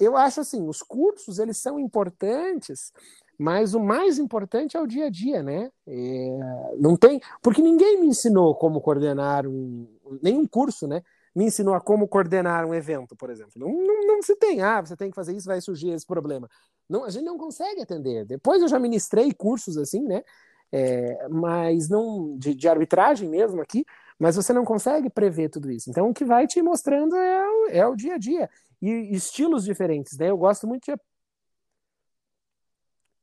eu 0.00 0.16
acho 0.16 0.40
assim, 0.40 0.66
os 0.66 0.82
cursos 0.82 1.38
eles 1.38 1.58
são 1.58 1.78
importantes 1.78 2.92
mas 3.38 3.72
o 3.72 3.78
mais 3.78 4.18
importante 4.18 4.76
é 4.76 4.80
o 4.80 4.86
dia 4.86 5.06
a 5.06 5.10
dia, 5.10 5.42
né? 5.44 5.70
É, 5.86 6.38
não 6.78 6.96
tem, 6.96 7.20
porque 7.40 7.62
ninguém 7.62 8.00
me 8.00 8.08
ensinou 8.08 8.52
como 8.56 8.80
coordenar 8.80 9.46
um, 9.46 9.86
nenhum 10.20 10.44
curso, 10.44 10.88
né? 10.88 11.02
Me 11.34 11.44
ensinou 11.44 11.74
a 11.74 11.80
como 11.80 12.08
coordenar 12.08 12.66
um 12.66 12.74
evento, 12.74 13.14
por 13.14 13.30
exemplo. 13.30 13.52
Não, 13.56 13.68
não, 13.68 14.06
não 14.06 14.22
se 14.22 14.34
tem, 14.34 14.60
ah, 14.60 14.80
você 14.80 14.96
tem 14.96 15.08
que 15.08 15.14
fazer 15.14 15.36
isso, 15.36 15.46
vai 15.46 15.60
surgir 15.60 15.90
esse 15.90 16.04
problema. 16.04 16.48
Não, 16.88 17.04
a 17.04 17.10
gente 17.10 17.24
não 17.24 17.38
consegue 17.38 17.80
atender. 17.80 18.24
Depois 18.24 18.60
eu 18.60 18.66
já 18.66 18.78
ministrei 18.78 19.32
cursos 19.32 19.76
assim, 19.76 20.02
né? 20.02 20.24
É, 20.72 21.28
mas 21.28 21.88
não 21.88 22.36
de, 22.36 22.54
de, 22.54 22.68
arbitragem 22.68 23.28
mesmo 23.28 23.62
aqui, 23.62 23.86
mas 24.18 24.36
você 24.36 24.52
não 24.52 24.64
consegue 24.64 25.08
prever 25.08 25.48
tudo 25.48 25.70
isso. 25.70 25.88
Então 25.88 26.10
o 26.10 26.14
que 26.14 26.24
vai 26.24 26.46
te 26.46 26.60
mostrando 26.60 27.14
é, 27.16 27.78
é 27.78 27.86
o 27.86 27.94
dia 27.94 28.16
a 28.16 28.18
dia 28.18 28.50
e 28.80 29.14
estilos 29.14 29.64
diferentes, 29.64 30.16
né? 30.18 30.30
Eu 30.30 30.36
gosto 30.38 30.66
muito 30.66 30.84
de 30.84 30.92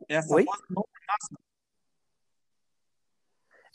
é 0.07 0.17
a 0.17 0.23
famosa 0.23 0.65
mão 0.69 0.85
na 0.91 1.13
massa. 1.13 1.45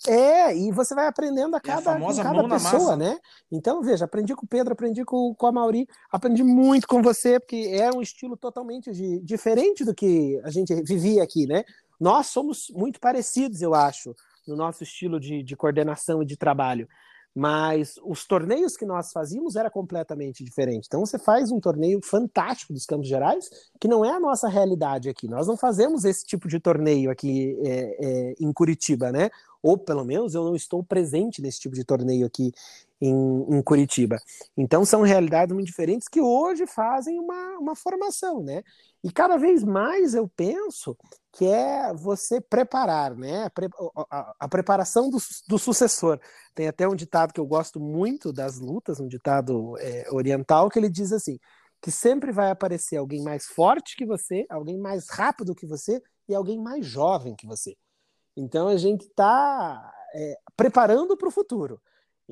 É, 0.09 0.57
e 0.57 0.73
você 0.73 0.95
vai 0.95 1.07
aprendendo 1.07 1.55
a 1.55 1.61
cada, 1.61 1.93
a 1.93 2.23
cada 2.23 2.49
pessoa, 2.49 2.97
né? 2.97 3.19
Então, 3.53 3.83
veja, 3.83 4.07
aprendi 4.07 4.35
com 4.35 4.47
o 4.47 4.49
Pedro, 4.49 4.73
aprendi 4.73 5.05
com, 5.05 5.35
com 5.35 5.47
a 5.47 5.53
Mauri, 5.53 5.87
aprendi 6.11 6.43
muito 6.43 6.89
com 6.89 7.03
você, 7.03 7.39
porque 7.39 7.69
é 7.71 7.91
um 7.91 8.01
estilo 8.01 8.35
totalmente 8.35 8.91
de, 8.93 9.21
diferente 9.21 9.85
do 9.85 9.95
que 9.95 10.41
a 10.43 10.51
gente 10.51 10.75
vivia 10.83 11.23
aqui, 11.23 11.47
né? 11.47 11.65
Nós 12.01 12.29
somos 12.29 12.71
muito 12.71 12.99
parecidos, 12.99 13.61
eu 13.61 13.75
acho, 13.75 14.17
no 14.49 14.57
nosso 14.57 14.83
estilo 14.83 15.21
de, 15.21 15.43
de 15.43 15.55
coordenação 15.55 16.23
e 16.23 16.27
de 16.27 16.37
trabalho 16.37 16.89
mas 17.35 17.95
os 18.05 18.27
torneios 18.27 18.77
que 18.77 18.85
nós 18.85 19.13
fazíamos 19.13 19.57
era 19.57 19.71
completamente 19.71 20.43
diferente. 20.43 20.87
Então 20.87 21.01
você 21.01 21.19
faz 21.19 21.51
um 21.53 21.61
torneio 21.61 22.01
fantástico 22.03 22.73
dos 22.73 22.85
Campos 22.85 23.09
Gerais, 23.09 23.49
que 23.81 23.87
não 23.87 24.05
é 24.05 24.11
a 24.11 24.21
nossa 24.21 24.49
realidade 24.49 25.09
aqui. 25.09 25.29
Nós 25.29 25.47
não 25.47 25.57
fazemos 25.57 26.05
esse 26.05 26.25
tipo 26.25 26.49
de 26.49 26.59
torneio 26.59 27.11
aqui 27.11 27.57
é, 27.65 27.97
é, 28.01 28.35
em 28.41 28.53
Curitiba, 28.53 29.13
né? 29.13 29.31
Ou 29.63 29.79
pelo 29.79 30.05
menos 30.05 30.35
eu 30.35 30.45
não 30.45 30.57
estou 30.57 30.83
presente 30.83 31.41
nesse 31.41 31.61
tipo 31.61 31.75
de 31.75 31.85
torneio 31.85 32.27
aqui 32.27 32.53
em, 33.01 33.57
em 33.57 33.63
Curitiba. 33.63 34.19
Então 34.57 34.85
são 34.85 35.03
realidades 35.03 35.55
muito 35.55 35.67
diferentes 35.67 36.07
que 36.09 36.21
hoje 36.21 36.67
fazem 36.67 37.19
uma, 37.19 37.59
uma 37.59 37.75
formação, 37.75 38.43
né? 38.43 38.63
E 39.03 39.11
cada 39.11 39.39
vez 39.39 39.65
mais 39.65 40.15
eu 40.15 40.29
penso 40.29 40.97
que 41.33 41.47
é 41.47 41.95
você 41.95 42.41
preparar, 42.41 43.17
né? 43.17 43.47
A, 43.47 43.51
a, 44.11 44.35
a 44.41 44.49
preparação 44.49 45.09
do, 45.09 45.19
do, 45.49 45.59
sucessor. 45.59 46.21
Tem 46.55 46.69
até 46.69 46.87
um 46.87 46.95
ditado 46.95 47.33
que 47.33 47.41
eu 47.41 47.47
gosto 47.47 47.81
muito 47.81 48.33
das 48.33 48.59
lutas, 48.59 49.01
um 49.01 49.09
ditado 49.09 49.77
é, 49.79 50.07
oriental, 50.11 50.69
que 50.69 50.79
ele 50.79 50.91
diz 50.91 51.13
assim: 51.13 51.39
que 51.81 51.91
sempre 51.91 52.31
vai 52.31 52.51
aparecer 52.51 52.97
alguém 52.97 53.23
mais 53.23 53.47
forte 53.47 53.97
que 53.97 54.05
você, 54.05 54.45
alguém 54.51 54.79
mais 54.79 55.09
rápido 55.09 55.55
que 55.55 55.67
você 55.67 56.03
e 56.29 56.35
alguém 56.35 56.59
mais 56.61 56.85
jovem 56.85 57.35
que 57.35 57.47
você. 57.47 57.75
Então 58.37 58.69
a 58.69 58.77
gente 58.77 59.07
está 59.07 59.93
é, 60.15 60.39
preparando 60.57 61.17
para 61.17 61.29
o 61.29 61.33
futuro. 61.33 61.81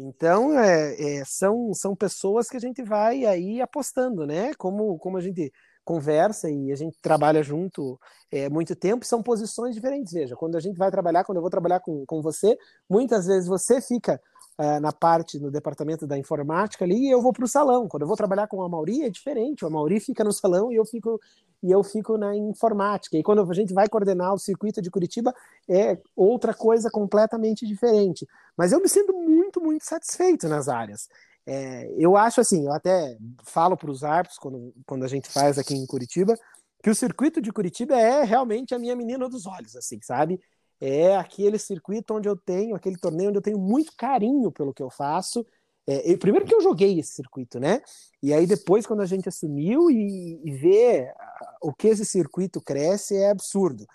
Então 0.01 0.57
é, 0.57 1.19
é, 1.19 1.25
são, 1.25 1.75
são 1.75 1.97
pessoas 1.97 2.49
que 2.49 2.57
a 2.57 2.61
gente 2.61 2.83
vai 2.85 3.25
aí 3.25 3.61
apostando, 3.61 4.25
né? 4.25 4.55
Como, 4.55 4.97
como 4.99 5.17
a 5.17 5.21
gente 5.21 5.53
conversa 5.85 6.49
e 6.49 6.71
a 6.71 6.77
gente 6.77 6.97
trabalha 7.03 7.43
junto 7.43 7.99
é, 8.31 8.49
muito 8.49 8.77
tempo, 8.77 9.05
são 9.05 9.23
posições 9.23 9.75
diferentes. 9.75 10.13
Veja, 10.13 10.37
quando 10.37 10.57
a 10.57 10.61
gente 10.61 10.77
vai 10.77 10.91
trabalhar, 10.91 11.25
quando 11.25 11.39
eu 11.39 11.43
vou 11.43 11.51
trabalhar 11.51 11.81
com, 11.81 12.05
com 12.07 12.23
você, 12.23 12.57
muitas 12.89 13.27
vezes 13.27 13.49
você 13.49 13.81
fica 13.81 14.21
uh, 14.59 14.81
na 14.81 14.93
parte, 14.93 15.39
no 15.39 15.51
departamento 15.51 16.07
da 16.07 16.19
informática 16.19 16.85
ali 16.85 17.07
e 17.07 17.11
eu 17.11 17.23
vou 17.23 17.33
para 17.33 17.45
o 17.45 17.49
salão. 17.49 17.89
Quando 17.89 18.03
eu 18.03 18.09
vou 18.09 18.17
trabalhar 18.17 18.47
com 18.49 18.63
a 18.63 18.69
Mauri 18.69 19.05
é 19.05 19.11
diferente, 19.11 19.65
a 19.65 19.71
Mauri 19.71 20.01
fica 20.01 20.25
no 20.25 20.33
salão 20.33 20.73
e 20.73 20.77
eu 20.77 20.85
fico 20.85 21.21
e 21.63 21.71
eu 21.73 21.83
fico 21.83 22.17
na 22.17 22.37
informática. 22.37 23.17
E 23.17 23.23
quando 23.23 23.43
a 23.43 23.55
gente 23.55 23.75
vai 23.75 23.89
coordenar 23.89 24.33
o 24.33 24.39
circuito 24.39 24.81
de 24.81 24.91
Curitiba, 24.91 25.35
é 25.69 25.99
outra 26.15 26.55
coisa 26.55 26.89
completamente 26.91 27.67
diferente. 27.67 28.27
Mas 28.57 28.71
eu 28.71 28.81
me 28.81 28.89
sinto 28.89 29.13
muito, 29.13 29.61
muito 29.61 29.85
satisfeito 29.85 30.49
nas 30.49 30.69
áreas. 30.69 31.09
É, 31.45 31.93
eu 31.99 32.17
acho 32.17 32.41
assim, 32.41 32.67
eu 32.67 32.73
até 32.73 33.17
falo 33.43 33.77
para 33.77 33.91
os 33.91 34.05
árbitros, 34.05 34.39
quando, 34.39 34.73
quando 34.87 35.05
a 35.05 35.09
gente 35.09 35.29
faz 35.29 35.59
aqui 35.59 35.75
em 35.75 35.87
Curitiba, 35.87 36.39
que 36.83 36.91
o 36.91 36.95
circuito 36.95 37.41
de 37.41 37.53
Curitiba 37.53 37.97
é 37.97 38.23
realmente 38.23 38.75
a 38.75 38.79
minha 38.79 38.95
menina 38.95 39.29
dos 39.29 39.47
olhos, 39.47 39.75
assim, 39.75 39.99
sabe? 40.03 40.41
É 40.81 41.17
aquele 41.17 41.59
circuito 41.59 42.15
onde 42.15 42.29
eu 42.29 42.37
tenho, 42.37 42.77
aquele 42.77 42.97
torneio 42.97 43.31
onde 43.31 43.39
eu 43.39 43.43
tenho 43.43 43.59
muito 43.59 43.93
carinho 43.97 44.53
pelo 44.53 44.73
que 44.73 44.83
eu 44.83 44.91
faço. 44.91 45.45
É, 45.87 46.13
eu, 46.13 46.19
primeiro 46.19 46.47
que 46.47 46.55
eu 46.55 46.61
joguei 46.61 46.99
esse 46.99 47.15
circuito, 47.15 47.59
né? 47.59 47.81
E 48.23 48.33
aí 48.33 48.47
depois, 48.47 48.87
quando 48.87 49.01
a 49.01 49.07
gente 49.07 49.29
assumiu 49.29 49.91
e, 49.91 50.41
e 50.45 50.53
vê 50.53 51.13
o 51.63 51.73
que 51.73 51.89
esse 51.89 52.05
circuito 52.05 52.61
cresce, 52.61 53.17
é 53.17 53.31
absurdo. 53.31 53.87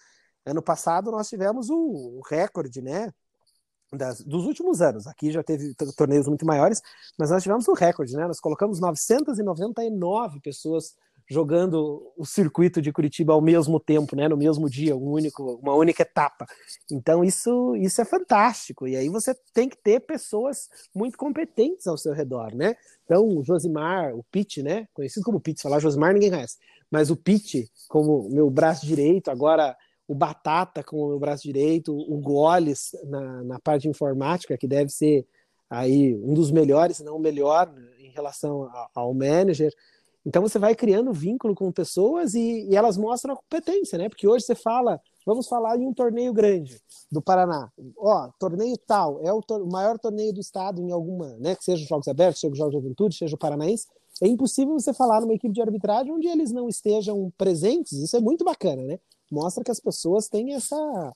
Ano 0.46 0.62
passado 0.62 1.12
nós 1.12 1.30
tivemos 1.30 1.70
o, 1.70 1.78
o 1.78 2.22
recorde, 2.28 2.82
né? 2.82 3.14
das, 3.98 4.22
dos 4.22 4.46
últimos 4.46 4.82
anos. 4.82 5.08
Aqui 5.08 5.32
já 5.32 5.44
teve 5.44 5.74
torneios 5.96 6.28
muito 6.28 6.46
maiores, 6.46 6.82
mas 7.18 7.30
nós 7.30 7.44
tivemos 7.44 7.68
um 7.68 7.74
recorde, 7.74 8.16
né? 8.16 8.28
Nós 8.28 8.40
colocamos 8.40 8.80
999 8.80 10.40
pessoas 10.42 10.96
jogando 11.34 12.14
o 12.16 12.26
circuito 12.26 12.82
de 12.82 12.92
Curitiba 12.92 13.34
ao 13.34 13.42
mesmo 13.42 13.80
tempo, 13.80 14.16
né? 14.16 14.28
No 14.28 14.38
mesmo 14.38 14.70
dia, 14.70 14.96
um 14.96 15.12
único, 15.12 15.56
uma 15.62 15.74
única 15.74 16.04
etapa. 16.04 16.46
Então 16.92 17.24
isso, 17.24 17.76
isso 17.76 18.00
é 18.00 18.06
fantástico. 18.06 18.88
E 18.88 18.96
aí 18.96 19.10
você 19.10 19.36
tem 19.54 19.68
que 19.68 19.78
ter 19.78 20.00
pessoas 20.02 20.70
muito 20.96 21.18
competentes 21.18 21.88
ao 21.88 21.98
seu 21.98 22.14
redor, 22.14 22.56
né? 22.56 22.76
Então 23.04 23.28
o 23.28 23.44
Josimar, 23.44 24.16
o 24.16 24.24
Pete, 24.32 24.62
né? 24.62 24.88
Conhecido 24.94 25.26
como 25.26 25.42
Pete, 25.42 25.62
falar 25.62 25.80
Josimar 25.80 26.14
ninguém 26.14 26.30
conhece, 26.30 26.58
mas 26.90 27.10
o 27.10 27.16
Pete 27.16 27.70
como 27.90 28.30
meu 28.30 28.50
braço 28.50 28.86
direito 28.86 29.30
agora 29.30 29.76
o 30.08 30.14
Batata 30.14 30.84
com 30.84 30.98
o 30.98 31.20
braço 31.20 31.44
direito, 31.44 31.96
o 31.96 32.18
Goles 32.20 32.92
na, 33.06 33.44
na 33.44 33.60
parte 33.60 33.88
informática, 33.88 34.58
que 34.58 34.68
deve 34.68 34.90
ser 34.90 35.26
aí 35.70 36.16
um 36.16 36.34
dos 36.34 36.52
melhores, 36.52 36.98
se 36.98 37.04
não 37.04 37.16
o 37.16 37.20
melhor 37.20 37.74
em 37.98 38.12
relação 38.12 38.70
ao 38.94 39.14
manager. 39.14 39.74
Então 40.26 40.42
você 40.42 40.58
vai 40.58 40.74
criando 40.74 41.12
vínculo 41.12 41.54
com 41.54 41.72
pessoas 41.72 42.34
e, 42.34 42.68
e, 42.70 42.76
elas 42.76 42.98
mostram 42.98 43.34
a 43.34 43.38
competência, 43.38 43.98
né? 43.98 44.08
Porque 44.08 44.28
hoje 44.28 44.46
você 44.46 44.56
fala, 44.56 45.00
vamos 45.26 45.48
falar 45.48 45.78
em 45.78 45.86
um 45.86 45.94
torneio 45.94 46.32
grande 46.34 46.80
do 47.12 47.22
Paraná. 47.22 47.70
Ó, 47.98 48.30
torneio 48.40 48.78
tal, 48.88 49.20
é 49.22 49.34
o, 49.34 49.42
o 49.50 49.72
maior 49.72 50.00
torneio 50.00 50.34
do 50.34 50.40
estado 50.40 50.82
em 50.82 50.92
alguma, 50.92 51.36
né? 51.40 51.56
Que 51.56 51.64
seja 51.64 51.84
os 51.84 51.90
Jogos 51.90 52.08
Abertos, 52.08 52.40
seja 52.40 52.54
os 52.54 52.58
Jogos 52.58 52.74
de 52.74 52.80
Juventude, 52.80 53.16
seja 53.16 53.36
o 53.36 53.40
Paranaense. 53.40 53.88
É 54.22 54.28
impossível 54.28 54.74
você 54.74 54.94
falar 54.94 55.22
numa 55.22 55.34
equipe 55.34 55.54
de 55.54 55.62
arbitragem 55.62 56.14
onde 56.14 56.28
eles 56.28 56.52
não 56.52 56.70
estejam 56.70 57.32
presentes. 57.38 57.94
Isso 57.94 58.16
é 58.16 58.22
muito 58.22 58.46
bacana, 58.46 58.82
né? 58.84 59.00
mostra 59.34 59.64
que 59.64 59.72
as 59.72 59.80
pessoas 59.80 60.30
têm 60.30 60.54
essa 60.54 61.14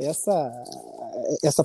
essa 0.00 0.64
essa 1.42 1.64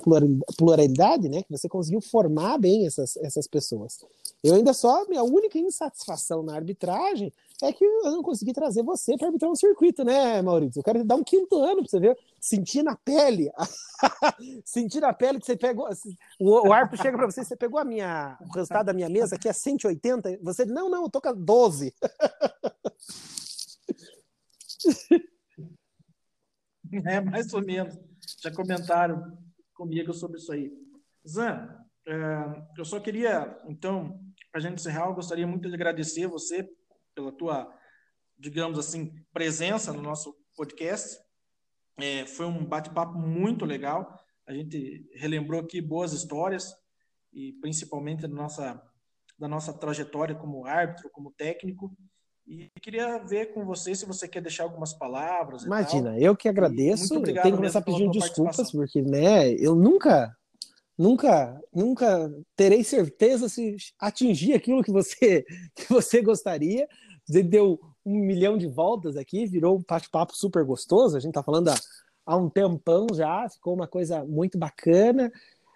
pluralidade, 0.56 1.28
né? 1.28 1.42
Que 1.42 1.50
você 1.50 1.68
conseguiu 1.68 2.00
formar 2.00 2.58
bem 2.58 2.86
essas, 2.86 3.16
essas 3.16 3.46
pessoas. 3.46 3.98
Eu 4.42 4.54
ainda 4.54 4.72
só 4.72 5.06
minha 5.08 5.22
única 5.22 5.58
insatisfação 5.58 6.42
na 6.42 6.54
arbitragem 6.54 7.32
é 7.62 7.72
que 7.72 7.84
eu 7.84 8.10
não 8.10 8.22
consegui 8.22 8.52
trazer 8.52 8.82
você 8.82 9.16
para 9.16 9.28
arbitrar 9.28 9.50
um 9.50 9.56
circuito, 9.56 10.04
né, 10.04 10.42
Maurício? 10.42 10.80
Eu 10.80 10.84
quero 10.84 11.04
dar 11.04 11.16
um 11.16 11.24
quinto 11.24 11.56
ano 11.56 11.76
para 11.76 11.88
você 11.88 11.98
ver, 11.98 12.18
sentir 12.38 12.82
na 12.82 12.94
pele, 12.96 13.50
sentir 14.64 15.00
na 15.00 15.12
pele 15.12 15.40
que 15.40 15.46
você 15.46 15.56
pegou, 15.56 15.88
o, 16.38 16.68
o 16.68 16.72
árbitro 16.72 17.02
chega 17.02 17.16
para 17.16 17.26
você, 17.26 17.42
você 17.42 17.56
pegou 17.56 17.80
a 17.80 17.84
minha 17.84 18.36
o 18.42 18.52
resultado 18.52 18.86
da 18.86 18.92
minha 18.92 19.08
mesa 19.08 19.38
que 19.38 19.48
é 19.48 19.52
180, 19.52 20.38
você 20.42 20.66
não, 20.66 20.90
não, 20.90 21.04
eu 21.04 21.10
tô 21.10 21.20
com 21.20 21.34
12. 21.34 21.94
É, 27.04 27.20
mais 27.20 27.52
ou 27.52 27.60
menos. 27.60 27.98
Já 28.42 28.50
comentaram 28.50 29.38
comigo 29.74 30.12
sobre 30.12 30.38
isso 30.38 30.52
aí. 30.52 30.72
Zan, 31.26 31.68
é, 32.06 32.14
eu 32.78 32.84
só 32.84 33.00
queria, 33.00 33.60
então, 33.66 34.20
a 34.54 34.60
gente 34.60 34.74
encerrar, 34.74 35.06
eu 35.06 35.14
gostaria 35.14 35.46
muito 35.46 35.68
de 35.68 35.74
agradecer 35.74 36.26
você 36.26 36.68
pela 37.14 37.32
tua, 37.32 37.72
digamos 38.38 38.78
assim, 38.78 39.12
presença 39.32 39.92
no 39.92 40.02
nosso 40.02 40.36
podcast. 40.56 41.18
É, 41.98 42.26
foi 42.26 42.46
um 42.46 42.64
bate-papo 42.64 43.18
muito 43.18 43.64
legal. 43.64 44.18
A 44.46 44.54
gente 44.54 45.08
relembrou 45.14 45.60
aqui 45.60 45.80
boas 45.80 46.12
histórias 46.12 46.72
e 47.32 47.52
principalmente 47.60 48.22
da 48.22 48.28
nossa, 48.28 48.82
da 49.38 49.48
nossa 49.48 49.72
trajetória 49.72 50.34
como 50.34 50.64
árbitro, 50.64 51.10
como 51.10 51.32
técnico. 51.32 51.96
E 52.46 52.70
queria 52.80 53.18
ver 53.18 53.52
com 53.52 53.64
você 53.64 53.92
se 53.94 54.06
você 54.06 54.28
quer 54.28 54.40
deixar 54.40 54.62
algumas 54.62 54.92
palavras. 54.92 55.64
Imagina, 55.64 56.16
eu 56.18 56.36
que 56.36 56.48
agradeço. 56.48 57.14
Eu 57.14 57.22
tenho 57.22 57.42
que 57.42 57.50
começar 57.50 57.82
pedindo 57.82 58.12
desculpas, 58.12 58.70
porque 58.70 59.02
né, 59.02 59.52
eu 59.54 59.74
nunca, 59.74 60.36
nunca, 60.96 61.60
nunca 61.74 62.32
terei 62.54 62.84
certeza 62.84 63.48
se 63.48 63.76
atingir 63.98 64.54
aquilo 64.54 64.84
que 64.84 64.92
você, 64.92 65.44
que 65.74 65.92
você 65.92 66.22
gostaria. 66.22 66.88
Você 67.26 67.42
deu 67.42 67.80
um 68.04 68.20
milhão 68.20 68.56
de 68.56 68.68
voltas 68.68 69.16
aqui, 69.16 69.46
virou 69.46 69.76
um 69.76 69.84
bate-papo 69.86 70.36
super 70.36 70.64
gostoso. 70.64 71.16
A 71.16 71.20
gente 71.20 71.30
está 71.30 71.42
falando 71.42 71.68
há, 71.68 71.74
há 72.24 72.36
um 72.36 72.48
tempão 72.48 73.08
já, 73.12 73.48
ficou 73.48 73.74
uma 73.74 73.88
coisa 73.88 74.24
muito 74.24 74.56
bacana. 74.56 75.32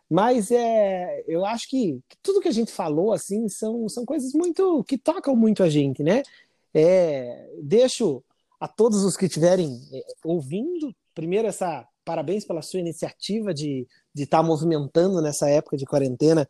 Mas 0.08 0.52
é, 0.52 1.24
eu 1.26 1.44
acho 1.44 1.68
que, 1.68 2.00
que, 2.08 2.16
tudo 2.22 2.40
que 2.40 2.48
a 2.48 2.52
gente 2.52 2.70
falou 2.70 3.12
assim 3.12 3.48
são, 3.48 3.88
são 3.88 4.04
coisas 4.04 4.32
muito 4.32 4.84
que 4.84 4.98
tocam 4.98 5.34
muito 5.34 5.64
a 5.64 5.68
gente, 5.68 6.02
né? 6.02 6.22
É, 6.74 7.48
deixo 7.62 8.22
a 8.60 8.68
todos 8.68 9.02
os 9.04 9.16
que 9.16 9.26
estiverem 9.26 9.80
é, 9.92 10.02
ouvindo, 10.24 10.94
primeiro, 11.14 11.48
essa 11.48 11.86
parabéns 12.04 12.44
pela 12.44 12.62
sua 12.62 12.80
iniciativa 12.80 13.54
de 13.54 13.86
estar 14.16 14.38
tá 14.38 14.42
movimentando 14.42 15.22
nessa 15.22 15.48
época 15.48 15.76
de 15.76 15.84
quarentena 15.84 16.48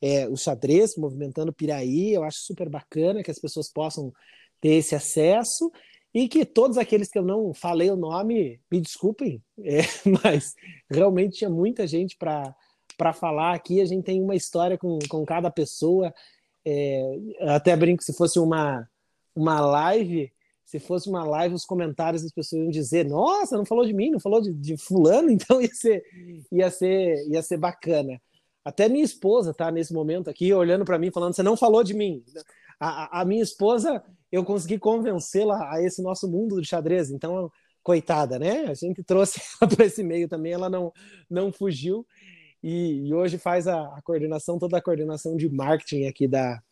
é, 0.00 0.28
o 0.28 0.36
xadrez, 0.36 0.96
movimentando 0.96 1.52
Piraí. 1.52 2.12
Eu 2.12 2.22
acho 2.22 2.38
super 2.40 2.68
bacana 2.68 3.22
que 3.22 3.30
as 3.30 3.38
pessoas 3.38 3.68
possam 3.68 4.12
ter 4.60 4.74
esse 4.74 4.94
acesso 4.94 5.70
e 6.14 6.28
que 6.28 6.44
todos 6.44 6.76
aqueles 6.76 7.08
que 7.08 7.18
eu 7.18 7.24
não 7.24 7.54
falei 7.54 7.90
o 7.90 7.96
nome 7.96 8.60
me 8.70 8.80
desculpem, 8.80 9.42
é, 9.58 9.80
mas 10.22 10.54
realmente 10.88 11.38
tinha 11.38 11.50
muita 11.50 11.86
gente 11.86 12.16
para 12.16 13.12
falar 13.12 13.54
aqui. 13.54 13.80
A 13.80 13.84
gente 13.84 14.04
tem 14.04 14.22
uma 14.22 14.36
história 14.36 14.78
com, 14.78 14.98
com 15.08 15.24
cada 15.24 15.50
pessoa. 15.50 16.12
É, 16.64 17.02
até 17.48 17.74
brinco 17.74 18.02
se 18.02 18.12
fosse 18.12 18.38
uma 18.38 18.86
uma 19.34 19.60
live 19.60 20.32
se 20.70 20.78
fosse 20.78 21.08
uma 21.08 21.24
live, 21.24 21.52
os 21.52 21.64
comentários 21.64 22.22
das 22.22 22.30
pessoas 22.30 22.62
iam 22.62 22.70
dizer: 22.70 23.04
Nossa, 23.04 23.56
não 23.56 23.66
falou 23.66 23.84
de 23.84 23.92
mim, 23.92 24.10
não 24.10 24.20
falou 24.20 24.40
de, 24.40 24.52
de 24.52 24.76
fulano, 24.76 25.28
então 25.32 25.60
ia 25.60 25.74
ser, 25.74 26.04
ia 26.52 26.70
ser, 26.70 27.28
ia 27.28 27.42
ser 27.42 27.56
bacana. 27.56 28.22
Até 28.64 28.88
minha 28.88 29.04
esposa 29.04 29.52
tá 29.52 29.68
nesse 29.72 29.92
momento 29.92 30.30
aqui 30.30 30.52
olhando 30.54 30.84
para 30.84 30.96
mim, 30.96 31.10
falando: 31.10 31.34
Você 31.34 31.42
não 31.42 31.56
falou 31.56 31.82
de 31.82 31.92
mim. 31.92 32.22
A, 32.78 33.20
a 33.20 33.24
minha 33.24 33.42
esposa, 33.42 34.00
eu 34.30 34.44
consegui 34.44 34.78
convencê-la 34.78 35.74
a 35.74 35.82
esse 35.82 36.00
nosso 36.00 36.30
mundo 36.30 36.54
do 36.54 36.64
xadrez, 36.64 37.10
então, 37.10 37.50
coitada, 37.82 38.38
né? 38.38 38.66
A 38.66 38.74
gente 38.74 39.02
trouxe 39.02 39.40
ela 39.60 39.68
para 39.68 39.84
esse 39.84 40.04
meio 40.04 40.28
também, 40.28 40.52
ela 40.52 40.70
não, 40.70 40.92
não 41.28 41.52
fugiu. 41.52 42.06
E, 42.62 43.08
e 43.08 43.14
hoje 43.14 43.38
faz 43.38 43.66
a, 43.66 43.82
a, 43.96 44.02
coordenação, 44.02 44.56
toda 44.56 44.78
a 44.78 44.82
coordenação 44.82 45.36
de 45.36 45.48
marketing 45.48 46.04
aqui 46.06 46.28
da, 46.28 46.62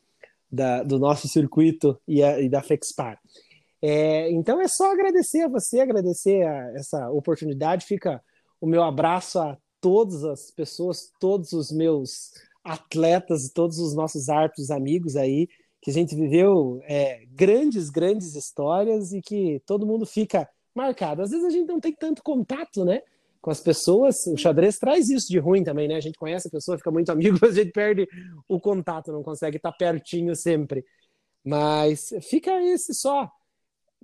da 0.50 0.82
do 0.82 0.98
nosso 0.98 1.28
circuito 1.28 2.00
e, 2.06 2.22
a, 2.22 2.40
e 2.40 2.48
da 2.48 2.62
Fexpar. 2.62 3.18
É, 3.80 4.30
então 4.32 4.60
é 4.60 4.66
só 4.66 4.92
agradecer 4.92 5.42
a 5.42 5.48
você, 5.48 5.80
agradecer 5.80 6.46
a 6.46 6.72
essa 6.74 7.10
oportunidade. 7.10 7.86
Fica 7.86 8.22
o 8.60 8.66
meu 8.66 8.82
abraço 8.82 9.38
a 9.38 9.56
todas 9.80 10.24
as 10.24 10.50
pessoas, 10.50 11.12
todos 11.20 11.52
os 11.52 11.70
meus 11.70 12.32
atletas, 12.64 13.50
todos 13.50 13.78
os 13.78 13.94
nossos 13.94 14.28
árbitros 14.28 14.70
amigos 14.70 15.16
aí, 15.16 15.48
que 15.80 15.90
a 15.90 15.94
gente 15.94 16.14
viveu 16.14 16.80
é, 16.84 17.24
grandes, 17.30 17.88
grandes 17.88 18.34
histórias 18.34 19.12
e 19.12 19.22
que 19.22 19.62
todo 19.64 19.86
mundo 19.86 20.04
fica 20.04 20.48
marcado. 20.74 21.22
Às 21.22 21.30
vezes 21.30 21.46
a 21.46 21.50
gente 21.50 21.68
não 21.68 21.80
tem 21.80 21.92
tanto 21.92 22.22
contato, 22.22 22.84
né? 22.84 23.00
Com 23.40 23.50
as 23.50 23.60
pessoas, 23.60 24.26
o 24.26 24.36
xadrez 24.36 24.78
traz 24.78 25.08
isso 25.08 25.28
de 25.28 25.38
ruim 25.38 25.62
também, 25.62 25.86
né? 25.86 25.96
A 25.96 26.00
gente 26.00 26.18
conhece 26.18 26.48
a 26.48 26.50
pessoa, 26.50 26.76
fica 26.76 26.90
muito 26.90 27.10
amigo, 27.10 27.38
mas 27.42 27.52
a 27.52 27.62
gente 27.62 27.72
perde 27.72 28.08
o 28.48 28.60
contato, 28.60 29.12
não 29.12 29.22
consegue 29.22 29.56
estar 29.56 29.72
pertinho 29.72 30.34
sempre. 30.34 30.84
Mas 31.44 32.10
fica 32.28 32.60
esse 32.62 32.92
só 32.94 33.30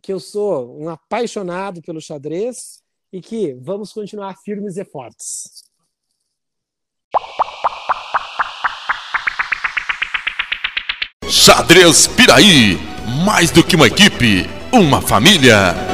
que 0.02 0.12
eu 0.12 0.20
sou 0.20 0.78
um 0.80 0.88
apaixonado 0.88 1.80
pelo 1.82 2.00
xadrez 2.00 2.82
e 3.12 3.20
que 3.20 3.54
vamos 3.54 3.92
continuar 3.92 4.36
firmes 4.44 4.76
e 4.76 4.84
fortes. 4.84 5.64
Xadrez 11.26 12.06
Piraí, 12.06 12.76
mais 13.24 13.50
do 13.50 13.62
que 13.64 13.76
uma 13.76 13.86
equipe, 13.86 14.46
uma 14.72 15.00
família. 15.00 15.93